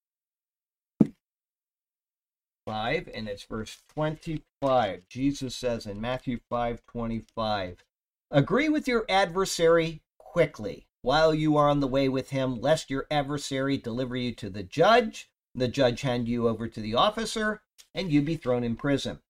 5, 2.66 3.10
and 3.12 3.28
it's 3.28 3.44
verse 3.44 3.82
25. 3.94 5.08
Jesus 5.08 5.54
says 5.54 5.86
in 5.86 6.00
Matthew 6.00 6.38
5:25, 6.50 7.84
Agree 8.30 8.68
with 8.68 8.88
your 8.88 9.04
adversary 9.08 10.02
quickly 10.18 10.86
while 11.02 11.34
you 11.34 11.56
are 11.56 11.68
on 11.68 11.80
the 11.80 11.86
way 11.86 12.08
with 12.08 12.30
him, 12.30 12.60
lest 12.60 12.88
your 12.88 13.06
adversary 13.10 13.76
deliver 13.76 14.16
you 14.16 14.34
to 14.34 14.48
the 14.48 14.62
judge, 14.62 15.30
the 15.54 15.68
judge 15.68 16.00
hand 16.00 16.26
you 16.26 16.48
over 16.48 16.66
to 16.66 16.80
the 16.80 16.94
officer, 16.94 17.62
and 17.94 18.10
you 18.10 18.22
be 18.22 18.36
thrown 18.36 18.64
in 18.64 18.76
prison. 18.76 19.20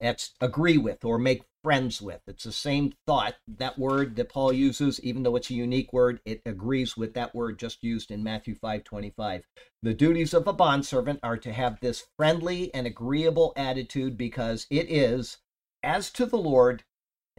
That's 0.00 0.34
agree 0.40 0.78
with 0.78 1.04
or 1.04 1.18
make 1.18 1.42
friends 1.64 2.00
with. 2.00 2.20
It's 2.26 2.44
the 2.44 2.52
same 2.52 2.92
thought. 3.06 3.34
That 3.48 3.78
word 3.78 4.14
that 4.16 4.28
Paul 4.28 4.52
uses, 4.52 5.00
even 5.00 5.22
though 5.22 5.34
it's 5.36 5.50
a 5.50 5.54
unique 5.54 5.92
word, 5.92 6.20
it 6.24 6.40
agrees 6.46 6.96
with 6.96 7.14
that 7.14 7.34
word 7.34 7.58
just 7.58 7.82
used 7.82 8.10
in 8.10 8.22
Matthew 8.22 8.54
5:25. 8.54 9.44
The 9.82 9.94
duties 9.94 10.34
of 10.34 10.46
a 10.46 10.52
bondservant 10.52 11.20
are 11.22 11.36
to 11.38 11.52
have 11.52 11.80
this 11.80 12.06
friendly 12.16 12.72
and 12.72 12.86
agreeable 12.86 13.52
attitude 13.56 14.16
because 14.16 14.66
it 14.70 14.90
is, 14.90 15.38
as 15.82 16.10
to 16.12 16.26
the 16.26 16.38
Lord, 16.38 16.84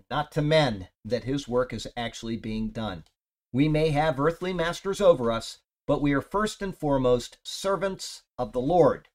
not 0.09 0.31
to 0.33 0.41
men, 0.41 0.89
that 1.05 1.23
his 1.23 1.47
work 1.47 1.71
is 1.73 1.87
actually 1.95 2.37
being 2.37 2.69
done. 2.69 3.05
We 3.53 3.67
may 3.67 3.89
have 3.89 4.19
earthly 4.19 4.53
masters 4.53 5.01
over 5.01 5.31
us, 5.31 5.59
but 5.87 6.01
we 6.01 6.13
are 6.13 6.21
first 6.21 6.61
and 6.61 6.77
foremost 6.77 7.37
servants 7.43 8.23
of 8.37 8.51
the 8.51 8.61
Lord. 8.61 9.07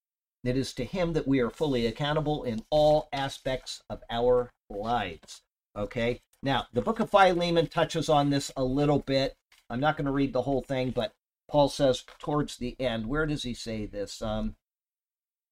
It 0.44 0.56
is 0.58 0.74
to 0.74 0.84
him 0.84 1.14
that 1.14 1.26
we 1.26 1.40
are 1.40 1.50
fully 1.50 1.86
accountable 1.86 2.44
in 2.44 2.64
all 2.70 3.08
aspects 3.12 3.82
of 3.88 4.02
our 4.10 4.50
lives. 4.68 5.40
Okay? 5.76 6.20
Now, 6.42 6.66
the 6.72 6.82
book 6.82 7.00
of 7.00 7.10
Philemon 7.10 7.68
touches 7.68 8.10
on 8.10 8.28
this 8.28 8.52
a 8.56 8.62
little 8.62 8.98
bit. 8.98 9.34
I'm 9.70 9.80
not 9.80 9.96
going 9.96 10.04
to 10.04 10.12
read 10.12 10.34
the 10.34 10.42
whole 10.42 10.60
thing, 10.60 10.90
but 10.90 11.12
Paul 11.50 11.70
says 11.70 12.04
towards 12.18 12.58
the 12.58 12.78
end, 12.78 13.06
where 13.06 13.24
does 13.24 13.42
he 13.42 13.54
say 13.54 13.86
this? 13.86 14.20
Um, 14.20 14.56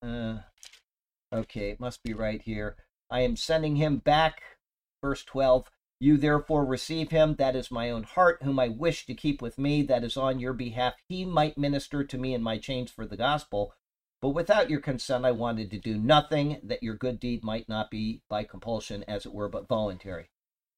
uh, 0.03 0.39
okay, 1.33 1.71
it 1.71 1.81
must 1.81 2.03
be 2.03 2.13
right 2.13 2.43
here. 2.43 2.77
I 3.11 3.21
am 3.21 3.37
sending 3.37 3.77
him 3.77 3.97
back, 3.99 4.43
verse 5.03 5.25
12, 5.25 5.71
you 6.01 6.17
therefore 6.17 6.65
receive 6.65 7.11
him, 7.11 7.37
that 7.37 7.55
is 7.55 7.71
my 7.71 7.89
own 7.89 8.03
heart, 8.03 8.43
whom 8.43 8.59
I 8.59 8.69
wish 8.69 9.07
to 9.07 9.15
keep 9.15 9.41
with 9.41 9.57
me, 9.57 9.83
that 9.83 10.03
is 10.03 10.17
on 10.17 10.41
your 10.41 10.53
behalf. 10.53 10.95
He 11.09 11.25
might 11.25 11.57
minister 11.57 12.05
to 12.05 12.19
me 12.19 12.35
in 12.35 12.43
my 12.43 12.59
chains 12.59 12.91
for 12.91 13.07
the 13.07 13.17
gospel. 13.17 13.73
But 14.23 14.31
without 14.31 14.71
your 14.71 14.79
consent, 14.79 15.25
I 15.25 15.33
wanted 15.33 15.69
to 15.73 15.81
do 15.81 15.99
nothing, 15.99 16.61
that 16.63 16.85
your 16.85 16.95
good 16.95 17.19
deed 17.19 17.43
might 17.43 17.69
not 17.69 17.91
be 17.91 18.23
by 18.29 18.45
compulsion, 18.45 19.05
as 19.09 19.27
it 19.27 19.35
were, 19.35 19.49
but 19.49 19.67
voluntary. 19.67 20.31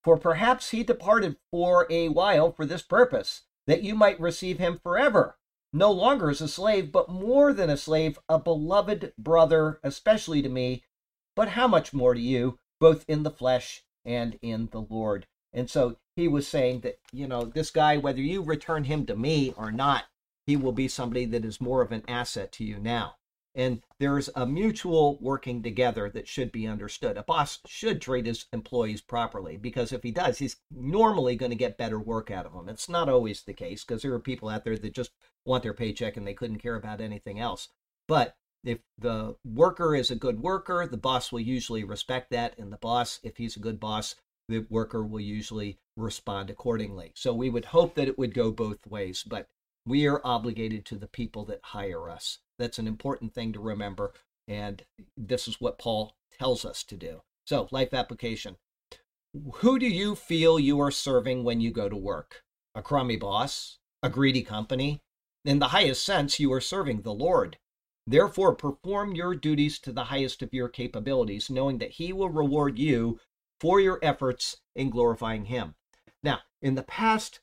For 0.03 0.17
perhaps 0.17 0.71
he 0.71 0.83
departed 0.83 1.37
for 1.51 1.87
a 1.91 2.09
while 2.09 2.53
for 2.53 2.65
this 2.65 2.81
purpose, 2.81 3.43
that 3.67 3.83
you 3.83 3.95
might 3.95 4.19
receive 4.19 4.59
him 4.59 4.81
forever, 4.83 5.37
no 5.75 5.93
longer 5.93 6.31
as 6.31 6.41
a 6.41 6.49
slave, 6.49 6.91
but 6.91 7.11
more 7.11 7.53
than 7.53 7.69
a 7.69 7.77
slave, 7.77 8.19
a 8.31 8.39
beloved 8.39 9.13
brother, 9.19 9.79
especially 9.83 10.41
to 10.41 10.49
me, 10.49 10.83
but 11.37 11.49
how 11.49 11.69
much 11.69 11.93
more 11.93 12.15
to 12.15 12.21
you, 12.21 12.59
both 12.81 13.05
in 13.09 13.25
the 13.25 13.31
flesh 13.31 13.85
and 14.07 14.39
in 14.41 14.69
the 14.73 14.81
Lord. 14.81 15.27
And 15.53 15.69
so 15.69 15.99
he 16.17 16.29
was 16.29 16.49
saying 16.49 16.81
that, 16.81 16.99
you 17.13 17.27
know, 17.27 17.45
this 17.45 17.71
guy, 17.71 17.99
whether 17.99 18.23
you 18.23 18.43
return 18.43 18.85
him 18.85 19.05
to 19.07 19.17
me 19.17 19.53
or 19.55 19.71
not, 19.71 20.05
he 20.47 20.57
will 20.57 20.73
be 20.73 20.89
somebody 20.89 21.27
that 21.27 21.45
is 21.45 21.61
more 21.61 21.83
of 21.83 21.93
an 21.93 22.05
asset 22.09 22.51
to 22.53 22.65
you 22.65 22.79
now. 22.79 23.17
And 23.55 23.83
there's 24.01 24.29
a 24.35 24.47
mutual 24.47 25.17
working 25.21 25.63
together 25.63 26.11
that 26.11 26.27
should 26.27 26.51
be 26.51 26.67
understood. 26.67 27.17
A 27.17 27.23
boss 27.23 27.61
should 27.67 28.01
treat 28.01 28.27
his 28.27 28.47
employees 28.53 29.01
properly 29.01 29.57
because 29.57 29.93
if 29.93 30.03
he 30.03 30.11
does, 30.11 30.39
he's 30.39 30.57
normally 30.73 31.37
going 31.37 31.51
to 31.51 31.57
get 31.57 31.79
better 31.79 32.01
work 32.01 32.33
out 32.33 32.47
of 32.47 32.53
them. 32.53 32.69
It's 32.69 32.89
not 32.89 33.09
always 33.09 33.43
the 33.43 33.53
case 33.53 33.85
because 33.85 34.03
there 34.03 34.13
are 34.13 34.21
people 34.21 34.49
out 34.49 34.65
there 34.65 34.77
that 34.77 34.93
just 34.93 35.13
want 35.47 35.63
their 35.63 35.73
paycheck 35.73 36.17
and 36.17 36.27
they 36.27 36.35
couldn't 36.35 36.59
care 36.59 36.75
about 36.75 37.01
anything 37.01 37.39
else. 37.39 37.69
But 38.09 38.37
if 38.65 38.79
the 38.99 39.37
worker 39.45 39.95
is 39.95 40.11
a 40.11 40.17
good 40.17 40.41
worker, 40.41 40.87
the 40.87 40.97
boss 40.97 41.31
will 41.31 41.41
usually 41.41 41.85
respect 41.85 42.31
that. 42.31 42.59
And 42.59 42.73
the 42.73 42.79
boss, 42.79 43.21
if 43.23 43.37
he's 43.37 43.57
a 43.57 43.61
good 43.61 43.79
boss, 43.79 44.17
the 44.49 44.67
worker 44.69 45.05
will 45.05 45.21
usually 45.21 45.79
respond 45.97 46.51
accordingly. 46.51 47.13
So 47.15 47.33
we 47.33 47.51
would 47.51 47.67
hope 47.67 47.95
that 47.95 48.09
it 48.09 48.19
would 48.19 48.35
go 48.35 48.51
both 48.51 48.87
ways, 48.87 49.23
but 49.23 49.49
we 49.87 50.07
are 50.07 50.21
obligated 50.25 50.85
to 50.87 50.97
the 50.97 51.07
people 51.07 51.45
that 51.47 51.61
hire 51.63 52.09
us. 52.09 52.39
That's 52.59 52.79
an 52.79 52.87
important 52.87 53.35
thing 53.35 53.53
to 53.53 53.61
remember. 53.61 54.13
And 54.49 54.85
this 55.17 55.49
is 55.49 55.61
what 55.61 55.79
Paul 55.79 56.15
tells 56.39 56.65
us 56.65 56.83
to 56.85 56.97
do. 56.97 57.23
So, 57.47 57.69
life 57.71 57.93
application. 57.93 58.57
Who 59.57 59.79
do 59.79 59.87
you 59.87 60.15
feel 60.15 60.59
you 60.59 60.81
are 60.81 60.91
serving 60.91 61.45
when 61.45 61.61
you 61.61 61.71
go 61.71 61.89
to 61.89 61.97
work? 61.97 62.43
A 62.75 62.83
crummy 62.83 63.17
boss? 63.17 63.79
A 64.03 64.09
greedy 64.09 64.43
company? 64.43 65.01
In 65.45 65.59
the 65.59 65.69
highest 65.69 66.05
sense, 66.05 66.41
you 66.41 66.53
are 66.53 66.61
serving 66.61 67.03
the 67.03 67.13
Lord. 67.13 67.59
Therefore, 68.07 68.55
perform 68.55 69.15
your 69.15 69.35
duties 69.35 69.79
to 69.81 69.93
the 69.93 70.05
highest 70.05 70.43
of 70.43 70.53
your 70.53 70.69
capabilities, 70.69 71.51
knowing 71.51 71.79
that 71.79 71.93
He 71.93 72.13
will 72.13 72.31
reward 72.31 72.79
you 72.79 73.19
for 73.61 73.81
your 73.81 73.99
efforts 74.03 74.59
in 74.75 74.91
glorifying 74.91 75.47
Him. 75.47 75.75
Now, 76.23 76.41
in 76.63 76.75
the 76.75 76.83
past 76.83 77.41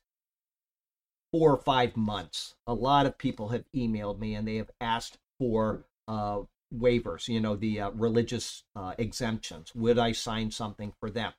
four 1.32 1.50
or 1.50 1.62
five 1.62 1.96
months, 1.96 2.54
a 2.66 2.74
lot 2.74 3.06
of 3.06 3.18
people 3.18 3.48
have 3.48 3.64
emailed 3.74 4.18
me 4.18 4.34
and 4.34 4.46
they 4.46 4.56
have 4.56 4.70
asked 4.80 5.18
for 5.38 5.84
uh, 6.06 6.40
waivers, 6.74 7.28
you 7.28 7.40
know, 7.40 7.56
the 7.56 7.80
uh, 7.80 7.90
religious 7.90 8.64
uh, 8.76 8.94
exemptions. 8.98 9.74
Would 9.74 9.98
I 9.98 10.12
sign 10.12 10.50
something 10.50 10.92
for 11.00 11.10
them? 11.10 11.32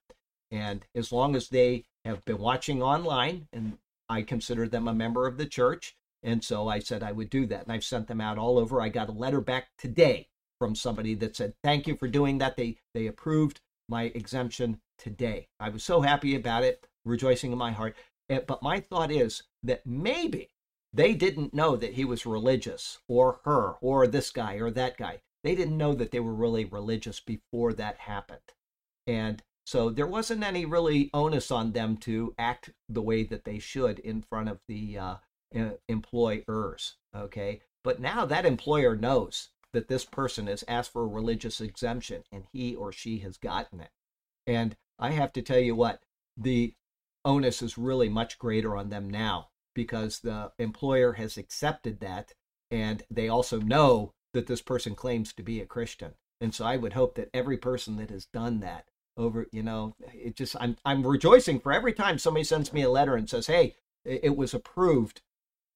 And 0.52 0.86
as 0.96 1.12
long 1.12 1.36
as 1.36 1.50
they 1.50 1.86
have 2.06 2.26
been 2.26 2.38
watching 2.40 2.82
online 2.82 3.48
and 3.54 3.78
I 4.10 4.22
consider 4.22 4.68
them 4.68 4.88
a 4.88 4.94
member 4.94 5.26
of 5.28 5.38
the 5.38 5.46
church, 5.46 5.96
and 6.22 6.44
so 6.44 6.68
I 6.68 6.80
said 6.80 7.04
I 7.04 7.12
would 7.12 7.30
do 7.30 7.46
that. 7.48 7.64
And 7.64 7.72
I've 7.72 7.84
sent 7.84 8.08
them 8.08 8.22
out 8.22 8.38
all 8.38 8.60
over. 8.60 8.82
I 8.82 8.90
got 8.90 9.10
a 9.10 9.14
letter 9.14 9.42
back 9.42 9.70
today 9.78 10.28
from 10.60 10.76
somebody 10.76 11.16
that 11.16 11.36
said, 11.36 11.54
Thank 11.64 11.88
you 11.88 11.96
for 11.96 12.08
doing 12.08 12.38
that. 12.38 12.56
They 12.56 12.78
they 12.94 13.08
approved 13.08 13.60
my 13.90 14.04
exemption 14.16 14.80
today. 14.98 15.48
I 15.60 15.70
was 15.70 15.84
so 15.84 16.02
happy 16.02 16.36
about 16.36 16.64
it, 16.64 16.88
rejoicing 17.06 17.52
in 17.52 17.58
my 17.58 17.72
heart. 17.72 17.96
Eh, 18.30 18.40
But 18.46 18.64
my 18.64 18.80
thought 18.80 19.12
is 19.12 19.44
that 19.64 19.86
maybe 19.86 20.50
they 20.94 21.14
didn't 21.14 21.54
know 21.54 21.76
that 21.76 21.94
he 21.94 22.06
was 22.06 22.26
religious 22.26 23.00
or 23.08 23.40
her 23.46 23.74
or 23.82 24.06
this 24.06 24.30
guy 24.30 24.56
or 24.56 24.70
that 24.72 24.98
guy. 24.98 25.22
They 25.44 25.56
didn't 25.56 25.78
know 25.78 25.94
that 25.96 26.12
they 26.12 26.20
were 26.20 26.34
really 26.34 26.66
religious 26.66 27.20
before 27.20 27.74
that 27.74 27.98
happened. 27.98 28.54
And 29.08 29.42
so 29.66 29.90
there 29.90 30.08
wasn't 30.08 30.44
any 30.44 30.66
really 30.66 31.10
onus 31.14 31.50
on 31.50 31.72
them 31.72 31.98
to 31.98 32.36
act 32.38 32.70
the 32.88 33.02
way 33.02 33.24
that 33.24 33.44
they 33.44 33.60
should 33.60 34.00
in 34.00 34.22
front 34.22 34.50
of 34.50 34.60
the 34.68 34.98
uh, 34.98 35.16
employers. 35.88 36.96
Okay. 37.16 37.62
But 37.84 38.00
now 38.00 38.26
that 38.26 38.46
employer 38.46 38.96
knows 38.96 39.50
that 39.74 39.88
this 39.88 40.06
person 40.06 40.48
has 40.48 40.64
asked 40.68 40.92
for 40.92 41.04
a 41.04 41.08
religious 41.08 41.60
exemption 41.60 42.24
and 42.32 42.46
he 42.54 42.76
or 42.76 42.92
she 42.92 43.20
has 43.20 43.38
gotten 43.38 43.80
it. 43.80 43.90
And 44.46 44.76
I 45.00 45.12
have 45.12 45.34
to 45.34 45.42
tell 45.42 45.60
you 45.60 45.76
what, 45.76 46.04
the 46.38 46.76
onus 47.26 47.62
is 47.62 47.78
really 47.78 48.10
much 48.10 48.38
greater 48.38 48.78
on 48.78 48.90
them 48.90 49.10
now 49.10 49.50
because 49.74 50.20
the 50.20 50.52
employer 50.58 51.14
has 51.14 51.38
accepted 51.38 52.00
that 52.00 52.34
and 52.72 53.04
they 53.10 53.30
also 53.30 53.60
know 53.60 54.14
that 54.34 54.48
this 54.48 54.62
person 54.62 54.96
claims 54.96 55.32
to 55.34 55.44
be 55.44 55.62
a 55.62 55.66
Christian. 55.66 56.14
And 56.42 56.54
so 56.54 56.66
I 56.66 56.76
would 56.76 56.94
hope 56.94 57.16
that 57.16 57.30
every 57.34 57.58
person 57.58 57.98
that 57.98 58.10
has 58.10 58.26
done 58.26 58.60
that 58.62 58.90
over, 59.16 59.48
you 59.52 59.62
know, 59.62 59.96
it 60.14 60.36
just 60.36 60.56
I'm 60.60 60.78
I'm 60.84 61.06
rejoicing 61.06 61.60
for 61.60 61.72
every 61.72 61.94
time 61.94 62.18
somebody 62.18 62.44
sends 62.44 62.74
me 62.74 62.82
a 62.82 62.90
letter 62.90 63.16
and 63.16 63.30
says, 63.30 63.48
"Hey, 63.48 63.76
it 64.04 64.36
was 64.36 64.54
approved." 64.54 65.22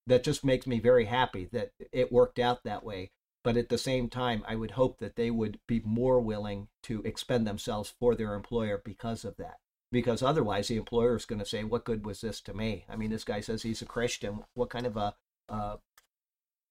That 0.06 0.24
just 0.24 0.44
makes 0.44 0.66
me 0.66 0.80
very 0.80 1.04
happy 1.04 1.44
that 1.52 1.72
it 1.92 2.10
worked 2.10 2.38
out 2.38 2.64
that 2.64 2.82
way. 2.82 3.12
But 3.44 3.56
at 3.56 3.68
the 3.68 3.78
same 3.78 4.08
time, 4.08 4.42
I 4.48 4.56
would 4.56 4.72
hope 4.72 4.98
that 4.98 5.16
they 5.16 5.30
would 5.30 5.60
be 5.68 5.80
more 5.84 6.20
willing 6.20 6.68
to 6.84 7.02
expend 7.02 7.46
themselves 7.46 7.94
for 8.00 8.14
their 8.14 8.34
employer 8.34 8.80
because 8.84 9.24
of 9.24 9.36
that 9.36 9.58
because 9.90 10.22
otherwise 10.22 10.68
the 10.68 10.76
employer 10.76 11.16
is 11.16 11.24
going 11.24 11.38
to 11.38 11.46
say, 11.46 11.64
"What 11.64 11.84
good 11.84 12.04
was 12.04 12.20
this 12.20 12.40
to 12.42 12.54
me?" 12.54 12.84
I 12.88 12.96
mean, 12.96 13.10
this 13.10 13.24
guy 13.24 13.40
says 13.40 13.62
he's 13.62 13.82
a 13.82 13.86
Christian. 13.86 14.40
What 14.54 14.70
kind 14.70 14.86
of 14.86 14.96
a, 14.96 15.14
uh, 15.48 15.76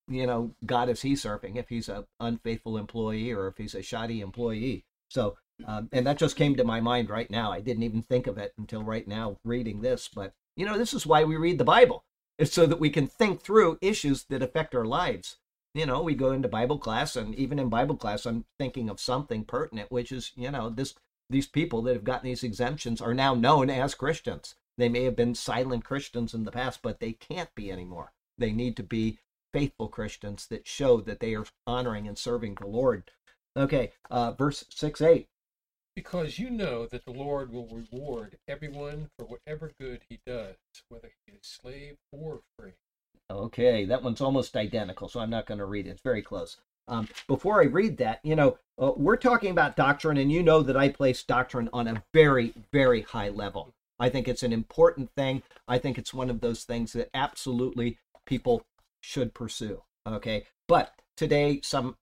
you 0.08 0.26
know, 0.28 0.52
God 0.66 0.90
is 0.90 1.02
he 1.02 1.16
serving 1.16 1.58
if 1.58 1.70
he's 1.70 1.90
a 1.90 2.06
unfaithful 2.20 2.78
employee 2.78 3.32
or 3.32 3.48
if 3.48 3.58
he's 3.58 3.76
a 3.76 3.82
shoddy 3.82 4.22
employee? 4.22 4.86
So, 5.10 5.38
um, 5.66 5.90
and 5.92 6.06
that 6.06 6.18
just 6.18 6.36
came 6.36 6.56
to 6.56 6.64
my 6.64 6.80
mind 6.80 7.10
right 7.10 7.30
now. 7.30 7.52
I 7.52 7.62
didn't 7.62 7.84
even 7.84 8.02
think 8.02 8.28
of 8.28 8.38
it 8.38 8.54
until 8.58 8.84
right 8.84 9.08
now 9.08 9.38
reading 9.44 9.82
this. 9.82 10.10
But 10.14 10.34
you 10.56 10.66
know, 10.66 10.78
this 10.78 10.94
is 10.94 11.06
why 11.06 11.24
we 11.24 11.36
read 11.38 11.58
the 11.58 11.64
Bible. 11.64 12.04
It's 12.38 12.54
so 12.54 12.66
that 12.68 12.80
we 12.80 12.90
can 12.90 13.08
think 13.08 13.42
through 13.42 13.80
issues 13.82 14.26
that 14.26 14.44
affect 14.44 14.76
our 14.76 14.86
lives. 14.86 15.38
You 15.74 15.86
know, 15.86 16.02
we 16.02 16.16
go 16.16 16.32
into 16.32 16.48
Bible 16.48 16.78
class, 16.80 17.16
and 17.16 17.36
even 17.36 17.60
in 17.60 17.70
Bible 17.70 17.98
class, 17.98 18.26
I'm 18.26 18.46
thinking 18.58 18.90
of 18.90 19.00
something 19.00 19.44
pertinent, 19.44 19.92
which 19.92 20.12
is, 20.12 20.32
you 20.36 20.50
know, 20.50 20.70
this 20.70 20.96
these 21.30 21.48
people 21.48 21.82
that 21.84 21.94
have 21.94 22.04
gotten 22.04 22.28
these 22.28 22.44
exemptions 22.44 23.02
are 23.02 23.14
now 23.14 23.34
known 23.34 23.70
as 23.70 23.96
Christians. 23.96 24.56
They 24.78 24.90
may 24.90 25.04
have 25.04 25.16
been 25.16 25.36
silent 25.36 25.84
Christians 25.84 26.34
in 26.34 26.44
the 26.44 26.52
past, 26.52 26.82
but 26.82 27.00
they 27.00 27.14
can't 27.14 27.54
be 27.56 27.72
anymore. 27.72 28.14
They 28.38 28.52
need 28.52 28.78
to 28.78 28.84
be 28.84 29.20
faithful 29.54 29.88
Christians 29.88 30.48
that 30.48 30.68
show 30.68 31.02
that 31.02 31.20
they 31.20 31.34
are 31.34 31.46
honoring 31.66 32.08
and 32.08 32.18
serving 32.18 32.56
the 32.56 32.68
Lord. 32.68 33.10
Okay, 33.56 33.92
uh, 34.12 34.34
verse 34.34 34.66
6 34.70 35.02
8. 35.02 35.28
Because 35.96 36.38
you 36.38 36.52
know 36.52 36.86
that 36.86 37.06
the 37.06 37.12
Lord 37.12 37.52
will 37.52 37.68
reward 37.68 38.38
everyone 38.48 39.10
for 39.18 39.26
whatever 39.26 39.72
good 39.80 40.02
he 40.10 40.20
does, 40.28 40.56
whether 40.90 41.10
he 41.26 41.34
is 41.34 41.40
slave 41.42 41.96
or 42.12 42.42
free. 42.58 42.74
Okay, 43.32 43.84
that 43.86 44.04
one's 44.04 44.22
almost 44.22 44.56
identical, 44.56 45.08
so 45.08 45.20
I'm 45.20 45.32
not 45.32 45.48
going 45.48 45.58
to 45.58 45.66
read 45.66 45.88
it. 45.88 45.92
It's 45.92 46.02
very 46.02 46.22
close. 46.22 46.58
Um, 46.88 47.08
before 47.28 47.62
I 47.62 47.66
read 47.66 47.98
that, 47.98 48.20
you 48.24 48.36
know, 48.36 48.58
uh, 48.80 48.92
we're 48.96 49.18
talking 49.18 49.52
about 49.52 49.76
doctrine, 49.76 50.18
and 50.18 50.32
you 50.32 50.44
know 50.44 50.62
that 50.62 50.78
I 50.78 50.90
place 50.90 51.24
doctrine 51.24 51.70
on 51.74 51.88
a 51.88 52.04
very, 52.14 52.54
very 52.72 53.02
high 53.02 53.30
level. 53.30 53.74
I 54.00 54.10
think 54.10 54.28
it's 54.28 54.44
an 54.44 54.54
important 54.54 55.10
thing. 55.16 55.42
I 55.68 55.80
think 55.80 55.98
it's 55.98 56.14
one 56.14 56.30
of 56.30 56.42
those 56.42 56.64
things 56.64 56.94
that 56.94 57.10
absolutely 57.14 57.98
people 58.26 58.64
should 59.02 59.34
pursue. 59.34 59.82
Okay, 60.06 60.46
but 60.68 60.94
today 61.18 61.60
someone 61.64 61.96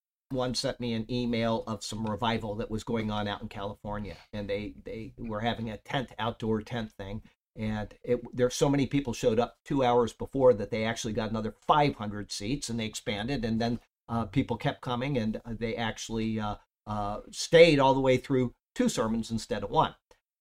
sent 0.54 0.80
me 0.80 0.94
an 0.94 1.10
email 1.10 1.64
of 1.66 1.84
some 1.84 2.06
revival 2.06 2.56
that 2.56 2.70
was 2.70 2.84
going 2.84 3.10
on 3.10 3.28
out 3.28 3.42
in 3.42 3.48
California, 3.48 4.18
and 4.34 4.50
they 4.50 4.74
they 4.84 5.14
were 5.18 5.40
having 5.40 5.70
a 5.70 5.78
tent 5.78 6.10
outdoor 6.20 6.62
tent 6.62 6.92
thing, 6.92 7.22
and 7.56 7.94
it, 8.04 8.20
there 8.36 8.50
so 8.50 8.70
many 8.70 8.86
people 8.86 9.14
showed 9.14 9.40
up 9.40 9.58
two 9.64 9.84
hours 9.84 10.12
before 10.12 10.54
that 10.54 10.72
they 10.72 10.84
actually 10.84 11.14
got 11.14 11.30
another 11.30 11.56
500 11.66 12.32
seats, 12.32 12.70
and 12.70 12.80
they 12.80 12.86
expanded, 12.86 13.46
and 13.46 13.62
then 13.62 13.80
uh, 14.08 14.26
people 14.26 14.58
kept 14.58 14.82
coming, 14.82 15.18
and 15.18 15.42
they 15.46 15.76
actually 15.76 16.40
uh, 16.40 16.56
uh, 16.88 17.22
stayed 17.32 17.80
all 17.80 17.94
the 17.94 18.00
way 18.00 18.18
through 18.18 18.54
two 18.74 18.90
sermons 18.90 19.32
instead 19.32 19.64
of 19.64 19.70
one. 19.70 19.96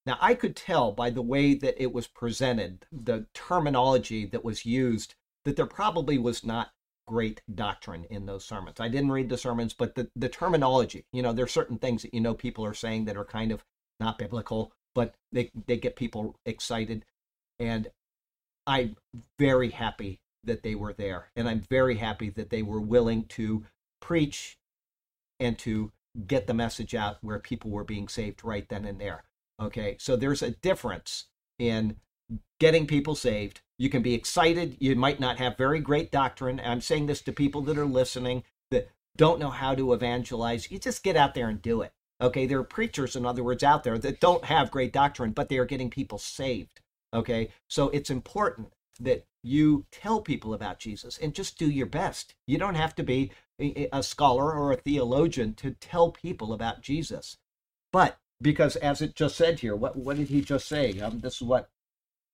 Now, 0.07 0.19
I 0.21 0.35
could 0.35 0.55
tell 0.55 0.93
by 0.93 1.11
the 1.11 1.23
way 1.23 1.55
that 1.55 1.83
it 1.83 1.93
was 1.93 2.07
presented, 2.07 2.87
the 2.93 3.27
terminology 3.33 4.27
that 4.27 4.45
was 4.45 4.67
used, 4.67 5.15
that 5.45 5.57
there 5.57 5.67
probably 5.67 6.19
was 6.19 6.45
not 6.45 6.73
great 7.07 7.43
doctrine 7.55 8.05
in 8.11 8.27
those 8.27 8.45
sermons. 8.45 8.81
I 8.81 8.89
didn't 8.89 9.13
read 9.13 9.29
the 9.29 9.39
sermons, 9.39 9.73
but 9.73 9.95
the, 9.95 10.11
the 10.17 10.29
terminology, 10.29 11.07
you 11.13 11.23
know, 11.23 11.33
there's 11.33 11.53
certain 11.53 11.79
things 11.79 12.03
that 12.03 12.15
you 12.15 12.21
know 12.21 12.35
people 12.35 12.65
are 12.65 12.75
saying 12.75 13.07
that 13.07 13.17
are 13.17 13.25
kind 13.25 13.53
of 13.53 13.65
not 14.01 14.19
biblical, 14.19 14.73
but 14.95 15.15
they, 15.33 15.51
they 15.67 15.77
get 15.77 15.97
people 15.97 16.37
excited. 16.45 17.05
And 17.59 17.89
I'm 18.67 18.97
very 19.39 19.71
happy 19.71 20.21
that 20.47 20.63
they 20.63 20.75
were 20.75 20.93
there. 20.93 21.31
And 21.37 21.49
I'm 21.49 21.61
very 21.71 21.97
happy 21.97 22.31
that 22.31 22.51
they 22.51 22.63
were 22.63 22.81
willing 22.81 23.25
to 23.27 23.65
preach 24.01 24.59
and 25.41 25.59
to 25.59 25.93
get 26.27 26.47
the 26.47 26.55
message 26.55 26.95
out 26.95 27.19
where 27.23 27.39
people 27.39 27.71
were 27.71 27.85
being 27.85 28.09
saved 28.09 28.45
right 28.45 28.69
then 28.69 28.85
and 28.85 29.01
there. 29.01 29.25
Okay, 29.61 29.97
so 29.99 30.17
there's 30.17 30.43
a 30.43 30.51
difference 30.51 31.27
in 31.59 31.97
getting 32.61 32.87
people 32.87 33.15
saved. 33.15 33.61
You 33.79 33.91
can 33.91 34.03
be 34.03 34.15
excited. 34.15 34.77
You 34.81 34.95
might 34.97 35.21
not 35.21 35.39
have 35.39 35.57
very 35.57 35.81
great 35.81 36.11
doctrine. 36.11 36.61
I'm 36.65 36.81
saying 36.81 37.07
this 37.07 37.23
to 37.23 37.33
people 37.33 37.63
that 37.63 37.79
are 37.79 37.87
listening 37.87 38.45
that 38.71 38.91
don't 39.17 39.41
know 39.41 39.51
how 39.51 39.75
to 39.75 39.93
evangelize. 39.93 40.71
You 40.71 40.79
just 40.79 41.03
get 41.03 41.17
out 41.17 41.35
there 41.35 41.49
and 41.49 41.61
do 41.61 41.83
it. 41.83 41.93
Okay, 42.21 42.47
there 42.47 42.61
are 42.61 42.65
preachers, 42.65 43.17
in 43.17 43.27
other 43.27 43.43
words, 43.43 43.63
out 43.63 43.85
there 43.85 43.99
that 43.99 44.21
don't 44.21 44.45
have 44.45 44.71
great 44.71 44.93
doctrine, 44.93 45.33
but 45.33 45.49
they 45.49 45.59
are 45.59 45.65
getting 45.65 45.91
people 45.91 46.19
saved. 46.19 46.81
Okay, 47.13 47.51
so 47.69 47.89
it's 47.91 48.11
important 48.11 48.73
that 49.01 49.25
you 49.45 49.85
tell 49.93 50.21
people 50.21 50.55
about 50.55 50.79
Jesus 50.79 51.19
and 51.19 51.35
just 51.35 51.59
do 51.59 51.71
your 51.71 51.87
best. 51.87 52.35
You 52.47 52.59
don't 52.59 52.75
have 52.75 52.95
to 52.97 53.03
be 53.03 53.31
a 53.61 54.03
scholar 54.03 54.53
or 54.53 54.73
a 54.73 54.77
theologian 54.77 55.55
to 55.55 55.73
tell 55.73 56.11
people 56.11 56.53
about 56.53 56.81
Jesus. 56.81 57.37
But 57.93 58.19
because, 58.41 58.77
as 58.77 59.01
it 59.01 59.15
just 59.15 59.37
said 59.37 59.61
here, 59.61 59.77
what, 59.77 59.97
what 59.97 60.17
did 60.17 60.29
he 60.29 60.41
just 60.41 60.67
say? 60.67 60.99
Um, 60.99 61.21
this 61.21 61.37
is 61.37 61.43
what 61.43 61.69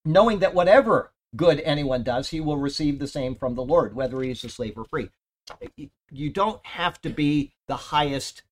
knowing 0.05 0.39
that 0.39 0.55
whatever 0.55 1.13
good 1.37 1.61
anyone 1.61 2.03
does, 2.03 2.31
he 2.31 2.41
will 2.41 2.57
receive 2.57 2.99
the 2.99 3.07
same 3.07 3.35
from 3.35 3.55
the 3.55 3.65
Lord, 3.65 3.95
whether 3.95 4.21
he 4.23 4.31
is 4.31 4.45
a 4.45 4.49
slave 4.49 4.79
or 4.79 4.85
free. 4.85 5.11
You 6.11 6.31
don't 6.31 6.65
have 6.65 7.01
to 7.03 7.11
be 7.11 7.53
the 7.67 7.77
highest 7.77 8.43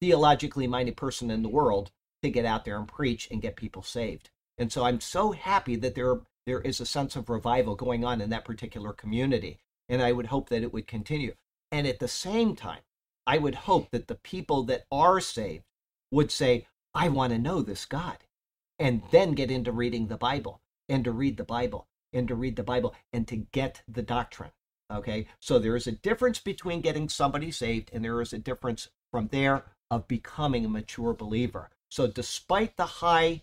theologically 0.00 0.66
minded 0.66 0.96
person 0.96 1.30
in 1.30 1.42
the 1.42 1.48
world 1.48 1.90
to 2.22 2.30
get 2.30 2.44
out 2.44 2.64
there 2.64 2.76
and 2.76 2.88
preach 2.88 3.28
and 3.30 3.42
get 3.42 3.56
people 3.56 3.82
saved. 3.82 4.30
And 4.58 4.72
so 4.72 4.84
I'm 4.84 5.00
so 5.00 5.32
happy 5.32 5.76
that 5.76 5.94
there 5.94 6.20
there 6.46 6.60
is 6.60 6.80
a 6.80 6.86
sense 6.86 7.16
of 7.16 7.28
revival 7.28 7.74
going 7.74 8.04
on 8.04 8.20
in 8.20 8.30
that 8.30 8.44
particular 8.44 8.92
community. 8.92 9.58
And 9.88 10.02
I 10.02 10.12
would 10.12 10.26
hope 10.26 10.48
that 10.48 10.62
it 10.62 10.72
would 10.72 10.86
continue. 10.86 11.34
And 11.70 11.86
at 11.86 11.98
the 11.98 12.08
same 12.08 12.56
time, 12.56 12.80
I 13.26 13.38
would 13.38 13.54
hope 13.54 13.90
that 13.90 14.06
the 14.06 14.14
people 14.14 14.64
that 14.64 14.84
are 14.92 15.20
saved 15.20 15.64
would 16.10 16.30
say, 16.30 16.66
I 16.94 17.08
want 17.08 17.32
to 17.32 17.38
know 17.38 17.62
this 17.62 17.84
God. 17.84 18.18
And 18.78 19.02
then 19.10 19.32
get 19.32 19.50
into 19.50 19.72
reading 19.72 20.08
the 20.08 20.16
Bible 20.16 20.60
and 20.88 21.04
to 21.04 21.12
read 21.12 21.36
the 21.36 21.44
Bible 21.44 21.86
and 22.12 22.28
to 22.28 22.34
read 22.34 22.56
the 22.56 22.62
Bible 22.62 22.94
and 23.12 23.26
to 23.28 23.36
get 23.36 23.82
the 23.88 24.02
doctrine. 24.02 24.50
Okay. 24.92 25.26
So 25.40 25.58
there 25.58 25.76
is 25.76 25.86
a 25.86 25.92
difference 25.92 26.38
between 26.38 26.80
getting 26.80 27.08
somebody 27.08 27.50
saved 27.50 27.90
and 27.92 28.04
there 28.04 28.20
is 28.20 28.32
a 28.32 28.38
difference 28.38 28.88
from 29.10 29.28
there 29.28 29.64
of 29.90 30.08
becoming 30.08 30.64
a 30.64 30.68
mature 30.68 31.14
believer. 31.14 31.70
So 31.88 32.06
despite 32.06 32.76
the 32.76 32.86
high 32.86 33.42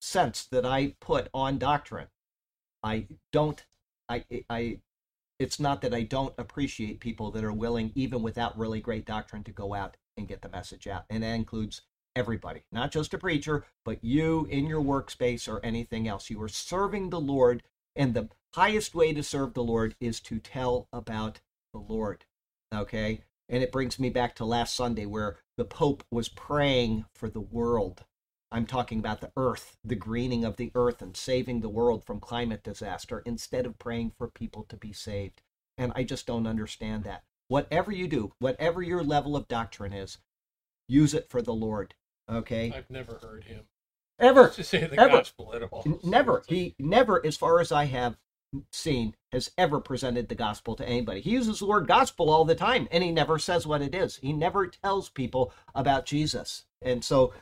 sense 0.00 0.44
that 0.44 0.66
I 0.66 0.94
put 1.00 1.28
on 1.32 1.58
doctrine, 1.58 2.08
I 2.82 3.06
don't, 3.32 3.64
I, 4.08 4.24
I, 4.48 4.80
it's 5.38 5.60
not 5.60 5.82
that 5.82 5.94
I 5.94 6.02
don't 6.02 6.34
appreciate 6.38 7.00
people 7.00 7.30
that 7.32 7.44
are 7.44 7.52
willing, 7.52 7.92
even 7.94 8.22
without 8.22 8.58
really 8.58 8.80
great 8.80 9.04
doctrine, 9.04 9.44
to 9.44 9.52
go 9.52 9.74
out 9.74 9.96
and 10.16 10.28
get 10.28 10.42
the 10.42 10.48
message 10.48 10.86
out. 10.86 11.04
And 11.10 11.22
that 11.22 11.34
includes 11.34 11.82
everybody, 12.16 12.64
not 12.72 12.90
just 12.90 13.14
a 13.14 13.18
preacher, 13.18 13.64
but 13.84 14.02
you 14.02 14.46
in 14.50 14.66
your 14.66 14.82
workspace 14.82 15.48
or 15.48 15.64
anything 15.64 16.08
else. 16.08 16.30
You 16.30 16.42
are 16.42 16.48
serving 16.48 17.10
the 17.10 17.20
Lord, 17.20 17.62
and 17.94 18.14
the 18.14 18.28
highest 18.54 18.94
way 18.94 19.12
to 19.12 19.22
serve 19.22 19.54
the 19.54 19.62
Lord 19.62 19.94
is 20.00 20.20
to 20.20 20.38
tell 20.38 20.88
about 20.92 21.40
the 21.72 21.80
Lord. 21.80 22.24
Okay? 22.74 23.22
And 23.48 23.62
it 23.62 23.72
brings 23.72 23.98
me 23.98 24.10
back 24.10 24.34
to 24.36 24.44
last 24.44 24.74
Sunday 24.74 25.06
where 25.06 25.38
the 25.56 25.64
Pope 25.64 26.04
was 26.10 26.28
praying 26.28 27.04
for 27.14 27.28
the 27.28 27.40
world. 27.40 28.04
I'm 28.52 28.66
talking 28.66 28.98
about 28.98 29.20
the 29.20 29.32
earth, 29.36 29.76
the 29.84 29.94
greening 29.94 30.44
of 30.44 30.56
the 30.56 30.72
earth, 30.74 31.02
and 31.02 31.16
saving 31.16 31.60
the 31.60 31.68
world 31.68 32.04
from 32.04 32.20
climate 32.20 32.62
disaster 32.64 33.22
instead 33.26 33.66
of 33.66 33.78
praying 33.78 34.12
for 34.18 34.28
people 34.28 34.64
to 34.68 34.76
be 34.76 34.92
saved. 34.92 35.42
And 35.78 35.92
I 35.94 36.02
just 36.04 36.26
don't 36.26 36.46
understand 36.46 37.04
that. 37.04 37.22
whatever 37.48 37.90
you 37.92 38.06
do, 38.08 38.32
whatever 38.38 38.82
your 38.82 39.02
level 39.02 39.36
of 39.36 39.48
doctrine 39.48 39.92
is, 39.92 40.18
use 40.88 41.14
it 41.14 41.28
for 41.30 41.42
the 41.42 41.52
Lord. 41.54 41.94
Okay? 42.30 42.72
I've 42.74 42.90
never 42.90 43.18
heard 43.22 43.44
him 43.44 43.64
Ever. 44.18 44.48
to 44.50 44.62
say 44.64 44.86
the 44.86 45.00
Ever. 45.00 45.18
gospel 45.18 45.52
at 45.54 45.62
all. 45.62 45.84
Never. 46.04 46.42
He 46.48 46.74
never, 46.78 47.24
as 47.24 47.36
far 47.36 47.60
as 47.60 47.72
I 47.72 47.86
have 47.86 48.16
seen, 48.72 49.14
has 49.32 49.50
ever 49.58 49.80
presented 49.80 50.28
the 50.28 50.34
gospel 50.34 50.74
to 50.76 50.88
anybody. 50.88 51.20
He 51.20 51.30
uses 51.30 51.60
the 51.60 51.66
word 51.66 51.86
gospel 51.88 52.30
all 52.30 52.44
the 52.44 52.54
time, 52.54 52.88
and 52.90 53.02
he 53.02 53.10
never 53.12 53.38
says 53.38 53.66
what 53.66 53.82
it 53.82 53.94
is. 53.94 54.16
He 54.16 54.32
never 54.32 54.66
tells 54.68 55.08
people 55.08 55.52
about 55.74 56.06
Jesus. 56.06 56.64
And 56.82 57.04
so, 57.04 57.32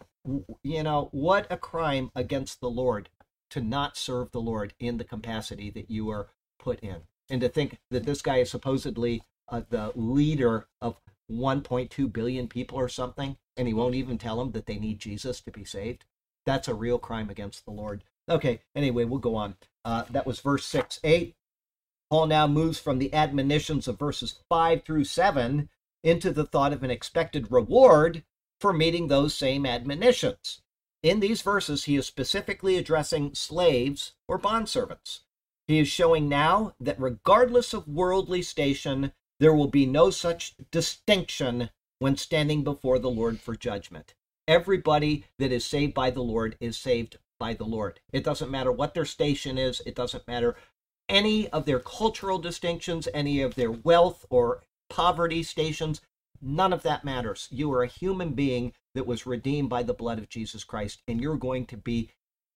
you 0.63 0.83
know, 0.83 1.09
what 1.13 1.47
a 1.51 1.57
crime 1.57 2.11
against 2.15 2.61
the 2.61 2.71
Lord 2.71 3.09
to 3.51 3.61
not 3.61 3.97
serve 3.97 4.31
the 4.31 4.41
Lord 4.41 4.75
in 4.79 4.99
the 4.99 5.05
capacity 5.05 5.71
that 5.71 5.91
you 5.91 6.11
are 6.11 6.29
put 6.59 6.81
in. 6.81 7.03
And 7.31 7.41
to 7.41 7.49
think 7.49 7.79
that 7.91 8.05
this 8.05 8.23
guy 8.23 8.39
is 8.39 8.51
supposedly 8.51 9.23
uh, 9.49 9.63
the 9.69 9.93
leader 9.95 10.67
of 10.81 10.97
1.2 11.31 12.13
billion 12.13 12.49
people 12.49 12.79
or 12.79 12.89
something, 12.89 13.37
and 13.57 13.69
he 13.69 13.75
won't 13.75 13.95
even 13.95 14.19
tell 14.19 14.39
them 14.39 14.53
that 14.53 14.67
they 14.67 14.79
need 14.79 14.99
Jesus 14.99 15.41
to 15.43 15.51
be 15.51 15.65
saved. 15.65 16.05
That's 16.47 16.69
a 16.69 16.75
real 16.75 16.99
crime 16.99 17.29
against 17.31 17.65
the 17.65 17.71
Lord. 17.71 18.05
Okay, 18.29 18.61
anyway, 18.75 19.05
we'll 19.05 19.19
go 19.19 19.37
on. 19.37 19.57
Uh, 19.85 20.05
that 20.11 20.27
was 20.27 20.41
verse 20.41 20.65
6 20.67 21.01
8. 21.03 21.35
Paul 22.11 22.27
now 22.27 22.47
moves 22.47 22.79
from 22.79 22.99
the 22.99 23.13
admonitions 23.13 23.87
of 23.87 23.99
verses 23.99 24.41
5 24.49 24.83
through 24.85 25.05
7 25.05 25.69
into 26.03 26.33
the 26.33 26.47
thought 26.47 26.73
of 26.73 26.83
an 26.83 26.91
expected 26.91 27.51
reward 27.51 28.25
for 28.61 28.73
meeting 28.73 29.09
those 29.09 29.35
same 29.35 29.65
admonitions. 29.65 30.61
In 31.03 31.21
these 31.21 31.43
verses, 31.43 31.85
he 31.85 31.97
is 31.97 32.07
specifically 32.07 32.77
addressing 32.77 33.35
slaves 33.35 34.15
or 34.27 34.39
bondservants. 34.39 35.21
He 35.67 35.79
is 35.79 35.89
showing 35.89 36.29
now 36.29 36.75
that 36.81 37.01
regardless 37.01 37.73
of 37.73 37.87
worldly 37.87 38.43
station, 38.43 39.13
there 39.39 39.55
will 39.55 39.69
be 39.69 39.87
no 39.87 40.11
such 40.11 40.55
distinction 40.71 41.71
when 41.99 42.17
standing 42.17 42.65
before 42.65 42.99
the 42.99 43.11
Lord 43.11 43.41
for 43.41 43.55
judgment. 43.55 44.15
Everybody 44.49 45.25
that 45.39 45.53
is 45.53 45.65
saved 45.65 45.95
by 45.95 46.11
the 46.11 46.23
Lord 46.23 46.57
is 46.59 46.77
saved 46.77 47.19
by 47.39 47.55
the 47.55 47.65
Lord. 47.65 48.01
It 48.13 48.25
doesn't 48.25 48.51
matter 48.51 48.73
what 48.73 48.95
their 48.95 49.05
station 49.05 49.59
is, 49.59 49.81
it 49.87 49.95
doesn't 49.95 50.27
matter 50.27 50.57
any 51.09 51.49
of 51.49 51.65
their 51.65 51.81
cultural 51.81 52.39
distinctions, 52.39 53.09
any 53.15 53.41
of 53.41 53.55
their 53.55 53.71
wealth 53.71 54.27
or 54.31 54.63
poverty 54.91 55.43
stations. 55.43 56.01
None 56.41 56.73
of 56.73 56.83
that 56.83 57.05
matters. 57.05 57.49
You 57.51 57.73
are 57.73 57.83
a 57.83 57.89
human 57.89 58.33
being 58.33 58.73
that 58.95 59.07
was 59.07 59.27
redeemed 59.27 59.69
by 59.69 59.83
the 59.83 59.95
blood 59.95 60.19
of 60.19 60.29
Jesus 60.29 60.65
Christ, 60.65 61.03
and 61.09 61.21
you're 61.21 61.37
going 61.37 61.67
to 61.67 61.77
be 61.77 62.11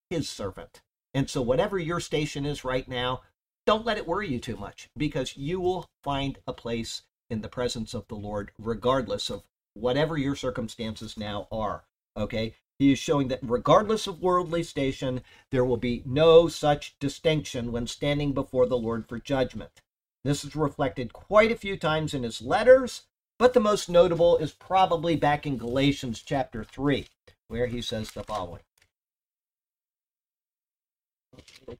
his 0.09 0.29
servant. 0.29 0.81
And 1.13 1.29
so, 1.29 1.41
whatever 1.41 1.77
your 1.77 1.99
station 1.99 2.45
is 2.45 2.63
right 2.63 2.87
now, 2.87 3.21
don't 3.65 3.85
let 3.85 3.97
it 3.97 4.07
worry 4.07 4.27
you 4.27 4.39
too 4.39 4.57
much 4.57 4.89
because 4.97 5.37
you 5.37 5.59
will 5.59 5.89
find 6.03 6.39
a 6.47 6.53
place 6.53 7.03
in 7.29 7.41
the 7.41 7.49
presence 7.49 7.93
of 7.93 8.07
the 8.07 8.15
Lord, 8.15 8.51
regardless 8.57 9.29
of 9.29 9.43
whatever 9.73 10.17
your 10.17 10.35
circumstances 10.35 11.17
now 11.17 11.47
are. 11.51 11.85
Okay? 12.17 12.55
He 12.79 12.91
is 12.91 12.99
showing 12.99 13.27
that 13.29 13.39
regardless 13.41 14.07
of 14.07 14.21
worldly 14.21 14.63
station, 14.63 15.21
there 15.51 15.63
will 15.63 15.77
be 15.77 16.03
no 16.05 16.47
such 16.47 16.97
distinction 16.99 17.71
when 17.71 17.87
standing 17.87 18.33
before 18.33 18.65
the 18.65 18.77
Lord 18.77 19.07
for 19.07 19.19
judgment. 19.19 19.81
This 20.23 20.43
is 20.43 20.55
reflected 20.55 21.13
quite 21.13 21.51
a 21.51 21.57
few 21.57 21.77
times 21.77 22.13
in 22.13 22.23
his 22.23 22.41
letters, 22.41 23.03
but 23.39 23.53
the 23.53 23.59
most 23.59 23.89
notable 23.89 24.37
is 24.37 24.51
probably 24.51 25.15
back 25.15 25.45
in 25.45 25.57
Galatians 25.57 26.21
chapter 26.21 26.63
3, 26.63 27.07
where 27.47 27.67
he 27.67 27.81
says 27.81 28.11
the 28.11 28.23
following. 28.23 28.61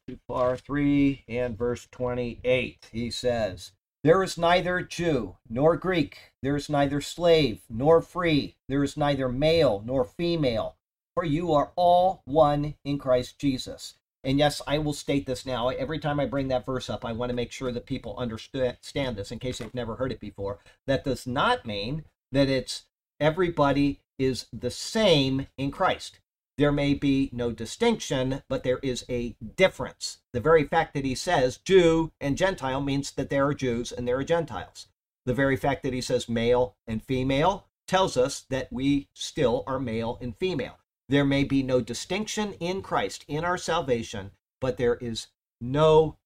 Too 0.07 0.17
far, 0.27 0.57
3 0.57 1.23
and 1.27 1.57
verse 1.57 1.87
28. 1.91 2.89
He 2.91 3.11
says, 3.11 3.71
There 4.03 4.23
is 4.23 4.37
neither 4.37 4.81
Jew 4.81 5.37
nor 5.47 5.77
Greek, 5.77 6.33
there 6.41 6.55
is 6.55 6.69
neither 6.69 7.01
slave 7.01 7.61
nor 7.69 8.01
free, 8.01 8.55
there 8.67 8.83
is 8.83 8.97
neither 8.97 9.29
male 9.29 9.83
nor 9.85 10.05
female, 10.05 10.75
for 11.13 11.23
you 11.23 11.53
are 11.53 11.71
all 11.75 12.21
one 12.25 12.75
in 12.83 12.97
Christ 12.97 13.37
Jesus. 13.37 13.95
And 14.23 14.39
yes, 14.39 14.61
I 14.65 14.77
will 14.77 14.93
state 14.93 15.25
this 15.25 15.45
now. 15.45 15.69
Every 15.69 15.99
time 15.99 16.19
I 16.19 16.25
bring 16.25 16.47
that 16.47 16.65
verse 16.65 16.89
up, 16.89 17.03
I 17.03 17.11
want 17.11 17.29
to 17.29 17.35
make 17.35 17.51
sure 17.51 17.71
that 17.71 17.85
people 17.85 18.15
understand 18.17 19.17
this 19.17 19.31
in 19.31 19.39
case 19.39 19.57
they've 19.57 19.73
never 19.73 19.95
heard 19.95 20.11
it 20.11 20.19
before. 20.19 20.59
That 20.87 21.03
does 21.03 21.27
not 21.27 21.65
mean 21.65 22.05
that 22.31 22.49
it's 22.49 22.83
everybody 23.19 23.99
is 24.17 24.47
the 24.53 24.71
same 24.71 25.47
in 25.57 25.71
Christ. 25.71 26.19
There 26.57 26.71
may 26.71 26.93
be 26.93 27.29
no 27.33 27.51
distinction, 27.51 28.43
but 28.47 28.63
there 28.63 28.79
is 28.83 29.05
a 29.09 29.35
difference. 29.55 30.19
The 30.33 30.39
very 30.39 30.65
fact 30.65 30.93
that 30.93 31.03
he 31.03 31.15
says 31.15 31.57
Jew 31.57 32.11
and 32.21 32.37
Gentile 32.37 32.81
means 32.81 33.11
that 33.11 33.29
there 33.29 33.47
are 33.47 33.55
Jews 33.55 33.91
and 33.91 34.07
there 34.07 34.17
are 34.17 34.23
Gentiles. 34.23 34.87
The 35.25 35.33
very 35.33 35.57
fact 35.57 35.83
that 35.83 35.93
he 35.93 36.01
says 36.01 36.29
male 36.29 36.75
and 36.85 37.03
female 37.03 37.67
tells 37.87 38.17
us 38.17 38.45
that 38.49 38.71
we 38.71 39.09
still 39.13 39.63
are 39.65 39.79
male 39.79 40.17
and 40.21 40.37
female. 40.37 40.77
There 41.09 41.25
may 41.25 41.43
be 41.43 41.63
no 41.63 41.81
distinction 41.81 42.53
in 42.53 42.81
Christ 42.81 43.25
in 43.27 43.43
our 43.43 43.57
salvation, 43.57 44.31
but 44.61 44.77
there 44.77 44.95
is 44.95 45.27
no 45.59 46.17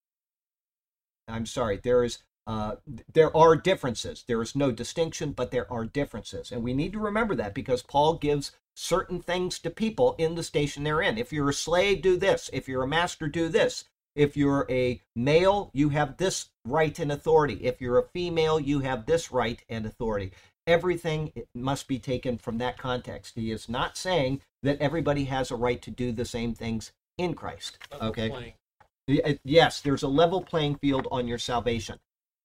I'm 1.28 1.46
sorry, 1.46 1.78
there 1.78 2.04
is 2.04 2.20
uh, 2.48 2.78
there 3.14 3.36
are 3.36 3.58
differences. 3.58 4.24
There 4.26 4.42
is 4.42 4.56
no 4.56 4.72
distinction, 4.72 5.34
but 5.34 5.52
there 5.52 5.72
are 5.72 5.84
differences. 5.84 6.50
And 6.50 6.64
we 6.64 6.74
need 6.74 6.94
to 6.94 7.00
remember 7.00 7.36
that 7.36 7.54
because 7.54 7.84
Paul 7.84 8.14
gives 8.14 8.54
certain 8.74 9.22
things 9.22 9.60
to 9.60 9.70
people 9.70 10.16
in 10.18 10.36
the 10.36 10.44
station 10.44 10.84
they're 10.84 11.02
in. 11.02 11.18
If 11.18 11.34
you're 11.34 11.50
a 11.50 11.54
slave, 11.54 12.02
do 12.02 12.16
this. 12.16 12.50
If 12.54 12.70
you're 12.70 12.84
a 12.84 12.88
master, 12.88 13.28
do 13.28 13.50
this. 13.50 13.84
If 14.16 14.38
you're 14.38 14.66
a 14.70 15.02
male, 15.14 15.72
you 15.74 15.90
have 15.90 16.16
this 16.16 16.50
right 16.64 16.98
and 16.98 17.12
authority. 17.12 17.56
If 17.66 17.82
you're 17.82 18.00
a 18.00 18.08
female, 18.08 18.62
you 18.62 18.80
have 18.80 19.06
this 19.06 19.30
right 19.30 19.62
and 19.68 19.86
authority. 19.86 20.32
Everything 20.68 21.32
must 21.56 21.88
be 21.88 21.98
taken 21.98 22.38
from 22.38 22.58
that 22.58 22.78
context. 22.78 23.36
He 23.36 23.52
is 23.52 23.70
not 23.70 23.98
saying 23.98 24.42
that 24.62 24.80
everybody 24.82 25.24
has 25.26 25.50
a 25.50 25.56
right 25.56 25.82
to 25.82 25.90
do 25.90 26.12
the 26.12 26.26
same 26.26 26.54
things 26.54 26.92
in 27.18 27.34
Christ. 27.34 27.80
Level 27.92 28.08
Okay. 28.10 28.30
playing. 28.30 29.40
Yes, 29.46 29.80
there's 29.80 30.04
a 30.04 30.10
level 30.10 30.42
playing 30.42 30.76
field 30.76 31.08
on 31.10 31.28
your 31.28 31.38
salvation. 31.38 32.00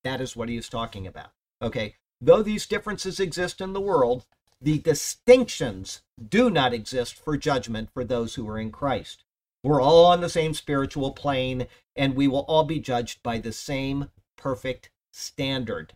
That 0.04 0.20
is 0.20 0.36
what 0.36 0.48
he 0.48 0.56
is 0.56 0.68
talking 0.68 1.06
about. 1.06 1.32
Okay. 1.60 1.96
Though 2.20 2.42
these 2.42 2.66
differences 2.66 3.18
exist 3.18 3.60
in 3.60 3.72
the 3.72 3.80
world, 3.80 4.24
the 4.60 4.78
distinctions 4.78 6.02
do 6.28 6.48
not 6.48 6.72
exist 6.72 7.16
for 7.16 7.36
judgment 7.36 7.90
for 7.92 8.04
those 8.04 8.36
who 8.36 8.48
are 8.48 8.60
in 8.60 8.70
Christ. 8.70 9.24
We're 9.64 9.82
all 9.82 10.04
on 10.06 10.20
the 10.20 10.28
same 10.28 10.54
spiritual 10.54 11.10
plane, 11.10 11.66
and 11.96 12.14
we 12.14 12.28
will 12.28 12.44
all 12.46 12.62
be 12.62 12.78
judged 12.78 13.24
by 13.24 13.38
the 13.38 13.52
same 13.52 14.10
perfect 14.36 14.90
standard. 15.12 15.94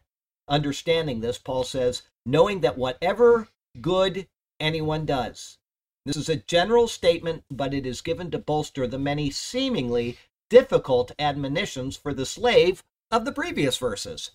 Understanding 0.48 1.20
this, 1.20 1.38
Paul 1.38 1.62
says, 1.62 2.02
knowing 2.26 2.60
that 2.60 2.76
whatever 2.76 3.48
good 3.80 4.26
anyone 4.60 5.06
does, 5.06 5.56
this 6.06 6.16
is 6.16 6.28
a 6.28 6.36
general 6.36 6.86
statement, 6.86 7.42
but 7.50 7.74
it 7.74 7.84
is 7.84 8.00
given 8.00 8.30
to 8.30 8.38
bolster 8.38 8.86
the 8.86 8.98
many 8.98 9.28
seemingly 9.28 10.18
difficult 10.48 11.10
admonitions 11.18 11.96
for 11.96 12.14
the 12.14 12.24
slave 12.24 12.84
of 13.10 13.24
the 13.24 13.32
previous 13.32 13.76
verses. 13.76 14.30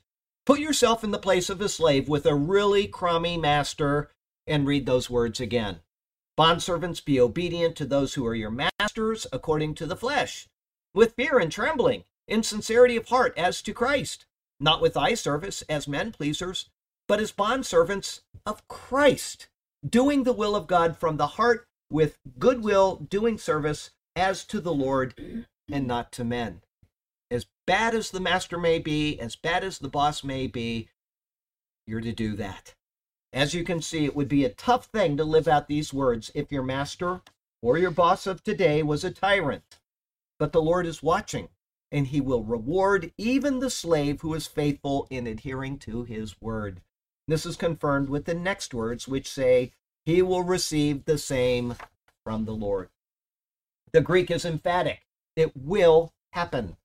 Put 0.45 0.59
yourself 0.59 1.01
in 1.01 1.11
the 1.11 1.17
place 1.17 1.49
of 1.49 1.61
a 1.61 1.69
slave 1.69 2.09
with 2.09 2.25
a 2.25 2.35
really 2.35 2.87
crummy 2.87 3.37
master 3.37 4.11
and 4.45 4.67
read 4.67 4.85
those 4.85 5.09
words 5.09 5.39
again. 5.39 5.79
Bondservants, 6.37 7.03
be 7.03 7.21
obedient 7.21 7.77
to 7.77 7.85
those 7.85 8.15
who 8.15 8.25
are 8.25 8.35
your 8.35 8.51
masters 8.51 9.25
according 9.31 9.75
to 9.75 9.85
the 9.85 9.95
flesh, 9.95 10.49
with 10.93 11.15
fear 11.15 11.39
and 11.39 11.51
trembling, 11.51 12.03
in 12.27 12.43
sincerity 12.43 12.97
of 12.97 13.07
heart 13.07 13.33
as 13.37 13.61
to 13.61 13.73
Christ, 13.73 14.25
not 14.59 14.81
with 14.81 14.97
eye 14.97 15.13
service 15.13 15.61
as 15.69 15.87
men 15.87 16.11
pleasers, 16.11 16.69
but 17.07 17.19
as 17.19 17.31
bondservants 17.31 18.21
of 18.45 18.67
Christ, 18.67 19.47
doing 19.87 20.23
the 20.23 20.33
will 20.33 20.55
of 20.55 20.67
God 20.67 20.97
from 20.97 21.17
the 21.17 21.27
heart 21.27 21.67
with 21.89 22.17
goodwill, 22.39 22.95
doing 22.95 23.37
service 23.37 23.91
as 24.15 24.43
to 24.45 24.61
the 24.61 24.73
Lord 24.73 25.45
and 25.71 25.87
not 25.87 26.11
to 26.13 26.23
men. 26.23 26.61
As 27.29 27.45
bad 27.65 27.95
as 27.95 28.11
the 28.11 28.19
master 28.19 28.57
may 28.57 28.79
be, 28.79 29.19
as 29.19 29.35
bad 29.35 29.63
as 29.63 29.79
the 29.79 29.89
boss 29.89 30.23
may 30.23 30.47
be, 30.47 30.89
you're 31.87 32.01
to 32.01 32.11
do 32.11 32.35
that. 32.35 32.75
As 33.33 33.53
you 33.53 33.63
can 33.63 33.81
see, 33.81 34.05
it 34.05 34.15
would 34.15 34.27
be 34.27 34.43
a 34.43 34.49
tough 34.49 34.85
thing 34.85 35.15
to 35.17 35.23
live 35.23 35.47
out 35.47 35.67
these 35.67 35.93
words 35.93 36.31
if 36.35 36.51
your 36.51 36.63
master 36.63 37.21
or 37.61 37.77
your 37.77 37.91
boss 37.91 38.27
of 38.27 38.43
today 38.43 38.83
was 38.83 39.03
a 39.03 39.11
tyrant. 39.11 39.79
But 40.37 40.51
the 40.51 40.61
Lord 40.61 40.85
is 40.85 41.03
watching, 41.03 41.49
and 41.91 42.07
he 42.07 42.19
will 42.19 42.43
reward 42.43 43.13
even 43.17 43.59
the 43.59 43.69
slave 43.69 44.21
who 44.21 44.33
is 44.33 44.47
faithful 44.47 45.07
in 45.09 45.27
adhering 45.27 45.77
to 45.79 46.03
his 46.03 46.41
word. 46.41 46.81
This 47.31 47.45
is 47.45 47.55
confirmed 47.55 48.09
with 48.09 48.25
the 48.25 48.33
next 48.33 48.73
words, 48.73 49.07
which 49.07 49.31
say, 49.31 49.71
He 50.03 50.21
will 50.21 50.43
receive 50.43 51.05
the 51.05 51.17
same 51.17 51.77
from 52.25 52.43
the 52.43 52.51
Lord. 52.51 52.89
The 53.93 54.01
Greek 54.01 54.29
is 54.29 54.43
emphatic. 54.43 55.07
It 55.37 55.55
will 55.55 56.11
happen. 56.33 56.75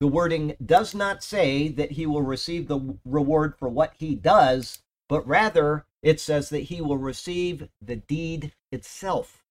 The 0.00 0.06
wording 0.06 0.54
does 0.62 0.94
not 0.94 1.24
say 1.24 1.68
that 1.68 1.92
he 1.92 2.04
will 2.04 2.20
receive 2.20 2.68
the 2.68 2.98
reward 3.06 3.54
for 3.58 3.70
what 3.70 3.94
he 3.96 4.14
does, 4.14 4.82
but 5.08 5.26
rather 5.26 5.86
it 6.02 6.20
says 6.20 6.50
that 6.50 6.64
he 6.64 6.82
will 6.82 6.98
receive 6.98 7.70
the 7.80 7.96
deed 7.96 8.52
itself. 8.70 9.42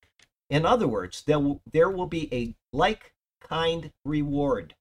In 0.48 0.64
other 0.64 0.88
words, 0.88 1.24
there 1.24 1.40
will, 1.40 1.60
there 1.66 1.90
will 1.90 2.06
be 2.06 2.32
a 2.32 2.54
like 2.72 3.16
kind 3.40 3.92
reward. 4.06 4.76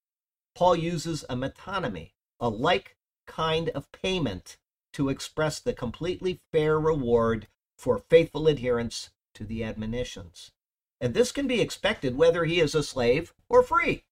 Paul 0.55 0.77
uses 0.77 1.25
a 1.31 1.37
metonymy, 1.37 2.11
a 2.39 2.51
like 2.51 2.99
kind 3.27 3.71
of 3.71 3.91
payment 3.93 4.59
to 4.93 5.09
express 5.09 5.61
the 5.61 5.73
completely 5.73 6.41
fair 6.53 6.79
reward 6.79 7.49
for 7.77 8.05
faithful 8.11 8.47
adherence 8.47 9.11
to 9.35 9.45
the 9.45 9.65
admonitions. 9.65 10.53
And 11.01 11.15
this 11.15 11.33
can 11.33 11.47
be 11.47 11.61
expected 11.61 12.17
whether 12.17 12.45
he 12.45 12.61
is 12.61 12.75
a 12.75 12.83
slave 12.83 13.33
or 13.49 13.63
free. 13.63 14.05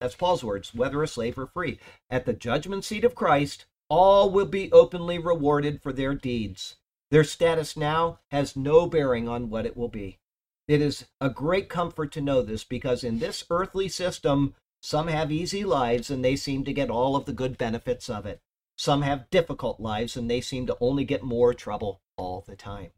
That's 0.00 0.16
Paul's 0.16 0.42
words, 0.42 0.74
whether 0.74 1.02
a 1.02 1.08
slave 1.08 1.38
or 1.38 1.46
free. 1.46 1.78
At 2.10 2.26
the 2.26 2.32
judgment 2.32 2.84
seat 2.84 3.04
of 3.04 3.14
Christ, 3.14 3.66
all 3.88 4.30
will 4.30 4.46
be 4.46 4.70
openly 4.72 5.18
rewarded 5.18 5.80
for 5.80 5.92
their 5.92 6.14
deeds. 6.14 6.76
Their 7.10 7.24
status 7.24 7.76
now 7.76 8.18
has 8.30 8.56
no 8.56 8.86
bearing 8.86 9.28
on 9.28 9.48
what 9.48 9.66
it 9.66 9.76
will 9.76 9.88
be. 9.88 10.18
It 10.66 10.80
is 10.80 11.06
a 11.20 11.30
great 11.30 11.68
comfort 11.68 12.10
to 12.12 12.20
know 12.20 12.42
this 12.42 12.64
because 12.64 13.04
in 13.04 13.18
this 13.18 13.44
earthly 13.50 13.88
system, 13.88 14.54
some 14.80 15.08
have 15.08 15.30
easy 15.30 15.64
lives 15.64 16.10
and 16.10 16.24
they 16.24 16.36
seem 16.36 16.64
to 16.64 16.72
get 16.72 16.90
all 16.90 17.14
of 17.14 17.24
the 17.24 17.32
good 17.32 17.56
benefits 17.56 18.10
of 18.10 18.26
it. 18.26 18.40
Some 18.76 19.02
have 19.02 19.30
difficult 19.30 19.80
lives 19.80 20.16
and 20.16 20.30
they 20.30 20.40
seem 20.40 20.66
to 20.66 20.76
only 20.80 21.04
get 21.04 21.22
more 21.22 21.54
trouble 21.54 22.00
all 22.16 22.44
the 22.46 22.56
time. 22.56 22.90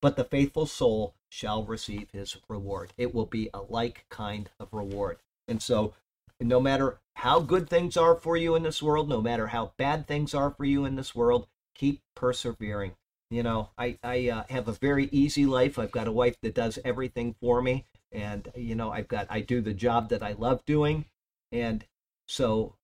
But 0.00 0.16
the 0.16 0.24
faithful 0.24 0.66
soul 0.66 1.14
shall 1.28 1.64
receive 1.64 2.10
his 2.12 2.36
reward. 2.48 2.92
It 2.96 3.14
will 3.14 3.26
be 3.26 3.50
a 3.52 3.60
like 3.60 4.06
kind 4.08 4.50
of 4.58 4.68
reward. 4.72 5.18
And 5.46 5.62
so, 5.62 5.94
no 6.40 6.60
matter 6.60 7.00
how 7.16 7.40
good 7.40 7.68
things 7.68 7.96
are 7.96 8.14
for 8.14 8.36
you 8.36 8.54
in 8.54 8.62
this 8.62 8.82
world, 8.82 9.08
no 9.08 9.20
matter 9.20 9.48
how 9.48 9.72
bad 9.76 10.06
things 10.06 10.34
are 10.34 10.50
for 10.50 10.64
you 10.64 10.84
in 10.84 10.94
this 10.94 11.14
world, 11.14 11.48
keep 11.74 12.00
persevering. 12.14 12.92
You 13.30 13.42
know, 13.42 13.70
I, 13.76 13.98
I 14.02 14.28
uh, 14.30 14.44
have 14.48 14.68
a 14.68 14.72
very 14.72 15.08
easy 15.12 15.44
life. 15.44 15.78
I've 15.78 15.90
got 15.90 16.08
a 16.08 16.12
wife 16.12 16.36
that 16.42 16.54
does 16.54 16.78
everything 16.84 17.34
for 17.40 17.60
me. 17.60 17.84
And, 18.12 18.50
you 18.54 18.74
know, 18.74 18.90
I've 18.90 19.08
got, 19.08 19.26
I 19.28 19.40
do 19.40 19.60
the 19.60 19.74
job 19.74 20.08
that 20.10 20.22
I 20.22 20.32
love 20.32 20.64
doing. 20.64 21.04
And 21.52 21.84
so 22.26 22.74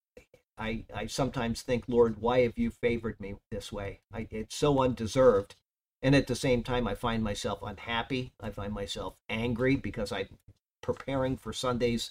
I, 0.57 0.85
I 0.95 1.07
sometimes 1.07 1.63
think, 1.63 1.85
Lord, 1.89 2.21
why 2.21 2.41
have 2.41 2.57
you 2.57 2.71
favored 2.71 3.21
me 3.21 3.35
this 3.51 3.73
way? 3.73 4.01
I, 4.13 4.29
it's 4.31 4.55
so 4.55 4.81
undeserved. 4.81 5.57
And 6.03 6.15
at 6.15 6.27
the 6.27 6.37
same 6.37 6.63
time, 6.63 6.87
I 6.87 6.95
find 6.95 7.23
myself 7.23 7.61
unhappy. 7.63 8.33
I 8.41 8.51
find 8.51 8.73
myself 8.73 9.15
angry 9.29 9.77
because 9.77 10.13
I'm 10.13 10.29
preparing 10.83 11.37
for 11.37 11.53
Sunday's 11.53 12.11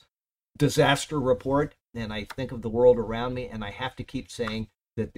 disaster 0.57 1.19
report. 1.19 1.75
And 1.93 2.11
I 2.11 2.25
think 2.25 2.51
of 2.51 2.63
the 2.63 2.69
world 2.69 2.97
around 2.97 3.35
me, 3.35 3.47
and 3.47 3.63
I 3.63 3.69
have 3.69 3.95
to 3.97 4.03
keep 4.03 4.31
saying 4.31 4.67
that 4.97 5.15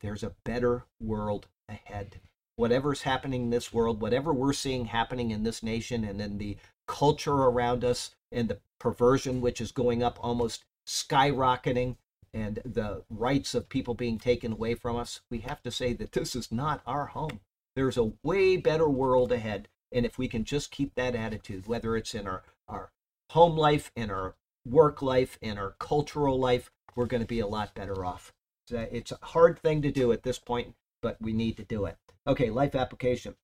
there's 0.00 0.22
a 0.22 0.34
better 0.44 0.84
world 1.00 1.46
ahead. 1.68 2.20
Whatever's 2.56 3.02
happening 3.02 3.44
in 3.44 3.50
this 3.50 3.72
world, 3.72 4.00
whatever 4.02 4.32
we're 4.32 4.52
seeing 4.52 4.84
happening 4.84 5.30
in 5.30 5.42
this 5.42 5.62
nation 5.62 6.04
and 6.04 6.20
in 6.20 6.36
the 6.36 6.58
culture 6.86 7.32
around 7.32 7.82
us, 7.82 8.14
and 8.30 8.48
the 8.48 8.58
perversion 8.78 9.40
which 9.40 9.60
is 9.60 9.72
going 9.72 10.02
up 10.02 10.18
almost 10.22 10.64
skyrocketing, 10.86 11.96
and 12.34 12.60
the 12.64 13.04
rights 13.10 13.54
of 13.54 13.68
people 13.68 13.94
being 13.94 14.18
taken 14.18 14.52
away 14.52 14.74
from 14.74 14.96
us, 14.96 15.20
we 15.30 15.40
have 15.40 15.62
to 15.62 15.70
say 15.70 15.92
that 15.92 16.12
this 16.12 16.34
is 16.34 16.50
not 16.50 16.82
our 16.86 17.06
home. 17.06 17.40
There's 17.76 17.98
a 17.98 18.12
way 18.22 18.56
better 18.56 18.88
world 18.88 19.32
ahead. 19.32 19.68
And 19.90 20.06
if 20.06 20.16
we 20.16 20.28
can 20.28 20.44
just 20.44 20.70
keep 20.70 20.94
that 20.94 21.14
attitude, 21.14 21.66
whether 21.66 21.96
it's 21.96 22.14
in 22.14 22.26
our, 22.26 22.42
our 22.66 22.90
home 23.30 23.56
life, 23.56 23.92
in 23.94 24.10
our 24.10 24.34
work 24.64 25.02
life, 25.02 25.38
in 25.42 25.58
our 25.58 25.74
cultural 25.78 26.38
life, 26.38 26.70
we're 26.94 27.06
going 27.06 27.22
to 27.22 27.26
be 27.26 27.40
a 27.40 27.46
lot 27.46 27.74
better 27.74 28.04
off. 28.04 28.32
It's 28.70 29.12
a 29.12 29.18
hard 29.20 29.58
thing 29.58 29.82
to 29.82 29.90
do 29.90 30.12
at 30.12 30.22
this 30.22 30.38
point, 30.38 30.74
but 31.02 31.20
we 31.20 31.32
need 31.32 31.56
to 31.58 31.64
do 31.64 31.84
it. 31.84 31.96
Okay, 32.26 32.48
life 32.48 32.74
application. 32.74 33.34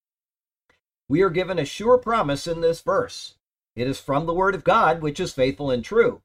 We 1.08 1.22
are 1.22 1.30
given 1.30 1.58
a 1.58 1.64
sure 1.64 1.98
promise 1.98 2.46
in 2.46 2.60
this 2.60 2.80
verse. 2.80 3.34
It 3.74 3.86
is 3.86 4.00
from 4.00 4.26
the 4.26 4.34
Word 4.34 4.54
of 4.54 4.64
God, 4.64 5.02
which 5.02 5.20
is 5.20 5.32
faithful 5.32 5.70
and 5.70 5.84
true. 5.84 6.22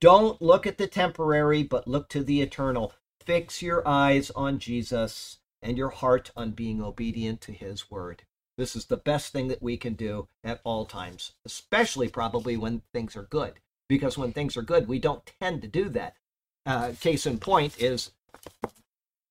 Don't 0.00 0.40
look 0.40 0.66
at 0.66 0.78
the 0.78 0.86
temporary, 0.86 1.62
but 1.62 1.86
look 1.86 2.08
to 2.10 2.22
the 2.22 2.40
eternal. 2.40 2.92
Fix 3.24 3.62
your 3.62 3.86
eyes 3.86 4.30
on 4.30 4.58
Jesus 4.58 5.38
and 5.62 5.76
your 5.76 5.90
heart 5.90 6.30
on 6.36 6.52
being 6.52 6.82
obedient 6.82 7.40
to 7.42 7.52
his 7.52 7.90
word. 7.90 8.22
This 8.56 8.76
is 8.76 8.86
the 8.86 8.96
best 8.96 9.32
thing 9.32 9.48
that 9.48 9.62
we 9.62 9.76
can 9.76 9.94
do 9.94 10.28
at 10.42 10.60
all 10.64 10.84
times, 10.84 11.32
especially 11.44 12.08
probably 12.08 12.56
when 12.56 12.82
things 12.92 13.16
are 13.16 13.24
good. 13.24 13.54
Because 13.88 14.16
when 14.16 14.32
things 14.32 14.56
are 14.56 14.62
good, 14.62 14.88
we 14.88 14.98
don't 14.98 15.30
tend 15.40 15.62
to 15.62 15.68
do 15.68 15.88
that. 15.90 16.16
Uh, 16.64 16.92
case 16.98 17.26
in 17.26 17.38
point 17.38 17.80
is 17.80 18.12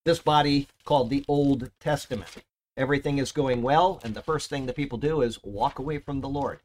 this 0.06 0.20
body 0.20 0.68
called 0.86 1.10
the 1.10 1.26
Old 1.28 1.72
Testament. 1.80 2.44
Everything 2.76 3.18
is 3.18 3.32
going 3.32 3.62
well, 3.62 4.02
and 4.04 4.14
the 4.14 4.22
first 4.22 4.50
thing 4.50 4.66
that 4.66 4.76
people 4.76 4.98
do 4.98 5.22
is 5.22 5.44
walk 5.44 5.80
away 5.80 6.00
from 6.00 6.22
the 6.22 6.30
Lord. 6.30 6.60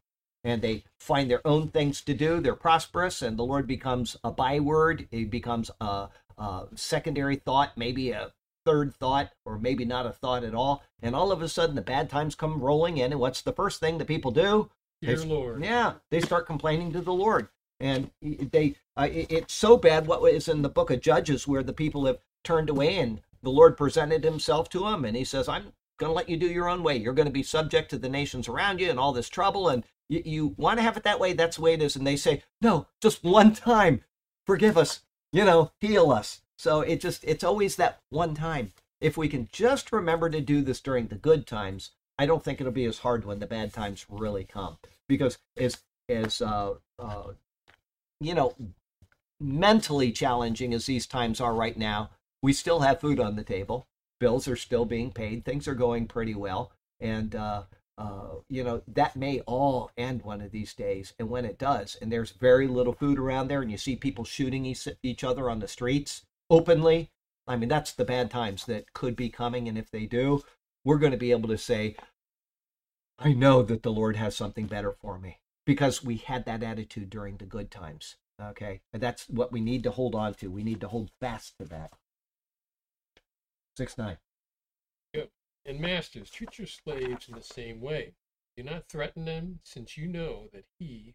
And 0.44 0.62
they 0.62 0.84
find 0.98 1.30
their 1.30 1.46
own 1.46 1.68
things 1.68 2.00
to 2.02 2.14
do. 2.14 2.40
They're 2.40 2.54
prosperous, 2.54 3.22
and 3.22 3.38
the 3.38 3.44
Lord 3.44 3.66
becomes 3.66 4.16
a 4.22 4.30
byword. 4.30 5.08
He 5.10 5.24
becomes 5.24 5.70
a, 5.80 6.08
a 6.36 6.66
secondary 6.74 7.36
thought, 7.36 7.72
maybe 7.76 8.10
a 8.12 8.32
third 8.64 8.94
thought, 8.94 9.32
or 9.44 9.58
maybe 9.58 9.84
not 9.84 10.06
a 10.06 10.12
thought 10.12 10.44
at 10.44 10.54
all. 10.54 10.82
And 11.02 11.16
all 11.16 11.32
of 11.32 11.42
a 11.42 11.48
sudden, 11.48 11.74
the 11.74 11.82
bad 11.82 12.08
times 12.10 12.34
come 12.34 12.60
rolling 12.60 12.98
in. 12.98 13.12
And 13.12 13.20
what's 13.20 13.42
the 13.42 13.52
first 13.52 13.80
thing 13.80 13.98
that 13.98 14.06
people 14.06 14.30
do? 14.30 14.70
Dear 15.00 15.16
They- 15.16 15.26
Lord. 15.26 15.64
Yeah, 15.64 15.94
they 16.10 16.20
start 16.20 16.46
complaining 16.46 16.92
to 16.92 17.00
the 17.00 17.12
Lord. 17.12 17.48
And 17.80 18.10
they, 18.20 18.74
uh, 18.96 19.08
it- 19.10 19.30
it's 19.30 19.54
so 19.54 19.76
bad 19.76 20.06
what 20.06 20.22
is 20.32 20.48
in 20.48 20.62
the 20.62 20.68
book 20.68 20.90
of 20.90 21.00
Judges 21.00 21.46
where 21.46 21.62
the 21.62 21.72
people 21.72 22.06
have 22.06 22.18
turned 22.44 22.68
away 22.68 22.96
and 22.96 23.20
the 23.42 23.50
Lord 23.50 23.76
presented 23.76 24.24
himself 24.24 24.68
to 24.70 24.80
them 24.80 25.04
and 25.04 25.16
he 25.16 25.24
says, 25.24 25.48
I'm 25.48 25.72
going 25.98 26.10
to 26.10 26.14
let 26.14 26.28
you 26.28 26.36
do 26.36 26.46
your 26.48 26.68
own 26.68 26.82
way. 26.82 26.96
You're 26.96 27.12
going 27.12 27.26
to 27.26 27.32
be 27.32 27.42
subject 27.42 27.90
to 27.90 27.98
the 27.98 28.08
nations 28.08 28.48
around 28.48 28.80
you 28.80 28.90
and 28.90 28.98
all 28.98 29.12
this 29.12 29.28
trouble. 29.28 29.68
And 29.68 29.84
you, 30.08 30.22
you 30.24 30.54
want 30.56 30.78
to 30.78 30.82
have 30.82 30.96
it 30.96 31.02
that 31.04 31.20
way. 31.20 31.32
That's 31.32 31.56
the 31.56 31.62
way 31.62 31.74
it 31.74 31.82
is. 31.82 31.96
And 31.96 32.06
they 32.06 32.16
say, 32.16 32.42
no, 32.60 32.86
just 33.00 33.22
one 33.22 33.54
time. 33.54 34.02
Forgive 34.46 34.78
us, 34.78 35.00
you 35.32 35.44
know, 35.44 35.72
heal 35.80 36.10
us. 36.10 36.40
So 36.58 36.80
it 36.80 37.00
just, 37.00 37.22
it's 37.24 37.44
always 37.44 37.76
that 37.76 38.00
one 38.08 38.34
time. 38.34 38.72
If 39.00 39.16
we 39.16 39.28
can 39.28 39.48
just 39.52 39.92
remember 39.92 40.28
to 40.30 40.40
do 40.40 40.62
this 40.62 40.80
during 40.80 41.06
the 41.06 41.14
good 41.14 41.46
times, 41.46 41.90
I 42.18 42.26
don't 42.26 42.42
think 42.42 42.60
it'll 42.60 42.72
be 42.72 42.86
as 42.86 42.98
hard 42.98 43.24
when 43.24 43.38
the 43.38 43.46
bad 43.46 43.72
times 43.72 44.06
really 44.08 44.44
come. 44.44 44.78
Because 45.08 45.38
as, 45.56 45.78
as, 46.08 46.42
uh, 46.42 46.74
uh, 46.98 47.32
you 48.20 48.34
know, 48.34 48.54
mentally 49.38 50.10
challenging 50.10 50.74
as 50.74 50.86
these 50.86 51.06
times 51.06 51.40
are 51.40 51.54
right 51.54 51.76
now, 51.76 52.10
we 52.42 52.52
still 52.52 52.80
have 52.80 53.00
food 53.00 53.20
on 53.20 53.36
the 53.36 53.44
table. 53.44 53.86
Bills 54.18 54.48
are 54.48 54.56
still 54.56 54.84
being 54.84 55.12
paid. 55.12 55.44
Things 55.44 55.68
are 55.68 55.74
going 55.74 56.08
pretty 56.08 56.34
well. 56.34 56.72
And, 56.98 57.36
uh, 57.36 57.64
uh, 57.98 58.36
you 58.48 58.62
know, 58.62 58.80
that 58.86 59.16
may 59.16 59.40
all 59.40 59.90
end 59.96 60.22
one 60.22 60.40
of 60.40 60.52
these 60.52 60.72
days. 60.72 61.14
And 61.18 61.28
when 61.28 61.44
it 61.44 61.58
does, 61.58 61.96
and 62.00 62.12
there's 62.12 62.30
very 62.30 62.68
little 62.68 62.92
food 62.92 63.18
around 63.18 63.48
there, 63.48 63.60
and 63.60 63.70
you 63.70 63.76
see 63.76 63.96
people 63.96 64.24
shooting 64.24 64.64
each, 64.64 64.86
each 65.02 65.24
other 65.24 65.50
on 65.50 65.58
the 65.58 65.66
streets 65.66 66.22
openly, 66.48 67.10
I 67.48 67.56
mean, 67.56 67.68
that's 67.68 67.92
the 67.92 68.04
bad 68.04 68.30
times 68.30 68.66
that 68.66 68.92
could 68.92 69.16
be 69.16 69.28
coming. 69.28 69.68
And 69.68 69.76
if 69.76 69.90
they 69.90 70.06
do, 70.06 70.42
we're 70.84 70.98
going 70.98 71.12
to 71.12 71.18
be 71.18 71.32
able 71.32 71.48
to 71.48 71.58
say, 71.58 71.96
I 73.18 73.32
know 73.32 73.62
that 73.62 73.82
the 73.82 73.92
Lord 73.92 74.14
has 74.14 74.36
something 74.36 74.66
better 74.66 74.92
for 74.92 75.18
me 75.18 75.40
because 75.66 76.04
we 76.04 76.18
had 76.18 76.44
that 76.44 76.62
attitude 76.62 77.10
during 77.10 77.38
the 77.38 77.46
good 77.46 77.70
times. 77.70 78.14
Okay. 78.40 78.80
And 78.92 79.02
that's 79.02 79.28
what 79.28 79.50
we 79.50 79.60
need 79.60 79.82
to 79.82 79.90
hold 79.90 80.14
on 80.14 80.34
to. 80.34 80.48
We 80.50 80.62
need 80.62 80.80
to 80.82 80.88
hold 80.88 81.10
fast 81.20 81.58
to 81.58 81.64
that. 81.66 81.94
6 83.76 83.98
9. 83.98 84.18
And 85.68 85.80
masters, 85.80 86.30
treat 86.30 86.56
your 86.56 86.66
slaves 86.66 87.28
in 87.28 87.34
the 87.34 87.42
same 87.42 87.82
way. 87.82 88.14
Do 88.56 88.62
not 88.62 88.88
threaten 88.88 89.26
them, 89.26 89.60
since 89.64 89.98
you 89.98 90.08
know 90.08 90.48
that 90.54 90.64
he 90.78 91.14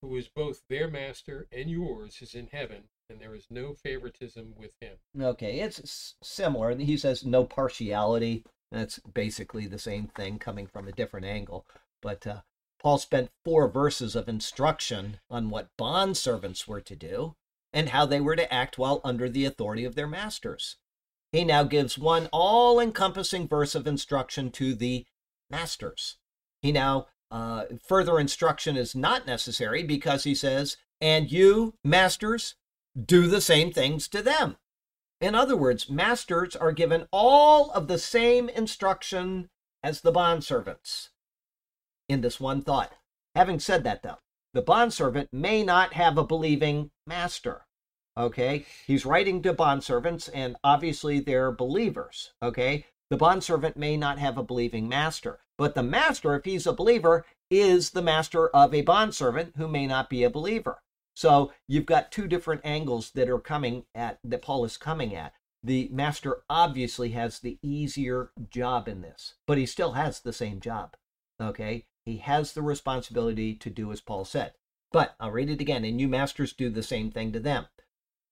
who 0.00 0.16
is 0.16 0.26
both 0.26 0.62
their 0.70 0.88
master 0.88 1.46
and 1.52 1.70
yours 1.70 2.22
is 2.22 2.34
in 2.34 2.48
heaven, 2.50 2.84
and 3.10 3.20
there 3.20 3.34
is 3.34 3.48
no 3.50 3.74
favoritism 3.74 4.54
with 4.56 4.72
him. 4.80 4.96
Okay. 5.20 5.60
It's 5.60 6.14
similar. 6.22 6.74
He 6.74 6.96
says 6.96 7.26
no 7.26 7.44
partiality. 7.44 8.42
That's 8.70 8.98
basically 9.00 9.66
the 9.66 9.78
same 9.78 10.06
thing 10.06 10.38
coming 10.38 10.66
from 10.66 10.88
a 10.88 10.92
different 10.92 11.26
angle. 11.26 11.66
But 12.00 12.26
uh, 12.26 12.40
Paul 12.80 12.96
spent 12.96 13.30
four 13.44 13.68
verses 13.68 14.16
of 14.16 14.30
instruction 14.30 15.20
on 15.30 15.50
what 15.50 15.76
bond 15.76 16.16
servants 16.16 16.66
were 16.66 16.80
to 16.80 16.96
do 16.96 17.36
and 17.70 17.90
how 17.90 18.06
they 18.06 18.20
were 18.20 18.36
to 18.36 18.52
act 18.52 18.78
while 18.78 19.02
under 19.04 19.28
the 19.28 19.44
authority 19.44 19.84
of 19.84 19.94
their 19.94 20.08
masters. 20.08 20.78
He 21.32 21.44
now 21.44 21.64
gives 21.64 21.98
one 21.98 22.28
all 22.30 22.78
encompassing 22.78 23.48
verse 23.48 23.74
of 23.74 23.86
instruction 23.86 24.50
to 24.52 24.74
the 24.74 25.06
masters. 25.50 26.18
He 26.60 26.72
now, 26.72 27.06
uh, 27.30 27.64
further 27.82 28.20
instruction 28.20 28.76
is 28.76 28.94
not 28.94 29.26
necessary 29.26 29.82
because 29.82 30.24
he 30.24 30.34
says, 30.34 30.76
and 31.00 31.32
you, 31.32 31.74
masters, 31.82 32.54
do 33.02 33.26
the 33.26 33.40
same 33.40 33.72
things 33.72 34.06
to 34.08 34.22
them. 34.22 34.58
In 35.20 35.34
other 35.34 35.56
words, 35.56 35.88
masters 35.88 36.54
are 36.54 36.72
given 36.72 37.06
all 37.10 37.70
of 37.70 37.88
the 37.88 37.98
same 37.98 38.48
instruction 38.50 39.48
as 39.82 40.02
the 40.02 40.12
bondservants 40.12 41.08
in 42.08 42.20
this 42.20 42.38
one 42.38 42.60
thought. 42.60 42.92
Having 43.34 43.60
said 43.60 43.84
that, 43.84 44.02
though, 44.02 44.18
the 44.52 44.62
bondservant 44.62 45.30
may 45.32 45.62
not 45.62 45.94
have 45.94 46.18
a 46.18 46.26
believing 46.26 46.90
master. 47.06 47.66
Okay, 48.16 48.66
he's 48.86 49.06
writing 49.06 49.40
to 49.42 49.54
bondservants, 49.54 50.28
and 50.34 50.56
obviously 50.62 51.18
they're 51.18 51.50
believers. 51.50 52.32
Okay, 52.42 52.86
the 53.10 53.16
bondservant 53.16 53.76
may 53.76 53.96
not 53.96 54.18
have 54.18 54.36
a 54.36 54.42
believing 54.42 54.88
master, 54.88 55.40
but 55.56 55.74
the 55.74 55.82
master, 55.82 56.34
if 56.34 56.44
he's 56.44 56.66
a 56.66 56.72
believer, 56.72 57.24
is 57.50 57.90
the 57.90 58.02
master 58.02 58.48
of 58.48 58.74
a 58.74 58.82
bondservant 58.82 59.54
who 59.56 59.68
may 59.68 59.86
not 59.86 60.10
be 60.10 60.24
a 60.24 60.30
believer. 60.30 60.82
So 61.14 61.52
you've 61.68 61.86
got 61.86 62.10
two 62.10 62.26
different 62.26 62.62
angles 62.64 63.10
that 63.12 63.28
are 63.28 63.38
coming 63.38 63.84
at 63.94 64.18
that 64.24 64.42
Paul 64.42 64.64
is 64.64 64.76
coming 64.76 65.14
at. 65.14 65.34
the 65.62 65.88
master 65.92 66.42
obviously 66.50 67.10
has 67.10 67.38
the 67.38 67.58
easier 67.62 68.30
job 68.50 68.88
in 68.88 69.00
this, 69.02 69.34
but 69.46 69.58
he 69.58 69.66
still 69.66 69.92
has 69.92 70.20
the 70.20 70.32
same 70.32 70.60
job. 70.60 70.96
Okay? 71.40 71.86
He 72.04 72.16
has 72.18 72.52
the 72.52 72.62
responsibility 72.62 73.54
to 73.54 73.70
do 73.70 73.92
as 73.92 74.00
Paul 74.00 74.24
said. 74.24 74.52
But 74.90 75.14
I'll 75.20 75.30
read 75.30 75.50
it 75.50 75.60
again, 75.60 75.84
and 75.84 76.00
you 76.00 76.08
masters 76.08 76.52
do 76.52 76.68
the 76.68 76.82
same 76.82 77.10
thing 77.10 77.32
to 77.32 77.40
them. 77.40 77.66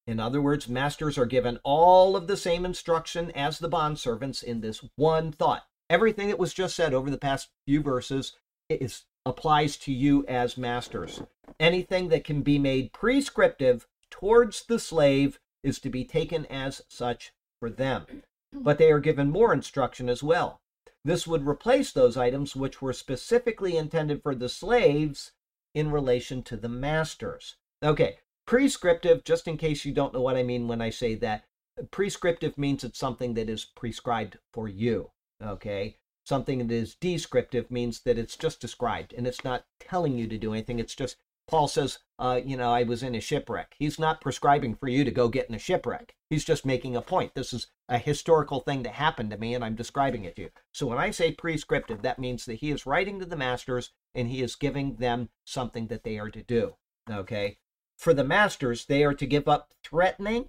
In 0.06 0.18
other 0.18 0.40
words, 0.40 0.68
masters 0.68 1.16
are 1.18 1.26
given 1.26 1.58
all 1.62 2.16
of 2.16 2.26
the 2.26 2.36
same 2.36 2.64
instruction 2.64 3.30
as 3.32 3.58
the 3.58 3.68
bondservants 3.68 4.42
in 4.42 4.60
this 4.60 4.84
one 4.96 5.32
thought. 5.32 5.66
Everything 5.88 6.28
that 6.28 6.38
was 6.38 6.54
just 6.54 6.74
said 6.76 6.94
over 6.94 7.10
the 7.10 7.18
past 7.18 7.50
few 7.66 7.82
verses 7.82 8.36
is 8.68 9.04
applies 9.26 9.76
to 9.76 9.92
you 9.92 10.24
as 10.26 10.56
masters. 10.56 11.22
Anything 11.58 12.08
that 12.08 12.24
can 12.24 12.42
be 12.42 12.58
made 12.58 12.92
prescriptive 12.92 13.86
towards 14.10 14.64
the 14.64 14.78
slave 14.78 15.38
is 15.62 15.78
to 15.80 15.90
be 15.90 16.04
taken 16.04 16.46
as 16.46 16.82
such 16.88 17.32
for 17.58 17.70
them. 17.70 18.22
But 18.52 18.78
they 18.78 18.90
are 18.90 19.00
given 19.00 19.30
more 19.30 19.52
instruction 19.52 20.08
as 20.08 20.22
well. 20.22 20.60
This 21.04 21.26
would 21.26 21.46
replace 21.46 21.92
those 21.92 22.16
items 22.16 22.56
which 22.56 22.82
were 22.82 22.92
specifically 22.92 23.76
intended 23.76 24.22
for 24.22 24.34
the 24.34 24.48
slaves 24.48 25.32
in 25.74 25.90
relation 25.90 26.42
to 26.44 26.56
the 26.56 26.68
masters. 26.68 27.56
Okay, 27.82 28.18
prescriptive, 28.50 29.22
just 29.22 29.46
in 29.46 29.56
case 29.56 29.84
you 29.84 29.92
don't 29.92 30.12
know 30.12 30.20
what 30.20 30.36
I 30.36 30.42
mean 30.42 30.66
when 30.66 30.82
I 30.82 30.90
say 30.90 31.14
that, 31.14 31.44
prescriptive 31.92 32.58
means 32.58 32.82
it's 32.82 32.98
something 32.98 33.34
that 33.34 33.48
is 33.48 33.64
prescribed 33.64 34.38
for 34.52 34.66
you. 34.66 35.12
Okay, 35.40 35.98
something 36.24 36.58
that 36.58 36.74
is 36.74 36.96
descriptive 36.96 37.70
means 37.70 38.00
that 38.00 38.18
it's 38.18 38.36
just 38.36 38.60
described 38.60 39.14
and 39.16 39.24
it's 39.24 39.44
not 39.44 39.66
telling 39.78 40.18
you 40.18 40.26
to 40.26 40.36
do 40.36 40.52
anything. 40.52 40.80
It's 40.80 40.96
just, 40.96 41.14
Paul 41.46 41.68
says, 41.68 42.00
uh, 42.18 42.40
you 42.44 42.56
know, 42.56 42.72
I 42.72 42.82
was 42.82 43.04
in 43.04 43.14
a 43.14 43.20
shipwreck. 43.20 43.76
He's 43.78 44.00
not 44.00 44.20
prescribing 44.20 44.74
for 44.74 44.88
you 44.88 45.04
to 45.04 45.12
go 45.12 45.28
get 45.28 45.48
in 45.48 45.54
a 45.54 45.58
shipwreck. 45.60 46.16
He's 46.28 46.44
just 46.44 46.66
making 46.66 46.96
a 46.96 47.02
point. 47.02 47.36
This 47.36 47.52
is 47.52 47.68
a 47.88 47.98
historical 47.98 48.58
thing 48.58 48.82
that 48.82 48.94
happened 48.94 49.30
to 49.30 49.38
me 49.38 49.54
and 49.54 49.64
I'm 49.64 49.76
describing 49.76 50.24
it 50.24 50.34
to 50.34 50.42
you. 50.42 50.50
So 50.72 50.88
when 50.88 50.98
I 50.98 51.12
say 51.12 51.30
prescriptive, 51.30 52.02
that 52.02 52.18
means 52.18 52.46
that 52.46 52.54
he 52.54 52.72
is 52.72 52.84
writing 52.84 53.20
to 53.20 53.26
the 53.26 53.36
masters 53.36 53.92
and 54.12 54.26
he 54.26 54.42
is 54.42 54.56
giving 54.56 54.96
them 54.96 55.28
something 55.44 55.86
that 55.86 56.02
they 56.02 56.18
are 56.18 56.30
to 56.30 56.42
do. 56.42 56.74
Okay. 57.08 57.58
For 58.00 58.14
the 58.14 58.24
masters, 58.24 58.86
they 58.86 59.04
are 59.04 59.12
to 59.12 59.26
give 59.26 59.46
up 59.46 59.74
threatening. 59.84 60.48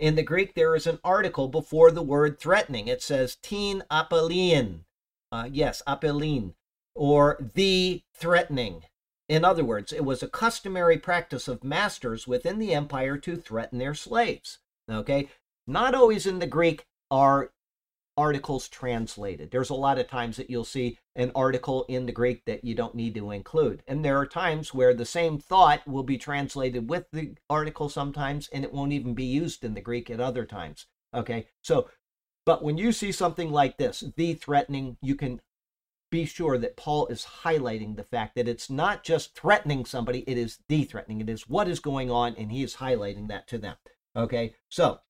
In 0.00 0.16
the 0.16 0.24
Greek, 0.24 0.54
there 0.54 0.74
is 0.74 0.88
an 0.88 0.98
article 1.04 1.46
before 1.46 1.92
the 1.92 2.02
word 2.02 2.40
threatening. 2.40 2.88
It 2.88 3.00
says 3.00 3.36
tin 3.36 3.84
apelian. 3.92 4.80
Uh, 5.30 5.48
yes, 5.48 5.84
apelin, 5.86 6.54
or 6.96 7.38
the 7.54 8.02
threatening. 8.12 8.82
In 9.28 9.44
other 9.44 9.64
words, 9.64 9.92
it 9.92 10.04
was 10.04 10.20
a 10.20 10.28
customary 10.28 10.98
practice 10.98 11.46
of 11.46 11.62
masters 11.62 12.26
within 12.26 12.58
the 12.58 12.74
empire 12.74 13.18
to 13.18 13.36
threaten 13.36 13.78
their 13.78 13.94
slaves. 13.94 14.58
Okay? 14.90 15.28
Not 15.68 15.94
always 15.94 16.26
in 16.26 16.40
the 16.40 16.46
Greek 16.48 16.86
are 17.08 17.52
articles 18.16 18.68
translated. 18.68 19.50
There's 19.50 19.70
a 19.70 19.74
lot 19.74 19.98
of 19.98 20.08
times 20.08 20.36
that 20.36 20.50
you'll 20.50 20.64
see 20.64 20.98
an 21.16 21.32
article 21.34 21.84
in 21.88 22.06
the 22.06 22.12
Greek 22.12 22.44
that 22.44 22.64
you 22.64 22.74
don't 22.74 22.94
need 22.94 23.14
to 23.16 23.30
include. 23.30 23.82
And 23.88 24.04
there 24.04 24.18
are 24.18 24.26
times 24.26 24.72
where 24.72 24.94
the 24.94 25.04
same 25.04 25.38
thought 25.38 25.86
will 25.86 26.02
be 26.02 26.18
translated 26.18 26.88
with 26.88 27.06
the 27.12 27.34
article 27.50 27.88
sometimes 27.88 28.48
and 28.52 28.64
it 28.64 28.72
won't 28.72 28.92
even 28.92 29.14
be 29.14 29.24
used 29.24 29.64
in 29.64 29.74
the 29.74 29.80
Greek 29.80 30.10
at 30.10 30.20
other 30.20 30.44
times. 30.44 30.86
Okay? 31.12 31.48
So, 31.62 31.88
but 32.46 32.62
when 32.62 32.78
you 32.78 32.92
see 32.92 33.10
something 33.10 33.50
like 33.50 33.78
this, 33.78 34.04
the 34.16 34.34
threatening, 34.34 34.96
you 35.00 35.14
can 35.14 35.40
be 36.10 36.26
sure 36.26 36.58
that 36.58 36.76
Paul 36.76 37.08
is 37.08 37.26
highlighting 37.42 37.96
the 37.96 38.04
fact 38.04 38.36
that 38.36 38.46
it's 38.46 38.70
not 38.70 39.02
just 39.02 39.34
threatening 39.34 39.84
somebody, 39.84 40.20
it 40.28 40.38
is 40.38 40.58
the 40.68 40.84
threatening. 40.84 41.20
It 41.20 41.28
is 41.28 41.48
what 41.48 41.66
is 41.66 41.80
going 41.80 42.10
on, 42.10 42.36
and 42.36 42.52
he 42.52 42.62
is 42.62 42.76
highlighting 42.76 43.26
that 43.28 43.48
to 43.48 43.58
them. 43.58 43.76
Okay? 44.14 44.54
So, 44.68 45.00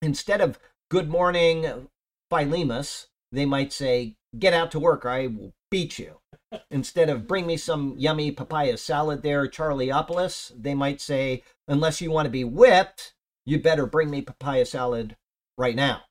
instead 0.00 0.40
of 0.40 0.58
good 0.88 1.10
morning, 1.10 1.88
Philemus, 2.30 3.06
they 3.32 3.46
might 3.46 3.72
say, 3.72 4.14
Get 4.38 4.52
out 4.52 4.70
to 4.72 4.78
work 4.78 5.04
or 5.04 5.10
I 5.10 5.26
will 5.26 5.52
beat 5.70 5.98
you. 5.98 6.20
Instead 6.70 7.08
of 7.08 7.26
bring 7.26 7.46
me 7.46 7.56
some 7.56 7.94
yummy 7.96 8.30
papaya 8.30 8.76
salad 8.76 9.22
there, 9.22 9.46
Charlieopolis, 9.48 10.52
they 10.56 10.74
might 10.74 11.00
say, 11.00 11.42
Unless 11.66 12.00
you 12.00 12.10
want 12.10 12.26
to 12.26 12.30
be 12.30 12.44
whipped, 12.44 13.14
you 13.46 13.58
better 13.58 13.86
bring 13.86 14.10
me 14.10 14.22
papaya 14.22 14.66
salad 14.66 15.16
right 15.56 15.74
now. 15.76 16.02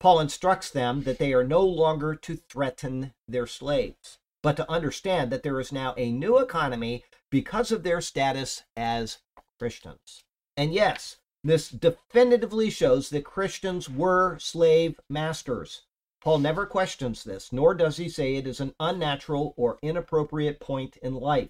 Paul 0.00 0.20
instructs 0.20 0.70
them 0.70 1.02
that 1.02 1.18
they 1.18 1.32
are 1.32 1.44
no 1.44 1.60
longer 1.62 2.14
to 2.14 2.36
threaten 2.36 3.14
their 3.26 3.46
slaves, 3.48 4.18
but 4.42 4.56
to 4.56 4.70
understand 4.70 5.32
that 5.32 5.42
there 5.42 5.58
is 5.58 5.72
now 5.72 5.94
a 5.96 6.12
new 6.12 6.38
economy 6.38 7.04
because 7.30 7.72
of 7.72 7.82
their 7.82 8.00
status 8.00 8.62
as 8.76 9.18
Christians. 9.58 10.22
And 10.56 10.72
yes, 10.72 11.16
this 11.48 11.70
definitively 11.70 12.68
shows 12.68 13.08
that 13.08 13.24
Christians 13.24 13.88
were 13.88 14.38
slave 14.38 15.00
masters. 15.08 15.84
Paul 16.20 16.40
never 16.40 16.66
questions 16.66 17.24
this, 17.24 17.52
nor 17.52 17.74
does 17.74 17.96
he 17.96 18.08
say 18.08 18.34
it 18.34 18.46
is 18.46 18.60
an 18.60 18.74
unnatural 18.78 19.54
or 19.56 19.78
inappropriate 19.80 20.60
point 20.60 20.98
in 20.98 21.14
life. 21.14 21.48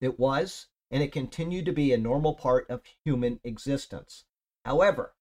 It 0.00 0.18
was, 0.18 0.68
and 0.90 1.02
it 1.02 1.12
continued 1.12 1.66
to 1.66 1.72
be 1.72 1.92
a 1.92 1.98
normal 1.98 2.34
part 2.34 2.70
of 2.70 2.82
human 3.04 3.40
existence. 3.44 4.24
However, 4.64 5.14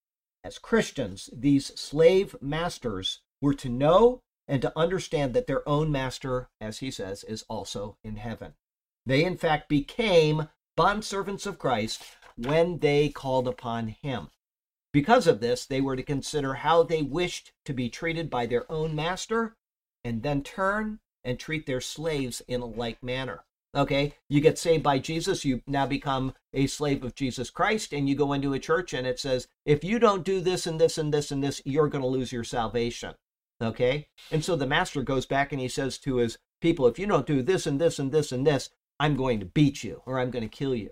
as 0.46 0.60
Christians, 0.60 1.30
these 1.34 1.78
slave 1.78 2.36
masters 2.40 3.22
were 3.42 3.56
to 3.56 3.70
know 3.70 4.22
and 4.48 4.62
to 4.62 4.78
understand 4.78 5.34
that 5.34 5.48
their 5.48 5.68
own 5.68 5.92
master, 5.92 6.50
as 6.62 6.80
he 6.80 6.92
says, 6.92 7.24
is 7.24 7.44
also 7.50 7.98
in 8.04 8.16
heaven. 8.18 8.54
They, 9.06 9.26
in 9.26 9.36
fact, 9.38 9.68
became 9.68 10.50
bondservants 10.78 11.46
of 11.46 11.60
Christ 11.60 12.04
when 12.38 12.80
they 12.80 13.10
called 13.10 13.48
upon 13.48 13.90
him. 13.90 14.30
Because 14.94 15.28
of 15.28 15.42
this, 15.42 15.66
they 15.66 15.82
were 15.82 15.96
to 15.96 16.04
consider 16.04 16.56
how 16.56 16.84
they 16.84 17.02
wished 17.02 17.52
to 17.66 17.74
be 17.74 17.90
treated 17.90 18.30
by 18.30 18.46
their 18.46 18.70
own 18.72 18.96
master 18.96 19.56
and 20.04 20.24
then 20.24 20.42
turn 20.42 21.00
and 21.24 21.40
treat 21.40 21.66
their 21.66 21.82
slaves 21.82 22.42
in 22.48 22.62
a 22.62 22.66
like 22.66 23.04
manner. 23.04 23.44
Okay, 23.76 24.14
you 24.30 24.40
get 24.40 24.58
saved 24.58 24.84
by 24.84 25.00
Jesus, 25.00 25.44
you 25.44 25.62
now 25.68 25.86
become 25.86 26.34
a 26.54 26.66
slave 26.66 27.04
of 27.04 27.14
Jesus 27.14 27.50
Christ, 27.50 27.92
and 27.92 28.08
you 28.08 28.16
go 28.16 28.32
into 28.32 28.54
a 28.54 28.60
church 28.60 28.94
and 28.94 29.06
it 29.06 29.20
says, 29.20 29.50
if 29.66 29.84
you 29.84 30.00
don't 30.00 30.24
do 30.24 30.40
this 30.40 30.66
and 30.66 30.80
this 30.80 30.98
and 30.98 31.14
this 31.14 31.30
and 31.30 31.44
this, 31.44 31.62
you're 31.66 31.90
going 31.90 32.02
to 32.02 32.08
lose 32.08 32.32
your 32.32 32.46
salvation. 32.46 33.16
Okay, 33.62 34.08
and 34.32 34.46
so 34.46 34.56
the 34.56 34.66
master 34.66 35.02
goes 35.02 35.26
back 35.26 35.52
and 35.52 35.60
he 35.60 35.68
says 35.68 35.98
to 36.00 36.18
his 36.18 36.38
people, 36.62 36.88
if 36.88 36.98
you 36.98 37.06
don't 37.06 37.28
do 37.28 37.42
this 37.42 37.68
and 37.68 37.82
this 37.82 38.00
and 38.00 38.14
this 38.14 38.32
and 38.32 38.48
this, 38.48 38.70
I'm 38.98 39.18
going 39.18 39.42
to 39.42 39.46
beat 39.46 39.84
you 39.84 40.02
or 40.06 40.20
I'm 40.20 40.32
going 40.32 40.48
to 40.48 40.58
kill 40.58 40.74
you. 40.74 40.92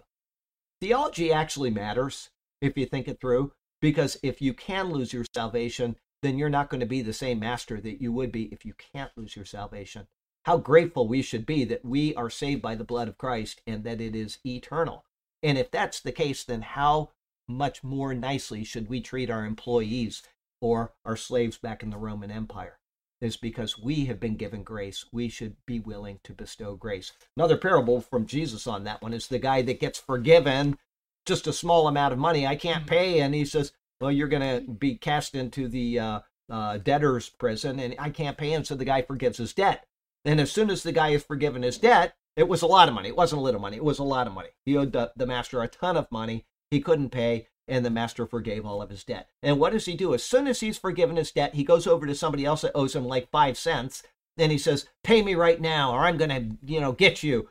Theology 0.83 1.31
actually 1.31 1.69
matters 1.69 2.29
if 2.59 2.77
you 2.77 2.85
think 2.85 3.07
it 3.07 3.21
through, 3.21 3.53
because 3.79 4.17
if 4.21 4.41
you 4.41 4.53
can 4.53 4.91
lose 4.91 5.13
your 5.13 5.23
salvation, 5.33 5.95
then 6.21 6.37
you're 6.37 6.49
not 6.49 6.69
going 6.69 6.81
to 6.81 6.85
be 6.85 7.01
the 7.01 7.13
same 7.13 7.39
master 7.39 7.79
that 7.79 8.01
you 8.01 8.11
would 8.11 8.33
be 8.33 8.51
if 8.51 8.65
you 8.65 8.73
can't 8.93 9.13
lose 9.15 9.33
your 9.33 9.45
salvation. 9.45 10.07
How 10.43 10.57
grateful 10.57 11.07
we 11.07 11.21
should 11.21 11.45
be 11.45 11.63
that 11.63 11.85
we 11.85 12.13
are 12.15 12.29
saved 12.29 12.61
by 12.61 12.75
the 12.75 12.83
blood 12.83 13.07
of 13.07 13.17
Christ 13.17 13.61
and 13.65 13.85
that 13.85 14.01
it 14.01 14.13
is 14.13 14.39
eternal. 14.45 15.05
And 15.41 15.57
if 15.57 15.71
that's 15.71 16.01
the 16.01 16.11
case, 16.11 16.43
then 16.43 16.63
how 16.63 17.11
much 17.47 17.81
more 17.81 18.13
nicely 18.13 18.65
should 18.65 18.89
we 18.89 18.99
treat 18.99 19.29
our 19.29 19.45
employees 19.45 20.21
or 20.59 20.91
our 21.05 21.15
slaves 21.15 21.57
back 21.57 21.81
in 21.81 21.91
the 21.91 21.97
Roman 21.97 22.29
Empire? 22.29 22.77
Is 23.23 23.37
because 23.37 23.79
we 23.79 24.05
have 24.05 24.19
been 24.19 24.35
given 24.35 24.63
grace. 24.63 25.05
We 25.13 25.29
should 25.29 25.55
be 25.65 25.79
willing 25.79 26.19
to 26.25 26.33
bestow 26.33 26.75
grace. 26.75 27.13
Another 27.37 27.55
parable 27.55 28.01
from 28.01 28.25
Jesus 28.25 28.67
on 28.67 28.83
that 28.83 29.01
one 29.01 29.13
is 29.13 29.27
the 29.27 29.39
guy 29.39 29.61
that 29.61 29.79
gets 29.79 29.97
forgiven 29.97 30.77
just 31.25 31.47
a 31.47 31.53
small 31.53 31.87
amount 31.87 32.11
of 32.11 32.19
money. 32.19 32.45
I 32.45 32.57
can't 32.57 32.85
pay. 32.85 33.21
And 33.21 33.33
he 33.33 33.45
says, 33.45 33.71
Well, 34.01 34.11
you're 34.11 34.27
going 34.27 34.65
to 34.65 34.69
be 34.69 34.95
cast 34.95 35.35
into 35.35 35.67
the 35.67 35.99
uh, 35.99 36.19
uh, 36.49 36.77
debtor's 36.79 37.29
prison 37.29 37.79
and 37.79 37.95
I 37.97 38.09
can't 38.09 38.37
pay. 38.37 38.53
And 38.53 38.67
so 38.67 38.75
the 38.75 38.85
guy 38.85 39.01
forgives 39.01 39.37
his 39.37 39.53
debt. 39.53 39.85
And 40.25 40.39
as 40.39 40.51
soon 40.51 40.69
as 40.69 40.83
the 40.83 40.91
guy 40.91 41.09
is 41.09 41.23
forgiven 41.23 41.63
his 41.63 41.77
debt, 41.77 42.15
it 42.35 42.47
was 42.47 42.61
a 42.61 42.67
lot 42.67 42.87
of 42.87 42.93
money. 42.93 43.09
It 43.09 43.15
wasn't 43.15 43.39
a 43.39 43.43
little 43.43 43.61
money. 43.61 43.77
It 43.77 43.83
was 43.83 43.99
a 43.99 44.03
lot 44.03 44.27
of 44.27 44.33
money. 44.33 44.49
He 44.65 44.75
owed 44.75 44.93
the, 44.93 45.11
the 45.15 45.27
master 45.27 45.61
a 45.61 45.67
ton 45.67 45.97
of 45.97 46.11
money. 46.11 46.45
He 46.71 46.81
couldn't 46.81 47.09
pay, 47.11 47.47
and 47.67 47.85
the 47.85 47.89
master 47.89 48.25
forgave 48.25 48.65
all 48.65 48.81
of 48.81 48.89
his 48.89 49.03
debt. 49.03 49.29
And 49.41 49.59
what 49.59 49.71
does 49.71 49.85
he 49.85 49.95
do? 49.95 50.13
As 50.13 50.23
soon 50.23 50.47
as 50.47 50.59
he's 50.59 50.77
forgiven 50.77 51.15
his 51.15 51.31
debt, 51.31 51.55
he 51.55 51.63
goes 51.63 51.87
over 51.87 52.05
to 52.05 52.15
somebody 52.15 52.45
else 52.45 52.61
that 52.61 52.75
owes 52.75 52.95
him 52.95 53.05
like 53.05 53.31
five 53.31 53.57
cents. 53.57 54.03
Then 54.35 54.49
he 54.49 54.57
says, 54.57 54.87
"Pay 55.03 55.21
me 55.21 55.35
right 55.35 55.61
now, 55.61 55.91
or 55.93 55.99
I'm 55.99 56.17
going 56.17 56.29
to, 56.29 56.57
you 56.65 56.81
know, 56.81 56.91
get 56.91 57.23
you." 57.23 57.49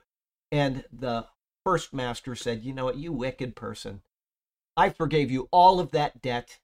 And 0.51 0.85
the 0.93 1.29
first 1.65 1.93
master 1.93 2.35
said, 2.35 2.65
"You 2.65 2.73
know 2.73 2.85
what, 2.85 2.97
you 2.97 3.13
wicked 3.13 3.57
person. 3.57 4.03
I 4.77 4.91
forgave 4.91 5.31
you 5.31 5.49
all 5.51 5.81
of 5.81 5.93
that 5.93 6.21
debt, 6.21 6.61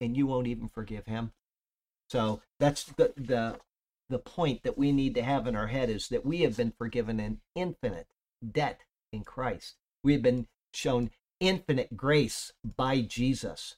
and 0.00 0.16
you 0.16 0.26
won't 0.26 0.46
even 0.46 0.68
forgive 0.68 1.06
him." 1.06 1.32
So 2.08 2.42
that's 2.60 2.84
the 2.84 3.12
the 3.16 3.60
the 4.08 4.18
point 4.20 4.62
that 4.62 4.78
we 4.78 4.92
need 4.92 5.14
to 5.16 5.22
have 5.22 5.46
in 5.48 5.56
our 5.56 5.66
head 5.66 5.90
is 5.90 6.08
that 6.08 6.24
we 6.24 6.42
have 6.42 6.56
been 6.56 6.70
forgiven 6.70 7.18
an 7.18 7.40
infinite 7.56 8.06
debt 8.52 8.82
in 9.12 9.24
Christ. 9.24 9.76
We 10.04 10.12
have 10.12 10.22
been 10.22 10.46
shown 10.72 11.10
infinite 11.40 11.96
grace 11.96 12.52
by 12.76 13.00
Jesus. 13.00 13.76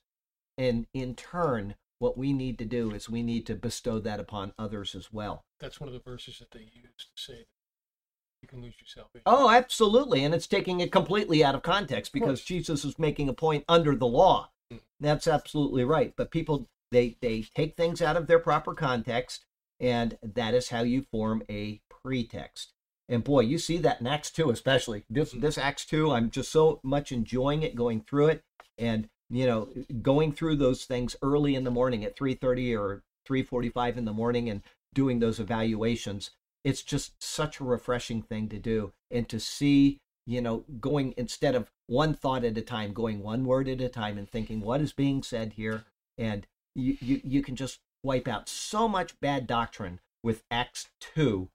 And 0.57 0.87
in 0.93 1.15
turn, 1.15 1.77
what 1.99 2.19
we 2.19 2.33
need 2.33 2.59
to 2.59 2.65
do 2.65 2.91
is 2.93 3.09
we 3.09 3.23
need 3.23 3.47
to 3.47 3.55
bestow 3.55 3.99
that 4.01 4.21
upon 4.21 4.53
others 4.59 4.95
as 4.95 5.13
well. 5.13 5.45
That's 5.61 5.81
one 5.81 5.89
of 5.89 5.95
the 5.95 6.01
verses 6.01 6.39
that 6.39 6.51
they 6.51 6.61
use 6.61 6.93
to 6.99 7.23
say 7.23 7.35
that 7.35 8.43
you 8.43 8.49
can 8.49 8.63
lose 8.63 8.75
your 8.81 8.87
salvation. 8.87 9.23
Oh, 9.27 9.51
absolutely. 9.51 10.25
And 10.25 10.35
it's 10.35 10.47
taking 10.47 10.81
it 10.81 10.93
completely 10.93 11.45
out 11.45 11.55
of 11.55 11.63
context 11.63 12.13
because 12.13 12.45
Jesus 12.45 12.85
is 12.85 12.99
making 12.99 13.29
a 13.29 13.33
point 13.35 13.65
under 13.69 13.95
the 13.97 14.07
law. 14.07 14.51
Mm. 14.73 14.81
That's 15.01 15.27
absolutely 15.27 15.85
right. 15.85 16.15
But 16.17 16.31
people 16.31 16.69
They 16.91 17.17
they 17.21 17.43
take 17.55 17.77
things 17.77 18.01
out 18.01 18.17
of 18.17 18.27
their 18.27 18.39
proper 18.39 18.75
context, 18.75 19.45
and 19.79 20.17
that 20.23 20.55
is 20.55 20.71
how 20.71 20.83
you 20.83 21.03
form 21.13 21.43
a 21.51 21.81
pretext. 22.03 22.73
And 23.09 23.25
boy, 23.25 23.41
you 23.41 23.59
see 23.59 23.79
that 23.79 24.01
in 24.01 24.07
Acts 24.07 24.31
2 24.31 24.51
especially. 24.51 25.05
This 25.09 25.33
this 25.33 25.59
Acts 25.59 25.87
2, 25.87 26.13
I'm 26.13 26.31
just 26.31 26.53
so 26.53 26.81
much 26.83 27.11
enjoying 27.13 27.63
it 27.63 27.75
going 27.75 28.03
through 28.03 28.29
it 28.29 28.43
and 28.77 29.09
you 29.31 29.47
know, 29.47 29.69
going 30.01 30.33
through 30.33 30.57
those 30.57 30.85
things 30.85 31.17
early 31.23 31.55
in 31.55 31.65
the 31.65 31.71
morning 31.71 32.05
at 32.05 32.17
3:30 32.17 32.75
or 32.75 33.03
3:45 33.27 33.99
in 33.99 34.05
the 34.05 34.13
morning 34.13 34.49
and 34.49 34.63
doing 34.95 35.19
those 35.19 35.39
evaluations. 35.39 36.31
It's 36.65 36.83
just 36.83 37.23
such 37.23 37.61
a 37.61 37.65
refreshing 37.65 38.23
thing 38.23 38.49
to 38.49 38.59
do 38.59 38.93
and 39.11 39.29
to 39.29 39.39
see, 39.39 39.99
you 40.27 40.41
know, 40.41 40.65
going 40.81 41.15
instead 41.17 41.55
of 41.55 41.71
one 41.87 42.15
thought 42.15 42.45
at 42.45 42.59
a 42.59 42.63
time, 42.63 42.93
going 42.93 43.23
one 43.23 43.45
word 43.45 43.69
at 43.69 43.81
a 43.81 43.89
time 43.89 44.19
and 44.19 44.29
thinking 44.29 44.61
what 44.61 44.81
is 44.81 44.93
being 44.93 45.23
said 45.23 45.55
here 45.55 45.85
and 46.17 46.47
you 46.75 46.97
you, 47.01 47.21
you 47.25 47.43
can 47.43 47.57
just 47.57 47.81
wipe 48.03 48.29
out 48.29 48.49
so 48.49 48.89
much 48.89 49.19
bad 49.21 49.47
doctrine 49.47 50.01
with 50.23 50.43
Acts 50.51 50.89
2 51.01 51.49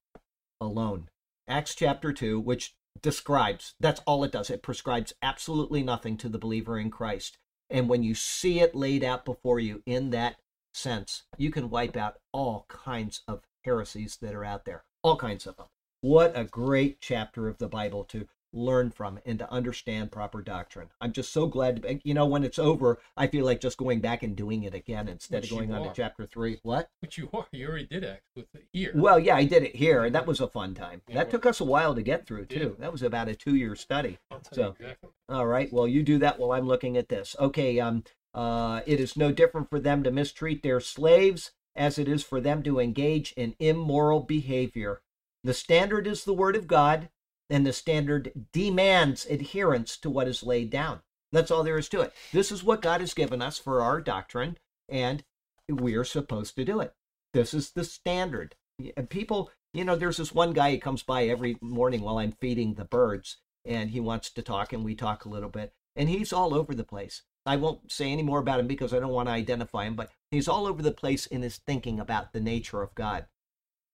alone. 0.62 1.10
Acts 1.48 1.76
chapter 1.76 2.14
2, 2.14 2.40
which 2.40 2.76
describes, 3.02 3.76
that's 3.80 4.02
all 4.06 4.24
it 4.24 4.32
does. 4.32 4.50
It 4.50 4.64
prescribes 4.64 5.14
absolutely 5.22 5.84
nothing 5.84 6.16
to 6.18 6.30
the 6.30 6.38
believer 6.38 6.80
in 6.80 6.90
Christ. 6.90 7.38
And 7.70 7.90
when 7.90 8.04
you 8.04 8.16
see 8.16 8.60
it 8.60 8.76
laid 8.76 9.04
out 9.04 9.26
before 9.26 9.60
you 9.60 9.82
in 9.86 10.12
that 10.12 10.38
sense, 10.74 11.24
you 11.38 11.52
can 11.52 11.70
wipe 11.70 11.98
out 11.98 12.18
all 12.32 12.66
kinds 12.70 13.24
of 13.28 13.42
heresies 13.64 14.18
that 14.22 14.34
are 14.34 14.46
out 14.46 14.66
there, 14.66 14.84
all 15.02 15.18
kinds 15.18 15.46
of 15.46 15.58
them. 15.58 15.68
What 16.02 16.38
a 16.38 16.44
great 16.44 17.02
chapter 17.02 17.48
of 17.48 17.58
the 17.58 17.68
Bible 17.68 18.04
to 18.06 18.28
learn 18.54 18.92
from 18.92 19.20
and 19.26 19.40
to 19.40 19.52
understand 19.52 20.12
proper 20.12 20.42
doctrine. 20.42 20.90
I'm 21.02 21.12
just 21.12 21.34
so 21.34 21.48
glad 21.48 21.82
to, 21.82 22.00
you 22.04 22.14
know, 22.14 22.26
when 22.26 22.44
it's 22.44 22.60
over, 22.60 23.00
I 23.18 23.28
feel 23.28 23.46
like 23.46 23.60
just 23.60 23.78
going 23.78 24.00
back 24.00 24.24
and 24.24 24.36
doing 24.36 24.64
it 24.64 24.74
again 24.74 25.08
instead 25.08 25.42
Which 25.42 25.52
of 25.52 25.58
going 25.58 25.74
on 25.74 25.84
to 25.88 25.94
chapter 25.94 26.26
three. 26.26 26.60
What? 26.64 26.90
But 27.02 27.18
you 27.18 27.30
are. 27.34 27.48
You 27.52 27.68
already 27.68 27.88
did 27.88 28.06
Acts 28.06 28.24
with 28.36 28.46
it 28.54 28.66
here. 28.72 28.92
Well, 28.96 29.20
yeah, 29.20 29.36
I 29.36 29.46
did 29.46 29.64
it 29.64 29.76
here, 29.76 30.06
and 30.06 30.14
that 30.16 30.28
was 30.28 30.40
a 30.40 30.48
fun 30.48 30.74
time. 30.76 31.02
Yeah, 31.08 31.16
That 31.16 31.26
well- 31.26 31.32
took 31.32 31.46
us 31.48 31.60
a 31.60 31.66
while 31.66 31.96
to 31.96 32.02
get 32.02 32.26
through, 32.26 32.46
too. 32.46 32.76
That 32.80 32.92
was 32.92 33.02
about 33.02 33.28
a 33.28 33.36
two 33.36 33.56
year 33.56 33.76
study. 33.76 34.20
So- 34.52 34.76
exactly. 34.80 35.10
All 35.30 35.48
right. 35.48 35.72
Well, 35.74 35.88
you 35.88 36.04
do 36.04 36.20
that 36.20 36.38
while 36.38 36.52
I'm 36.52 36.68
looking 36.68 36.96
at 36.98 37.10
this. 37.10 37.36
Okay. 37.40 37.80
Um. 37.80 38.04
Uh. 38.34 38.82
It 38.86 39.00
is 39.00 39.18
no 39.18 39.32
different 39.32 39.70
for 39.70 39.80
them 39.80 40.04
to 40.04 40.12
mistreat 40.12 40.62
their 40.64 40.80
slaves 40.80 41.52
as 41.76 41.98
it 41.98 42.08
is 42.08 42.24
for 42.24 42.40
them 42.40 42.62
to 42.64 42.80
engage 42.80 43.34
in 43.34 43.56
immoral 43.58 44.20
behavior. 44.20 45.02
The 45.44 45.54
standard 45.54 46.08
is 46.08 46.24
the 46.24 46.34
word 46.34 46.56
of 46.56 46.68
God, 46.68 47.10
and 47.54 47.68
the 47.68 47.72
standard 47.72 48.32
demands 48.52 49.28
adherence 49.28 49.96
to 49.98 50.10
what 50.10 50.28
is 50.28 50.42
laid 50.42 50.72
down. 50.72 51.02
That's 51.32 51.52
all 51.52 51.64
there 51.64 51.78
is 51.78 51.88
to 51.90 52.02
it. 52.02 52.12
This 52.32 52.52
is 52.52 52.64
what 52.64 52.82
God 52.82 53.00
has 53.00 53.14
given 53.14 53.44
us 53.44 53.60
for 53.60 53.80
our 53.80 54.02
doctrine, 54.02 54.58
and 54.90 55.24
we 55.70 55.94
are 55.94 56.04
supposed 56.04 56.56
to 56.56 56.66
do 56.66 56.80
it. 56.80 56.96
This 57.32 57.54
is 57.54 57.70
the 57.70 57.84
standard. 57.84 58.56
And 58.98 59.08
people, 59.08 59.52
you 59.72 59.86
know, 59.86 59.96
there's 59.96 60.18
this 60.18 60.34
one 60.34 60.54
guy 60.54 60.72
who 60.72 60.80
comes 60.80 61.04
by 61.04 61.28
every 61.28 61.58
morning 61.62 62.02
while 62.02 62.18
I'm 62.18 62.32
feeding 62.32 62.74
the 62.74 62.86
birds, 62.86 63.38
and 63.64 63.92
he 63.92 64.00
wants 64.00 64.32
to 64.32 64.42
talk, 64.42 64.74
and 64.74 64.84
we 64.84 64.96
talk 64.96 65.24
a 65.24 65.30
little 65.30 65.50
bit, 65.50 65.74
and 65.96 66.10
he's 66.10 66.34
all 66.34 66.56
over 66.56 66.74
the 66.74 66.84
place. 66.84 67.22
I 67.46 67.58
won't 67.58 67.92
say 67.92 68.12
any 68.12 68.24
more 68.24 68.40
about 68.40 68.62
him 68.62 68.68
because 68.68 68.96
I 68.96 69.00
don't 69.00 69.12
want 69.12 69.28
to 69.28 69.34
identify 69.34 69.86
him, 69.86 69.96
but 69.96 70.10
he's 70.32 70.48
all 70.48 70.66
over 70.66 70.82
the 70.82 70.92
place 70.92 71.28
in 71.28 71.44
his 71.44 71.58
thinking 71.58 72.00
about 72.00 72.34
the 72.34 72.40
nature 72.40 72.82
of 72.82 72.96
God. 72.96 73.28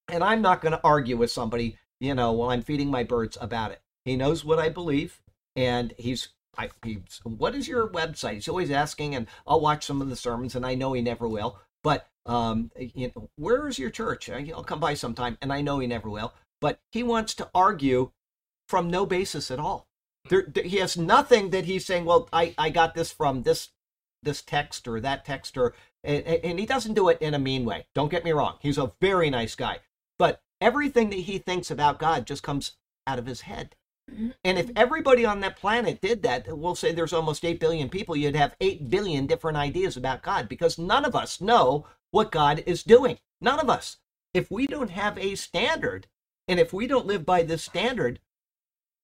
And 0.08 0.24
I'm 0.24 0.42
not 0.42 0.62
going 0.62 0.72
to 0.72 0.84
argue 0.84 1.18
with 1.18 1.30
somebody, 1.30 1.78
you 2.00 2.14
know, 2.16 2.32
while 2.32 2.50
I'm 2.50 2.62
feeding 2.62 2.90
my 2.90 3.04
birds 3.04 3.38
about 3.40 3.72
it. 3.72 3.82
He 4.06 4.16
knows 4.16 4.44
what 4.46 4.60
I 4.60 4.70
believe, 4.70 5.22
and 5.56 5.94
he's, 5.98 6.30
I, 6.58 6.70
he's, 6.84 7.20
what 7.24 7.56
is 7.56 7.68
your 7.68 7.88
website? 7.88 8.36
He's 8.36 8.48
always 8.48 8.72
asking, 8.72 9.16
and 9.16 9.28
I'll 9.46 9.60
watch 9.60 9.86
some 9.86 10.02
of 10.02 10.10
the 10.10 10.16
sermons, 10.16 10.56
and 10.56 10.66
I 10.66 10.76
know 10.76 10.94
he 10.94 11.02
never 11.02 11.28
will. 11.28 11.60
But, 11.84 12.08
um, 12.26 12.72
you 12.78 13.12
know, 13.16 13.30
where 13.36 13.68
is 13.68 13.80
your 13.80 13.90
church? 13.90 14.30
I'll 14.30 14.64
come 14.64 14.80
by 14.80 14.94
sometime, 14.94 15.38
and 15.42 15.52
I 15.54 15.62
know 15.62 15.80
he 15.80 15.88
never 15.88 16.10
will. 16.10 16.34
But 16.62 16.80
he 16.92 17.04
wants 17.04 17.34
to 17.36 17.50
argue 17.54 18.12
from 18.68 18.90
no 18.90 19.06
basis 19.06 19.52
at 19.52 19.60
all. 19.60 19.88
There, 20.30 20.46
there- 20.48 20.64
he 20.64 20.78
has 20.78 20.98
nothing 20.98 21.50
that 21.52 21.66
he's 21.66 21.86
saying. 21.86 22.06
Well, 22.06 22.30
I, 22.32 22.54
I 22.58 22.70
got 22.70 22.94
this 22.94 23.12
from 23.12 23.44
this 23.44 23.70
this 24.22 24.42
text 24.42 24.86
or 24.86 25.00
that 25.00 25.24
text 25.24 25.58
or 25.58 25.74
and, 26.04 26.26
and 26.26 26.60
he 26.60 26.66
doesn't 26.66 26.94
do 26.94 27.08
it 27.08 27.22
in 27.22 27.34
a 27.34 27.40
mean 27.40 27.64
way. 27.64 27.86
Don't 27.96 28.12
get 28.12 28.26
me 28.26 28.32
wrong. 28.32 28.58
He's 28.60 28.78
a 28.78 28.92
very 29.00 29.30
nice 29.30 29.56
guy, 29.56 29.80
everything 30.62 31.10
that 31.10 31.20
he 31.20 31.38
thinks 31.38 31.72
about 31.72 32.00
God 32.00 32.26
just 32.26 32.44
comes 32.44 32.74
out 33.08 33.20
of 33.20 33.26
his 33.26 33.42
head. 33.42 33.76
Mm-hmm. 34.12 34.30
And 34.44 34.58
if 34.58 34.72
everybody 34.76 35.26
on 35.26 35.40
that 35.42 35.58
planet 35.58 36.02
did 36.02 36.24
that, 36.24 36.58
we'll 36.58 36.76
say 36.76 36.92
there's 36.92 37.14
almost 37.14 37.46
8 37.46 37.60
billion 37.60 37.90
people, 37.90 38.16
you'd 38.16 38.36
have 38.36 38.56
8 38.60 38.90
billion 38.90 39.28
different 39.28 39.58
ideas 39.58 39.98
about 39.98 40.24
God 40.24 40.50
because 40.50 40.78
none 40.78 41.06
of 41.06 41.16
us 41.16 41.42
know 41.42 41.86
what 42.12 42.32
God 42.32 42.64
is 42.66 42.84
doing. 42.84 43.20
None 43.42 43.60
of 43.60 43.70
us. 43.70 43.98
If 44.34 44.52
we 44.52 44.68
don't 44.68 44.92
have 44.92 45.18
a 45.18 45.36
standard, 45.36 46.08
and 46.48 46.60
if 46.60 46.74
we 46.74 46.88
don't 46.88 47.06
live 47.06 47.26
by 47.26 47.44
this 47.44 47.64
standard, 47.64 48.20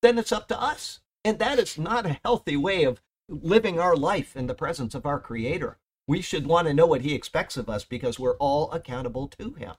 then 0.02 0.18
it's 0.18 0.32
up 0.32 0.48
to 0.50 0.62
us. 0.62 1.00
And 1.24 1.40
that 1.40 1.60
is 1.60 1.78
not 1.78 2.06
a 2.06 2.20
healthy 2.24 2.58
way 2.58 2.84
of 2.84 3.02
living 3.28 3.80
our 3.80 3.96
life 3.96 4.36
in 4.36 4.48
the 4.48 4.54
presence 4.54 4.94
of 4.94 5.06
our 5.06 5.20
Creator. 5.20 5.78
We 6.08 6.22
should 6.22 6.46
want 6.46 6.68
to 6.68 6.74
know 6.74 6.86
what 6.86 7.02
He 7.02 7.16
expects 7.16 7.58
of 7.58 7.70
us 7.70 7.84
because 7.84 8.20
we're 8.20 8.38
all 8.38 8.72
accountable 8.72 9.28
to 9.40 9.54
Him. 9.54 9.76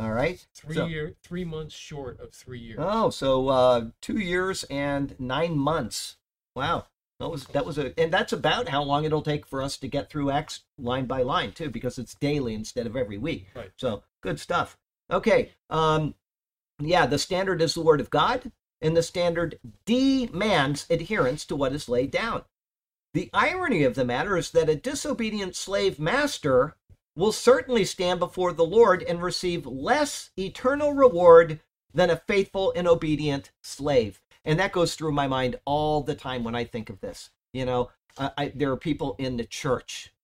All 0.00 0.12
right? 0.12 0.44
Three 0.54 0.76
So- 0.76 0.86
year, 0.86 1.14
three 1.22 1.44
months 1.44 1.74
short 1.74 2.18
of 2.20 2.32
three 2.32 2.58
years. 2.58 2.78
Oh, 2.80 3.10
so 3.10 3.48
uh, 3.48 3.84
two 4.00 4.18
years 4.18 4.64
and 4.64 5.14
nine 5.20 5.58
months. 5.58 6.16
Wow. 6.56 6.86
That 7.18 7.28
was 7.28 7.44
that 7.48 7.66
was 7.66 7.76
a 7.76 7.92
and 8.00 8.10
that's 8.10 8.32
about 8.32 8.70
how 8.70 8.82
long 8.82 9.04
it'll 9.04 9.20
take 9.20 9.46
for 9.46 9.60
us 9.60 9.76
to 9.76 9.88
get 9.88 10.08
through 10.08 10.30
Acts 10.30 10.64
line 10.78 11.04
by 11.04 11.22
line 11.22 11.52
too, 11.52 11.68
because 11.68 11.98
it's 11.98 12.14
daily 12.14 12.54
instead 12.54 12.86
of 12.86 12.96
every 12.96 13.18
week. 13.18 13.48
Right. 13.54 13.70
So 13.76 14.04
good 14.22 14.40
stuff. 14.40 14.78
Okay. 15.12 15.50
Um 15.68 16.14
yeah, 16.80 17.04
the 17.04 17.18
standard 17.18 17.60
is 17.60 17.74
the 17.74 17.82
word 17.82 18.00
of 18.00 18.08
God, 18.08 18.52
and 18.80 18.96
the 18.96 19.02
standard 19.02 19.58
demands 19.84 20.86
adherence 20.88 21.44
to 21.44 21.56
what 21.56 21.74
is 21.74 21.90
laid 21.90 22.10
down. 22.10 22.44
The 23.12 23.28
irony 23.34 23.82
of 23.84 23.96
the 23.96 24.04
matter 24.06 24.38
is 24.38 24.50
that 24.52 24.70
a 24.70 24.74
disobedient 24.76 25.56
slave 25.56 25.98
master 25.98 26.74
will 27.20 27.32
certainly 27.32 27.84
stand 27.84 28.18
before 28.18 28.52
the 28.52 28.64
Lord 28.64 29.02
and 29.02 29.22
receive 29.22 29.66
less 29.66 30.30
eternal 30.38 30.94
reward 30.94 31.60
than 31.92 32.08
a 32.08 32.16
faithful 32.16 32.72
and 32.74 32.88
obedient 32.88 33.50
slave. 33.62 34.22
And 34.42 34.58
that 34.58 34.72
goes 34.72 34.94
through 34.94 35.12
my 35.12 35.28
mind 35.28 35.56
all 35.66 36.02
the 36.02 36.14
time 36.14 36.44
when 36.44 36.54
I 36.54 36.64
think 36.64 36.88
of 36.88 37.00
this. 37.00 37.28
You 37.52 37.66
know, 37.66 37.90
I, 38.16 38.52
there 38.54 38.70
are 38.70 38.76
people 38.76 39.16
in 39.18 39.36
the 39.36 39.44
church, 39.44 40.14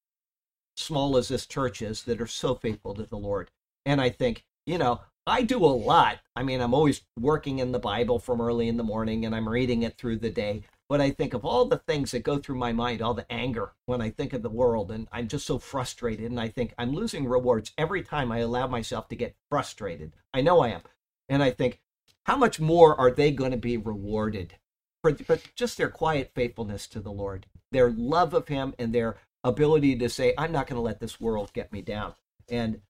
small 0.78 1.18
as 1.18 1.28
this 1.28 1.46
church 1.46 1.82
is, 1.82 2.02
that 2.04 2.20
are 2.20 2.26
so 2.26 2.54
faithful 2.54 2.94
to 2.94 3.02
the 3.02 3.18
Lord. 3.18 3.50
And 3.84 4.00
I 4.00 4.08
think, 4.08 4.44
you 4.64 4.78
know, 4.78 5.02
I 5.26 5.42
do 5.42 5.62
a 5.62 5.66
lot. 5.66 6.20
I 6.34 6.44
mean, 6.44 6.62
I'm 6.62 6.72
always 6.72 7.02
working 7.20 7.58
in 7.58 7.72
the 7.72 7.78
Bible 7.78 8.18
from 8.18 8.40
early 8.40 8.68
in 8.68 8.78
the 8.78 8.82
morning 8.82 9.26
and 9.26 9.34
I'm 9.34 9.48
reading 9.48 9.82
it 9.82 9.98
through 9.98 10.16
the 10.16 10.30
day. 10.30 10.62
But 10.88 11.00
I 11.00 11.10
think 11.10 11.34
of 11.34 11.44
all 11.44 11.64
the 11.64 11.78
things 11.78 12.12
that 12.12 12.22
go 12.22 12.38
through 12.38 12.58
my 12.58 12.72
mind, 12.72 13.02
all 13.02 13.14
the 13.14 13.30
anger 13.30 13.72
when 13.86 14.00
I 14.00 14.10
think 14.10 14.32
of 14.32 14.42
the 14.42 14.50
world, 14.50 14.90
and 14.90 15.08
I'm 15.10 15.26
just 15.26 15.46
so 15.46 15.58
frustrated. 15.58 16.30
And 16.30 16.40
I 16.40 16.48
think 16.48 16.74
I'm 16.78 16.94
losing 16.94 17.26
rewards 17.26 17.72
every 17.76 18.02
time 18.02 18.30
I 18.30 18.38
allow 18.38 18.68
myself 18.68 19.08
to 19.08 19.16
get 19.16 19.34
frustrated. 19.50 20.12
I 20.32 20.42
know 20.42 20.60
I 20.60 20.68
am. 20.68 20.82
And 21.28 21.42
I 21.42 21.50
think, 21.50 21.80
how 22.24 22.36
much 22.36 22.60
more 22.60 22.98
are 22.98 23.10
they 23.10 23.30
going 23.30 23.52
to 23.52 23.56
be 23.56 23.76
rewarded 23.76 24.54
for, 25.02 25.14
for 25.14 25.38
just 25.54 25.76
their 25.76 25.90
quiet 25.90 26.32
faithfulness 26.34 26.86
to 26.88 27.00
the 27.00 27.12
Lord, 27.12 27.46
their 27.72 27.90
love 27.90 28.34
of 28.34 28.48
Him, 28.48 28.74
and 28.78 28.92
their 28.92 29.16
ability 29.44 29.96
to 29.96 30.08
say, 30.08 30.34
I'm 30.36 30.52
not 30.52 30.66
going 30.66 30.76
to 30.76 30.82
let 30.82 31.00
this 31.00 31.20
world 31.20 31.52
get 31.52 31.72
me 31.72 31.82
down. 31.82 32.14
And 32.48 32.80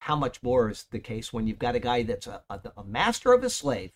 how 0.00 0.16
much 0.16 0.42
more 0.42 0.70
is 0.70 0.86
the 0.90 0.98
case 0.98 1.32
when 1.32 1.46
you've 1.46 1.58
got 1.58 1.74
a 1.74 1.80
guy 1.80 2.02
that's 2.02 2.26
a, 2.26 2.42
a, 2.48 2.60
a 2.76 2.84
master 2.84 3.32
of 3.32 3.44
a 3.44 3.50
slave 3.50 3.90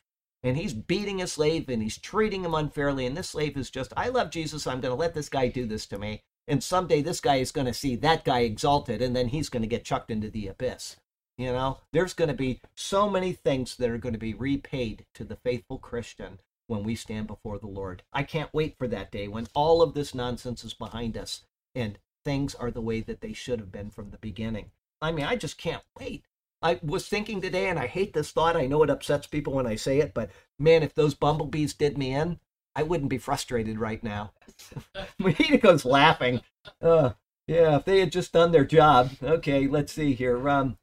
and 0.45 0.57
he's 0.57 0.74
beating 0.74 1.20
a 1.20 1.26
slave 1.26 1.68
and 1.68 1.82
he's 1.82 1.99
treating 1.99 2.45
him 2.45 2.55
unfairly 2.55 3.07
and 3.07 3.16
this 3.16 3.30
slave 3.30 3.57
is 3.57 3.70
just 3.70 3.92
i 3.97 4.09
love 4.09 4.30
jesus 4.30 4.66
i'm 4.66 4.80
going 4.80 4.92
to 4.92 5.01
let 5.01 5.14
this 5.14 5.28
guy 5.28 5.49
do 5.49 5.66
this 5.66 5.86
to 5.86 5.99
me 5.99 6.22
and 6.47 6.62
someday 6.62 7.01
this 7.01 7.20
guy 7.20 7.36
is 7.36 7.53
going 7.53 7.66
to 7.66 7.74
see 7.74 7.97
that 7.97 8.24
guy 8.24 8.40
exalted 8.40 9.01
and 9.01 9.16
then 9.16 9.28
he's 9.28 9.49
going 9.49 9.62
to 9.62 9.68
get 9.68 9.84
chucked 9.84 10.11
into 10.11 10.28
the 10.28 10.47
abyss. 10.47 10.97
You 11.38 11.53
know 11.53 11.78
there's 11.92 12.14
going 12.14 12.28
to 12.28 12.34
be 12.34 12.61
so 12.76 13.11
many 13.11 13.32
things 13.32 13.76
that 13.76 13.90
are 13.90 13.99
going 13.99 14.12
to 14.12 14.18
be 14.18 14.34
repaid 14.34 15.05
to 15.14 15.24
the 15.24 15.36
faithful 15.36 15.78
christian 15.78 16.38
when 16.66 16.84
we 16.84 16.95
stand 16.95 17.26
before 17.26 17.59
the 17.59 17.66
lord. 17.66 18.03
I 18.12 18.22
can't 18.22 18.55
wait 18.55 18.76
for 18.78 18.86
that 18.88 19.11
day 19.11 19.26
when 19.26 19.49
all 19.55 19.82
of 19.82 19.95
this 19.95 20.14
nonsense 20.14 20.64
is 20.64 20.74
behind 20.74 21.16
us 21.16 21.42
and 21.74 21.99
things 22.24 22.55
are 22.55 22.70
the 22.70 22.80
way 22.80 23.01
that 23.01 23.20
they 23.20 23.32
should 23.32 23.59
have 23.59 23.72
been 23.72 23.90
from 23.90 24.11
the 24.11 24.18
beginning. 24.18 24.70
I 25.03 25.11
mean 25.12 25.24
i 25.24 25.36
just 25.36 25.59
can't 25.59 25.82
wait 25.99 26.24
I 26.65 26.81
was 26.83 27.07
thinking 27.07 27.43
today, 27.43 27.69
and 27.69 27.79
I 27.79 27.87
hate 27.87 28.15
this 28.15 28.31
thought. 28.31 28.57
I 28.57 28.67
know 28.67 28.83
it 28.83 28.89
upsets 28.89 29.27
people 29.27 29.53
when 29.53 29.67
I 29.67 29.77
say 29.77 29.99
it, 29.99 30.15
but 30.15 30.31
man, 30.59 30.83
if 30.83 30.95
those 30.95 31.15
bumblebees 31.15 31.75
did 31.75 31.99
me 31.99 32.15
in, 32.15 32.41
I 32.75 32.83
wouldn't 32.83 33.11
be 33.11 33.19
frustrated 33.19 33.79
right 33.79 34.03
now. 34.03 34.33
Mahito's 35.21 35.85
laughing. 35.85 36.41
Uh, 36.81 37.11
yeah, 37.47 37.77
if 37.77 37.85
they 37.85 38.01
had 38.01 38.11
just 38.11 38.33
done 38.33 38.51
their 38.51 38.65
job. 38.65 39.11
Okay, 39.23 39.69
let's 39.69 39.93
see 39.93 40.15
here. 40.15 40.49
Um, 40.49 40.79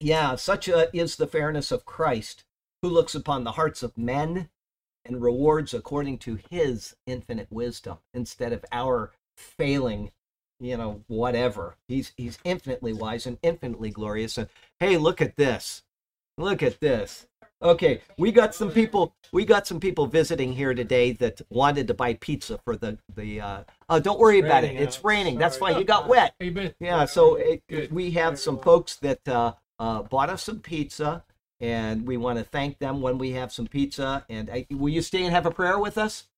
yeah, 0.00 0.36
such 0.36 0.68
a, 0.68 0.94
is 0.94 1.16
the 1.16 1.26
fairness 1.26 1.72
of 1.72 1.86
Christ, 1.86 2.44
who 2.82 2.90
looks 2.90 3.14
upon 3.14 3.44
the 3.44 3.52
hearts 3.52 3.82
of 3.82 3.96
men 3.96 4.50
and 5.02 5.22
rewards 5.22 5.72
according 5.72 6.18
to 6.18 6.38
his 6.50 6.94
infinite 7.06 7.50
wisdom 7.50 7.98
instead 8.12 8.52
of 8.52 8.66
our 8.70 9.12
failing 9.34 10.10
you 10.60 10.76
know, 10.76 11.02
whatever. 11.06 11.76
He's 11.88 12.12
he's 12.16 12.38
infinitely 12.44 12.92
wise 12.92 13.26
and 13.26 13.38
infinitely 13.42 13.90
glorious. 13.90 14.38
And 14.38 14.48
hey, 14.80 14.96
look 14.96 15.20
at 15.20 15.36
this. 15.36 15.82
Look 16.38 16.62
at 16.62 16.80
this. 16.80 17.26
Okay, 17.62 18.02
we 18.18 18.32
got 18.32 18.54
some 18.54 18.70
people. 18.70 19.14
We 19.32 19.46
got 19.46 19.66
some 19.66 19.80
people 19.80 20.06
visiting 20.06 20.52
here 20.52 20.74
today 20.74 21.12
that 21.12 21.40
wanted 21.48 21.88
to 21.88 21.94
buy 21.94 22.14
pizza 22.14 22.58
for 22.64 22.76
the 22.76 22.98
the. 23.14 23.40
Uh, 23.40 23.64
oh, 23.88 23.98
don't 23.98 24.18
worry 24.18 24.40
about 24.40 24.64
it. 24.64 24.76
It's 24.76 25.02
raining. 25.02 25.38
That's 25.38 25.58
Sorry. 25.58 25.72
fine. 25.72 25.80
You 25.80 25.86
got 25.86 26.06
wet. 26.06 26.34
Yeah. 26.78 27.06
So 27.06 27.36
it, 27.36 27.90
we 27.90 28.10
have 28.12 28.38
some 28.38 28.58
folks 28.58 28.96
that 28.96 29.26
uh, 29.26 29.52
uh, 29.78 30.02
bought 30.02 30.28
us 30.28 30.42
some 30.42 30.60
pizza, 30.60 31.24
and 31.58 32.06
we 32.06 32.18
want 32.18 32.38
to 32.38 32.44
thank 32.44 32.78
them 32.78 33.00
when 33.00 33.16
we 33.16 33.30
have 33.32 33.50
some 33.52 33.66
pizza. 33.66 34.26
And 34.28 34.50
I, 34.50 34.66
will 34.70 34.90
you 34.90 35.00
stay 35.00 35.24
and 35.24 35.32
have 35.32 35.46
a 35.46 35.50
prayer 35.50 35.78
with 35.78 35.96
us? 35.96 36.28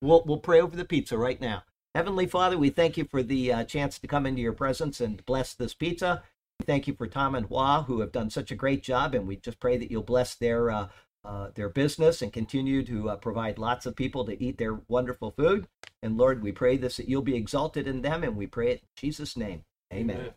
We'll 0.00 0.22
we'll 0.26 0.38
pray 0.38 0.60
over 0.60 0.76
the 0.76 0.84
pizza 0.84 1.18
right 1.18 1.40
now. 1.40 1.64
Heavenly 1.94 2.26
Father, 2.26 2.58
we 2.58 2.70
thank 2.70 2.96
you 2.96 3.04
for 3.04 3.22
the 3.22 3.52
uh, 3.52 3.64
chance 3.64 3.98
to 3.98 4.06
come 4.06 4.26
into 4.26 4.40
your 4.40 4.52
presence 4.52 5.00
and 5.00 5.24
bless 5.24 5.54
this 5.54 5.74
pizza. 5.74 6.22
We 6.60 6.64
thank 6.64 6.86
you 6.86 6.94
for 6.94 7.06
Tom 7.06 7.34
and 7.34 7.46
Hua, 7.46 7.84
who 7.84 8.00
have 8.00 8.12
done 8.12 8.30
such 8.30 8.50
a 8.50 8.56
great 8.56 8.82
job, 8.82 9.14
and 9.14 9.26
we 9.26 9.36
just 9.36 9.58
pray 9.58 9.76
that 9.78 9.90
you'll 9.90 10.02
bless 10.02 10.34
their 10.34 10.70
uh, 10.70 10.88
uh, 11.24 11.48
their 11.54 11.68
business 11.68 12.22
and 12.22 12.32
continue 12.32 12.82
to 12.84 13.10
uh, 13.10 13.16
provide 13.16 13.58
lots 13.58 13.84
of 13.86 13.96
people 13.96 14.24
to 14.24 14.42
eat 14.42 14.58
their 14.58 14.80
wonderful 14.88 15.32
food. 15.32 15.66
And 16.02 16.16
Lord, 16.16 16.42
we 16.42 16.52
pray 16.52 16.76
this 16.76 16.98
that 16.98 17.08
you'll 17.08 17.22
be 17.22 17.36
exalted 17.36 17.88
in 17.88 18.02
them, 18.02 18.22
and 18.22 18.36
we 18.36 18.46
pray 18.46 18.70
it 18.70 18.80
in 18.80 18.88
Jesus' 18.96 19.36
name. 19.36 19.64
Amen. 19.92 20.30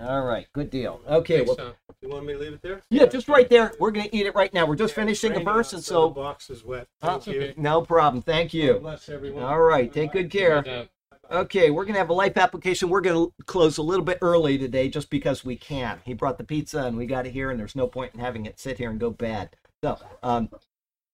All 0.00 0.24
right, 0.24 0.46
good 0.52 0.70
deal. 0.70 1.00
Okay, 1.08 1.42
well. 1.42 1.74
You 2.02 2.10
want 2.10 2.26
me 2.26 2.34
to 2.34 2.38
leave 2.38 2.52
it 2.52 2.62
there? 2.62 2.82
yeah, 2.90 3.06
just 3.06 3.26
right 3.26 3.48
there. 3.48 3.72
We're 3.80 3.90
gonna 3.90 4.10
eat 4.12 4.26
it 4.26 4.34
right 4.34 4.52
now. 4.52 4.66
We're 4.66 4.76
just 4.76 4.94
finishing 4.94 5.32
a 5.32 5.36
Raining 5.36 5.46
verse, 5.46 5.72
and 5.72 5.80
the 5.80 5.86
so 5.86 6.10
box 6.10 6.50
is 6.50 6.62
wet. 6.62 6.88
Thank 7.00 7.26
you. 7.26 7.40
Okay. 7.40 7.54
no 7.56 7.82
problem. 7.82 8.22
Thank 8.22 8.52
God 8.52 8.58
you. 8.58 8.74
Bless 8.80 9.08
everyone. 9.08 9.42
All 9.42 9.60
right, 9.60 9.92
take 9.92 10.12
good 10.12 10.30
care. 10.30 10.88
Okay, 11.30 11.70
we're 11.70 11.84
gonna 11.84 11.98
have 11.98 12.10
a 12.10 12.14
life 12.14 12.36
application. 12.36 12.88
We're 12.88 13.00
gonna 13.00 13.26
close 13.46 13.78
a 13.78 13.82
little 13.82 14.04
bit 14.04 14.18
early 14.22 14.58
today, 14.58 14.88
just 14.88 15.10
because 15.10 15.44
we 15.44 15.56
can. 15.56 16.00
He 16.04 16.14
brought 16.14 16.38
the 16.38 16.44
pizza, 16.44 16.84
and 16.84 16.96
we 16.96 17.06
got 17.06 17.26
it 17.26 17.32
here, 17.32 17.50
and 17.50 17.58
there's 17.58 17.74
no 17.74 17.86
point 17.86 18.14
in 18.14 18.20
having 18.20 18.46
it 18.46 18.60
sit 18.60 18.78
here 18.78 18.90
and 18.90 19.00
go 19.00 19.10
bad. 19.10 19.56
So, 19.82 19.98
um, 20.22 20.50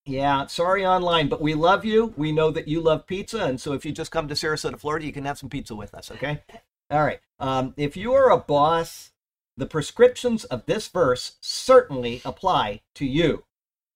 yeah, 0.04 0.46
sorry 0.46 0.84
online, 0.84 1.28
but 1.28 1.40
we 1.40 1.54
love 1.54 1.84
you. 1.84 2.12
We 2.16 2.32
know 2.32 2.50
that 2.50 2.68
you 2.68 2.80
love 2.80 3.06
pizza, 3.06 3.44
and 3.44 3.60
so 3.60 3.72
if 3.72 3.86
you 3.86 3.92
just 3.92 4.10
come 4.10 4.28
to 4.28 4.34
Sarasota, 4.34 4.78
Florida, 4.78 5.06
you 5.06 5.12
can 5.12 5.24
have 5.24 5.38
some 5.38 5.48
pizza 5.48 5.74
with 5.74 5.94
us. 5.94 6.10
Okay. 6.10 6.42
All 6.90 7.04
right. 7.04 7.20
Um, 7.38 7.72
if 7.76 7.96
you 7.96 8.12
are 8.12 8.30
a 8.30 8.38
boss, 8.38 9.12
the 9.56 9.66
prescriptions 9.66 10.44
of 10.44 10.66
this 10.66 10.88
verse 10.88 11.36
certainly 11.40 12.20
apply 12.24 12.82
to 12.96 13.06
you. 13.06 13.44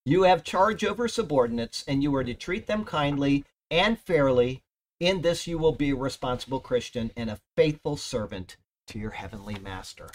You 0.04 0.22
have 0.22 0.44
charge 0.44 0.84
over 0.84 1.08
subordinates, 1.08 1.84
and 1.86 2.02
you 2.02 2.14
are 2.14 2.24
to 2.24 2.34
treat 2.34 2.66
them 2.66 2.84
kindly 2.84 3.44
and 3.70 3.98
fairly. 3.98 4.62
In 4.98 5.20
this, 5.20 5.46
you 5.46 5.58
will 5.58 5.72
be 5.72 5.90
a 5.90 5.96
responsible 5.96 6.60
Christian 6.60 7.10
and 7.16 7.28
a 7.28 7.40
faithful 7.56 7.96
servant 7.96 8.56
to 8.88 8.98
your 8.98 9.10
heavenly 9.10 9.56
master. 9.58 10.08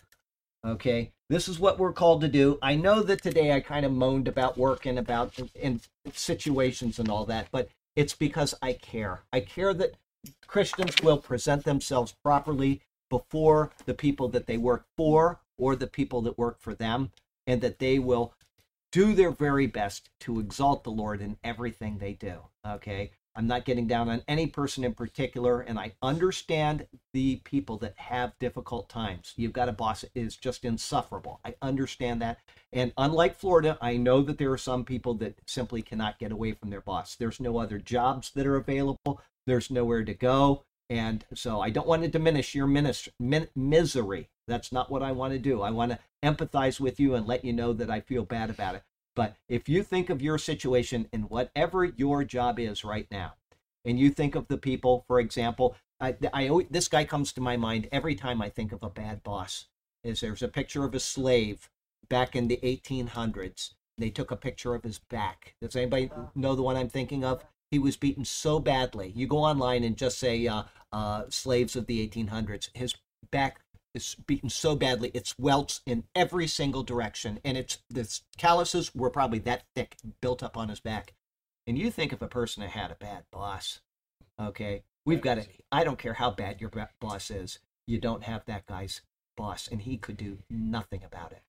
Okay, 0.66 1.12
this 1.30 1.48
is 1.48 1.60
what 1.60 1.80
we're 1.80 1.94
called 1.94 2.22
to 2.22 2.28
do. 2.28 2.58
I 2.62 2.76
know 2.76 3.02
that 3.04 3.22
today 3.22 3.52
I 3.52 3.60
kind 3.60 3.86
of 3.86 3.92
moaned 3.92 4.28
about 4.28 4.58
work 4.58 4.86
and 4.86 4.98
about 4.98 5.34
in 5.56 5.82
situations 6.14 7.00
and 7.00 7.10
all 7.10 7.26
that, 7.26 7.48
but 7.52 7.70
it's 7.96 8.16
because 8.16 8.56
I 8.62 8.74
care. 8.74 9.22
I 9.32 9.42
care 9.42 9.74
that 9.74 9.96
Christians 10.48 10.96
will 11.04 11.18
present 11.18 11.64
themselves 11.64 12.16
properly 12.24 12.82
before 13.10 13.72
the 13.86 13.94
people 13.94 14.30
that 14.30 14.46
they 14.46 14.58
work 14.58 14.86
for 14.98 15.40
or 15.58 15.76
the 15.76 15.88
people 15.88 16.22
that 16.22 16.38
work 16.38 16.60
for 16.60 16.74
them, 16.74 17.12
and 17.46 17.62
that 17.62 17.80
they 17.80 18.00
will 18.00 18.34
do 18.92 19.14
their 19.14 19.32
very 19.32 19.68
best 19.68 20.10
to 20.22 20.40
exalt 20.40 20.84
the 20.84 20.92
Lord 20.92 21.22
in 21.22 21.38
everything 21.44 21.98
they 21.98 22.14
do. 22.14 22.40
Okay. 22.66 23.12
I'm 23.36 23.48
not 23.48 23.66
getting 23.66 23.88
down 23.88 24.10
on 24.10 24.24
any 24.28 24.48
person 24.48 24.84
in 24.84 24.94
particular, 24.94 25.62
and 25.62 25.80
I 25.80 25.94
understand 26.02 26.88
the 27.14 27.38
people 27.44 27.78
that 27.78 27.98
have 27.98 28.38
difficult 28.40 28.90
times. 28.90 29.34
You've 29.38 29.54
got 29.54 29.70
a 29.70 29.74
boss 29.74 30.02
that 30.02 30.12
is 30.14 30.36
just 30.36 30.66
insufferable. 30.66 31.40
I 31.46 31.56
understand 31.62 32.22
that. 32.22 32.40
And 32.74 32.94
unlike 32.98 33.36
Florida, 33.36 33.78
I 33.82 33.98
know 33.98 34.22
that 34.24 34.38
there 34.38 34.52
are 34.52 34.58
some 34.58 34.84
people 34.84 35.14
that 35.16 35.36
simply 35.48 35.82
cannot 35.82 36.20
get 36.20 36.32
away 36.32 36.52
from 36.54 36.70
their 36.70 36.82
boss. 36.82 37.16
There's 37.16 37.40
no 37.40 37.58
other 37.58 37.80
jobs 37.80 38.32
that 38.36 38.48
are 38.48 38.58
available, 38.58 39.22
there's 39.48 39.72
nowhere 39.72 40.04
to 40.04 40.14
go. 40.14 40.64
And 40.90 41.24
so 41.34 41.62
I 41.62 41.70
don't 41.70 41.88
want 41.88 42.02
to 42.04 42.10
diminish 42.10 42.54
your 42.54 42.68
minis- 42.68 43.08
min- 43.18 43.48
misery. 43.56 44.30
That's 44.48 44.74
not 44.74 44.92
what 44.92 45.02
I 45.02 45.14
want 45.14 45.32
to 45.32 45.40
do. 45.40 45.62
I 45.62 45.72
want 45.72 45.94
to 45.94 46.00
empathize 46.22 46.82
with 46.82 47.00
you 47.00 47.16
and 47.16 47.26
let 47.26 47.46
you 47.46 47.54
know 47.54 47.72
that 47.72 47.90
I 47.90 48.02
feel 48.02 48.24
bad 48.26 48.50
about 48.50 48.76
it. 48.76 48.84
But 49.16 49.36
if 49.50 49.68
you 49.68 49.84
think 49.84 50.10
of 50.10 50.22
your 50.22 50.38
situation 50.38 51.08
and 51.12 51.30
whatever 51.30 51.84
your 51.84 52.24
job 52.24 52.60
is 52.60 52.84
right 52.84 53.08
now, 53.12 53.34
and 53.84 54.00
you 54.00 54.10
think 54.10 54.36
of 54.36 54.48
the 54.48 54.58
people, 54.58 55.04
for 55.08 55.20
example, 55.20 55.76
I, 56.00 56.16
I 56.34 56.66
this 56.70 56.88
guy 56.88 57.04
comes 57.04 57.34
to 57.34 57.42
my 57.42 57.58
mind 57.58 57.88
every 57.92 58.16
time 58.16 58.42
I 58.42 58.50
think 58.50 58.72
of 58.72 58.84
a 58.84 58.90
bad 58.90 59.24
boss. 59.24 59.66
Is 60.04 60.22
there's 60.22 60.42
a 60.42 60.48
picture 60.48 60.84
of 60.84 60.96
a 60.96 61.00
slave 61.00 61.70
back 62.10 62.36
in 62.36 62.48
the 62.48 62.60
1800s. 62.64 63.74
They 63.98 64.10
took 64.10 64.32
a 64.32 64.36
picture 64.36 64.74
of 64.74 64.84
his 64.84 64.98
back. 64.98 65.56
Does 65.62 65.76
anybody 65.76 66.10
know 66.34 66.56
the 66.56 66.64
one 66.64 66.76
I'm 66.76 66.90
thinking 66.90 67.24
of? 67.24 67.44
He 67.70 67.78
was 67.78 67.98
beaten 67.98 68.26
so 68.26 68.60
badly. 68.60 69.14
You 69.16 69.28
go 69.28 69.38
online 69.38 69.84
and 69.84 69.96
just 69.96 70.18
say 70.18 70.48
uh, 70.48 70.64
uh, 70.92 71.24
slaves 71.30 71.76
of 71.76 71.86
the 71.86 72.08
1800s. 72.08 72.70
His 72.74 72.96
back 73.32 73.62
is 73.94 74.16
beaten 74.28 74.50
so 74.50 74.76
badly 74.76 75.12
it's 75.14 75.38
welts 75.38 75.82
in 75.86 76.06
every 76.16 76.48
single 76.48 76.84
direction, 76.84 77.40
and 77.44 77.58
it's 77.58 77.80
the 77.90 78.20
calluses 78.38 78.94
were 78.96 79.10
probably 79.10 79.40
that 79.40 79.64
thick, 79.76 79.98
built 80.22 80.44
up 80.44 80.58
on 80.58 80.70
his 80.70 80.80
back. 80.80 81.14
And 81.68 81.78
you 81.78 81.92
think 81.92 82.12
of 82.12 82.22
a 82.22 82.28
person 82.28 82.62
that 82.62 82.72
had 82.72 82.92
a 82.92 82.96
bad 82.96 83.24
boss. 83.32 83.80
Okay, 84.40 84.84
we've 85.06 85.22
got 85.22 85.38
it. 85.38 85.64
I 85.72 85.84
don't 85.84 86.00
care 86.00 86.14
how 86.14 86.32
bad 86.32 86.60
your 86.60 86.72
boss 87.00 87.30
is. 87.30 87.60
You 87.88 88.00
don't 88.00 88.24
have 88.24 88.46
that 88.46 88.66
guy's 88.66 89.02
boss, 89.38 89.68
and 89.68 89.82
he 89.82 89.98
could 89.98 90.18
do 90.18 90.40
nothing 90.50 91.04
about 91.04 91.32
it. 91.32 91.44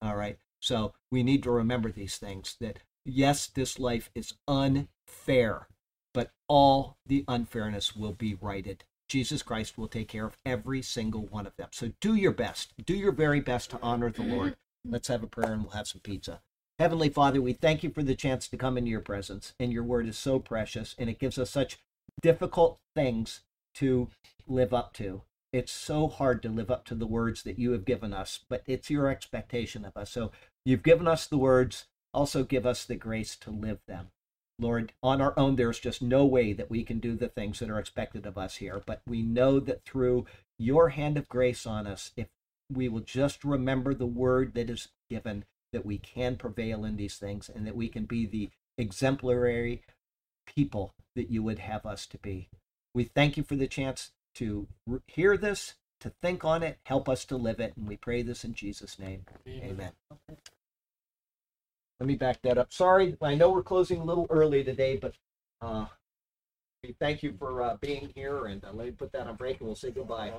All 0.00 0.16
right. 0.16 0.38
So 0.60 0.94
we 1.10 1.22
need 1.22 1.42
to 1.44 1.50
remember 1.50 1.90
these 1.90 2.18
things 2.18 2.56
that 2.60 2.80
yes, 3.04 3.46
this 3.46 3.78
life 3.78 4.10
is 4.14 4.34
unfair, 4.46 5.68
but 6.12 6.32
all 6.48 6.96
the 7.06 7.24
unfairness 7.28 7.94
will 7.94 8.12
be 8.12 8.34
righted. 8.34 8.84
Jesus 9.08 9.42
Christ 9.42 9.78
will 9.78 9.88
take 9.88 10.08
care 10.08 10.26
of 10.26 10.36
every 10.44 10.82
single 10.82 11.22
one 11.26 11.46
of 11.46 11.56
them. 11.56 11.68
So 11.72 11.92
do 12.00 12.14
your 12.14 12.32
best. 12.32 12.74
Do 12.84 12.94
your 12.94 13.12
very 13.12 13.40
best 13.40 13.70
to 13.70 13.80
honor 13.82 14.10
the 14.10 14.22
Lord. 14.22 14.56
Let's 14.84 15.08
have 15.08 15.22
a 15.22 15.26
prayer 15.26 15.52
and 15.52 15.62
we'll 15.62 15.72
have 15.72 15.88
some 15.88 16.00
pizza. 16.02 16.40
Heavenly 16.78 17.08
Father, 17.08 17.40
we 17.40 17.54
thank 17.54 17.82
you 17.82 17.90
for 17.90 18.02
the 18.02 18.14
chance 18.14 18.48
to 18.48 18.56
come 18.56 18.78
into 18.78 18.90
your 18.90 19.00
presence. 19.00 19.54
And 19.58 19.72
your 19.72 19.82
word 19.82 20.06
is 20.06 20.18
so 20.18 20.38
precious 20.38 20.94
and 20.98 21.08
it 21.08 21.18
gives 21.18 21.38
us 21.38 21.50
such 21.50 21.78
difficult 22.20 22.78
things 22.94 23.40
to 23.74 24.08
live 24.46 24.74
up 24.74 24.92
to. 24.94 25.22
It's 25.52 25.72
so 25.72 26.08
hard 26.08 26.42
to 26.42 26.50
live 26.50 26.70
up 26.70 26.84
to 26.86 26.94
the 26.94 27.06
words 27.06 27.42
that 27.44 27.58
you 27.58 27.72
have 27.72 27.86
given 27.86 28.12
us, 28.12 28.40
but 28.48 28.62
it's 28.66 28.90
your 28.90 29.08
expectation 29.08 29.84
of 29.84 29.96
us. 29.96 30.10
So 30.10 30.30
you've 30.64 30.82
given 30.82 31.08
us 31.08 31.26
the 31.26 31.38
words, 31.38 31.86
also 32.12 32.44
give 32.44 32.66
us 32.66 32.84
the 32.84 32.96
grace 32.96 33.34
to 33.36 33.50
live 33.50 33.78
them. 33.88 34.10
Lord, 34.58 34.92
on 35.02 35.20
our 35.20 35.38
own, 35.38 35.56
there's 35.56 35.78
just 35.78 36.02
no 36.02 36.24
way 36.24 36.52
that 36.52 36.70
we 36.70 36.82
can 36.82 36.98
do 36.98 37.14
the 37.14 37.28
things 37.28 37.60
that 37.60 37.70
are 37.70 37.78
expected 37.78 38.26
of 38.26 38.36
us 38.36 38.56
here. 38.56 38.82
But 38.84 39.02
we 39.06 39.22
know 39.22 39.60
that 39.60 39.84
through 39.84 40.26
your 40.58 40.90
hand 40.90 41.16
of 41.16 41.28
grace 41.28 41.66
on 41.66 41.86
us, 41.86 42.10
if 42.16 42.26
we 42.72 42.88
will 42.88 43.00
just 43.00 43.44
remember 43.44 43.94
the 43.94 44.06
word 44.06 44.54
that 44.54 44.68
is 44.68 44.88
given, 45.08 45.44
that 45.72 45.86
we 45.86 45.98
can 45.98 46.36
prevail 46.36 46.84
in 46.84 46.96
these 46.96 47.16
things 47.16 47.48
and 47.48 47.66
that 47.66 47.76
we 47.76 47.88
can 47.88 48.04
be 48.04 48.26
the 48.26 48.50
exemplary 48.76 49.82
people 50.46 50.94
that 51.14 51.30
you 51.30 51.42
would 51.42 51.60
have 51.60 51.86
us 51.86 52.06
to 52.06 52.18
be. 52.18 52.48
We 52.94 53.04
thank 53.04 53.36
you 53.36 53.42
for 53.42 53.56
the 53.56 53.68
chance 53.68 54.10
to 54.36 54.66
hear 55.06 55.36
this, 55.36 55.74
to 56.00 56.10
think 56.22 56.44
on 56.44 56.62
it, 56.62 56.78
help 56.84 57.08
us 57.08 57.24
to 57.26 57.36
live 57.36 57.60
it. 57.60 57.74
And 57.76 57.86
we 57.86 57.96
pray 57.96 58.22
this 58.22 58.44
in 58.44 58.54
Jesus' 58.54 58.98
name. 58.98 59.24
Amen. 59.46 59.92
Let 62.00 62.06
me 62.06 62.14
back 62.14 62.42
that 62.42 62.58
up. 62.58 62.72
Sorry, 62.72 63.16
I 63.20 63.34
know 63.34 63.50
we're 63.50 63.62
closing 63.62 64.00
a 64.00 64.04
little 64.04 64.26
early 64.30 64.62
today, 64.62 64.96
but 64.96 65.14
uh, 65.60 65.86
thank 67.00 67.22
you 67.22 67.34
for 67.38 67.60
uh, 67.60 67.76
being 67.80 68.12
here. 68.14 68.46
And 68.46 68.64
uh, 68.64 68.72
let 68.72 68.86
me 68.86 68.92
put 68.92 69.12
that 69.12 69.26
on 69.26 69.34
break 69.34 69.58
and 69.58 69.66
we'll 69.66 69.76
say 69.76 69.90
goodbye. 69.90 70.32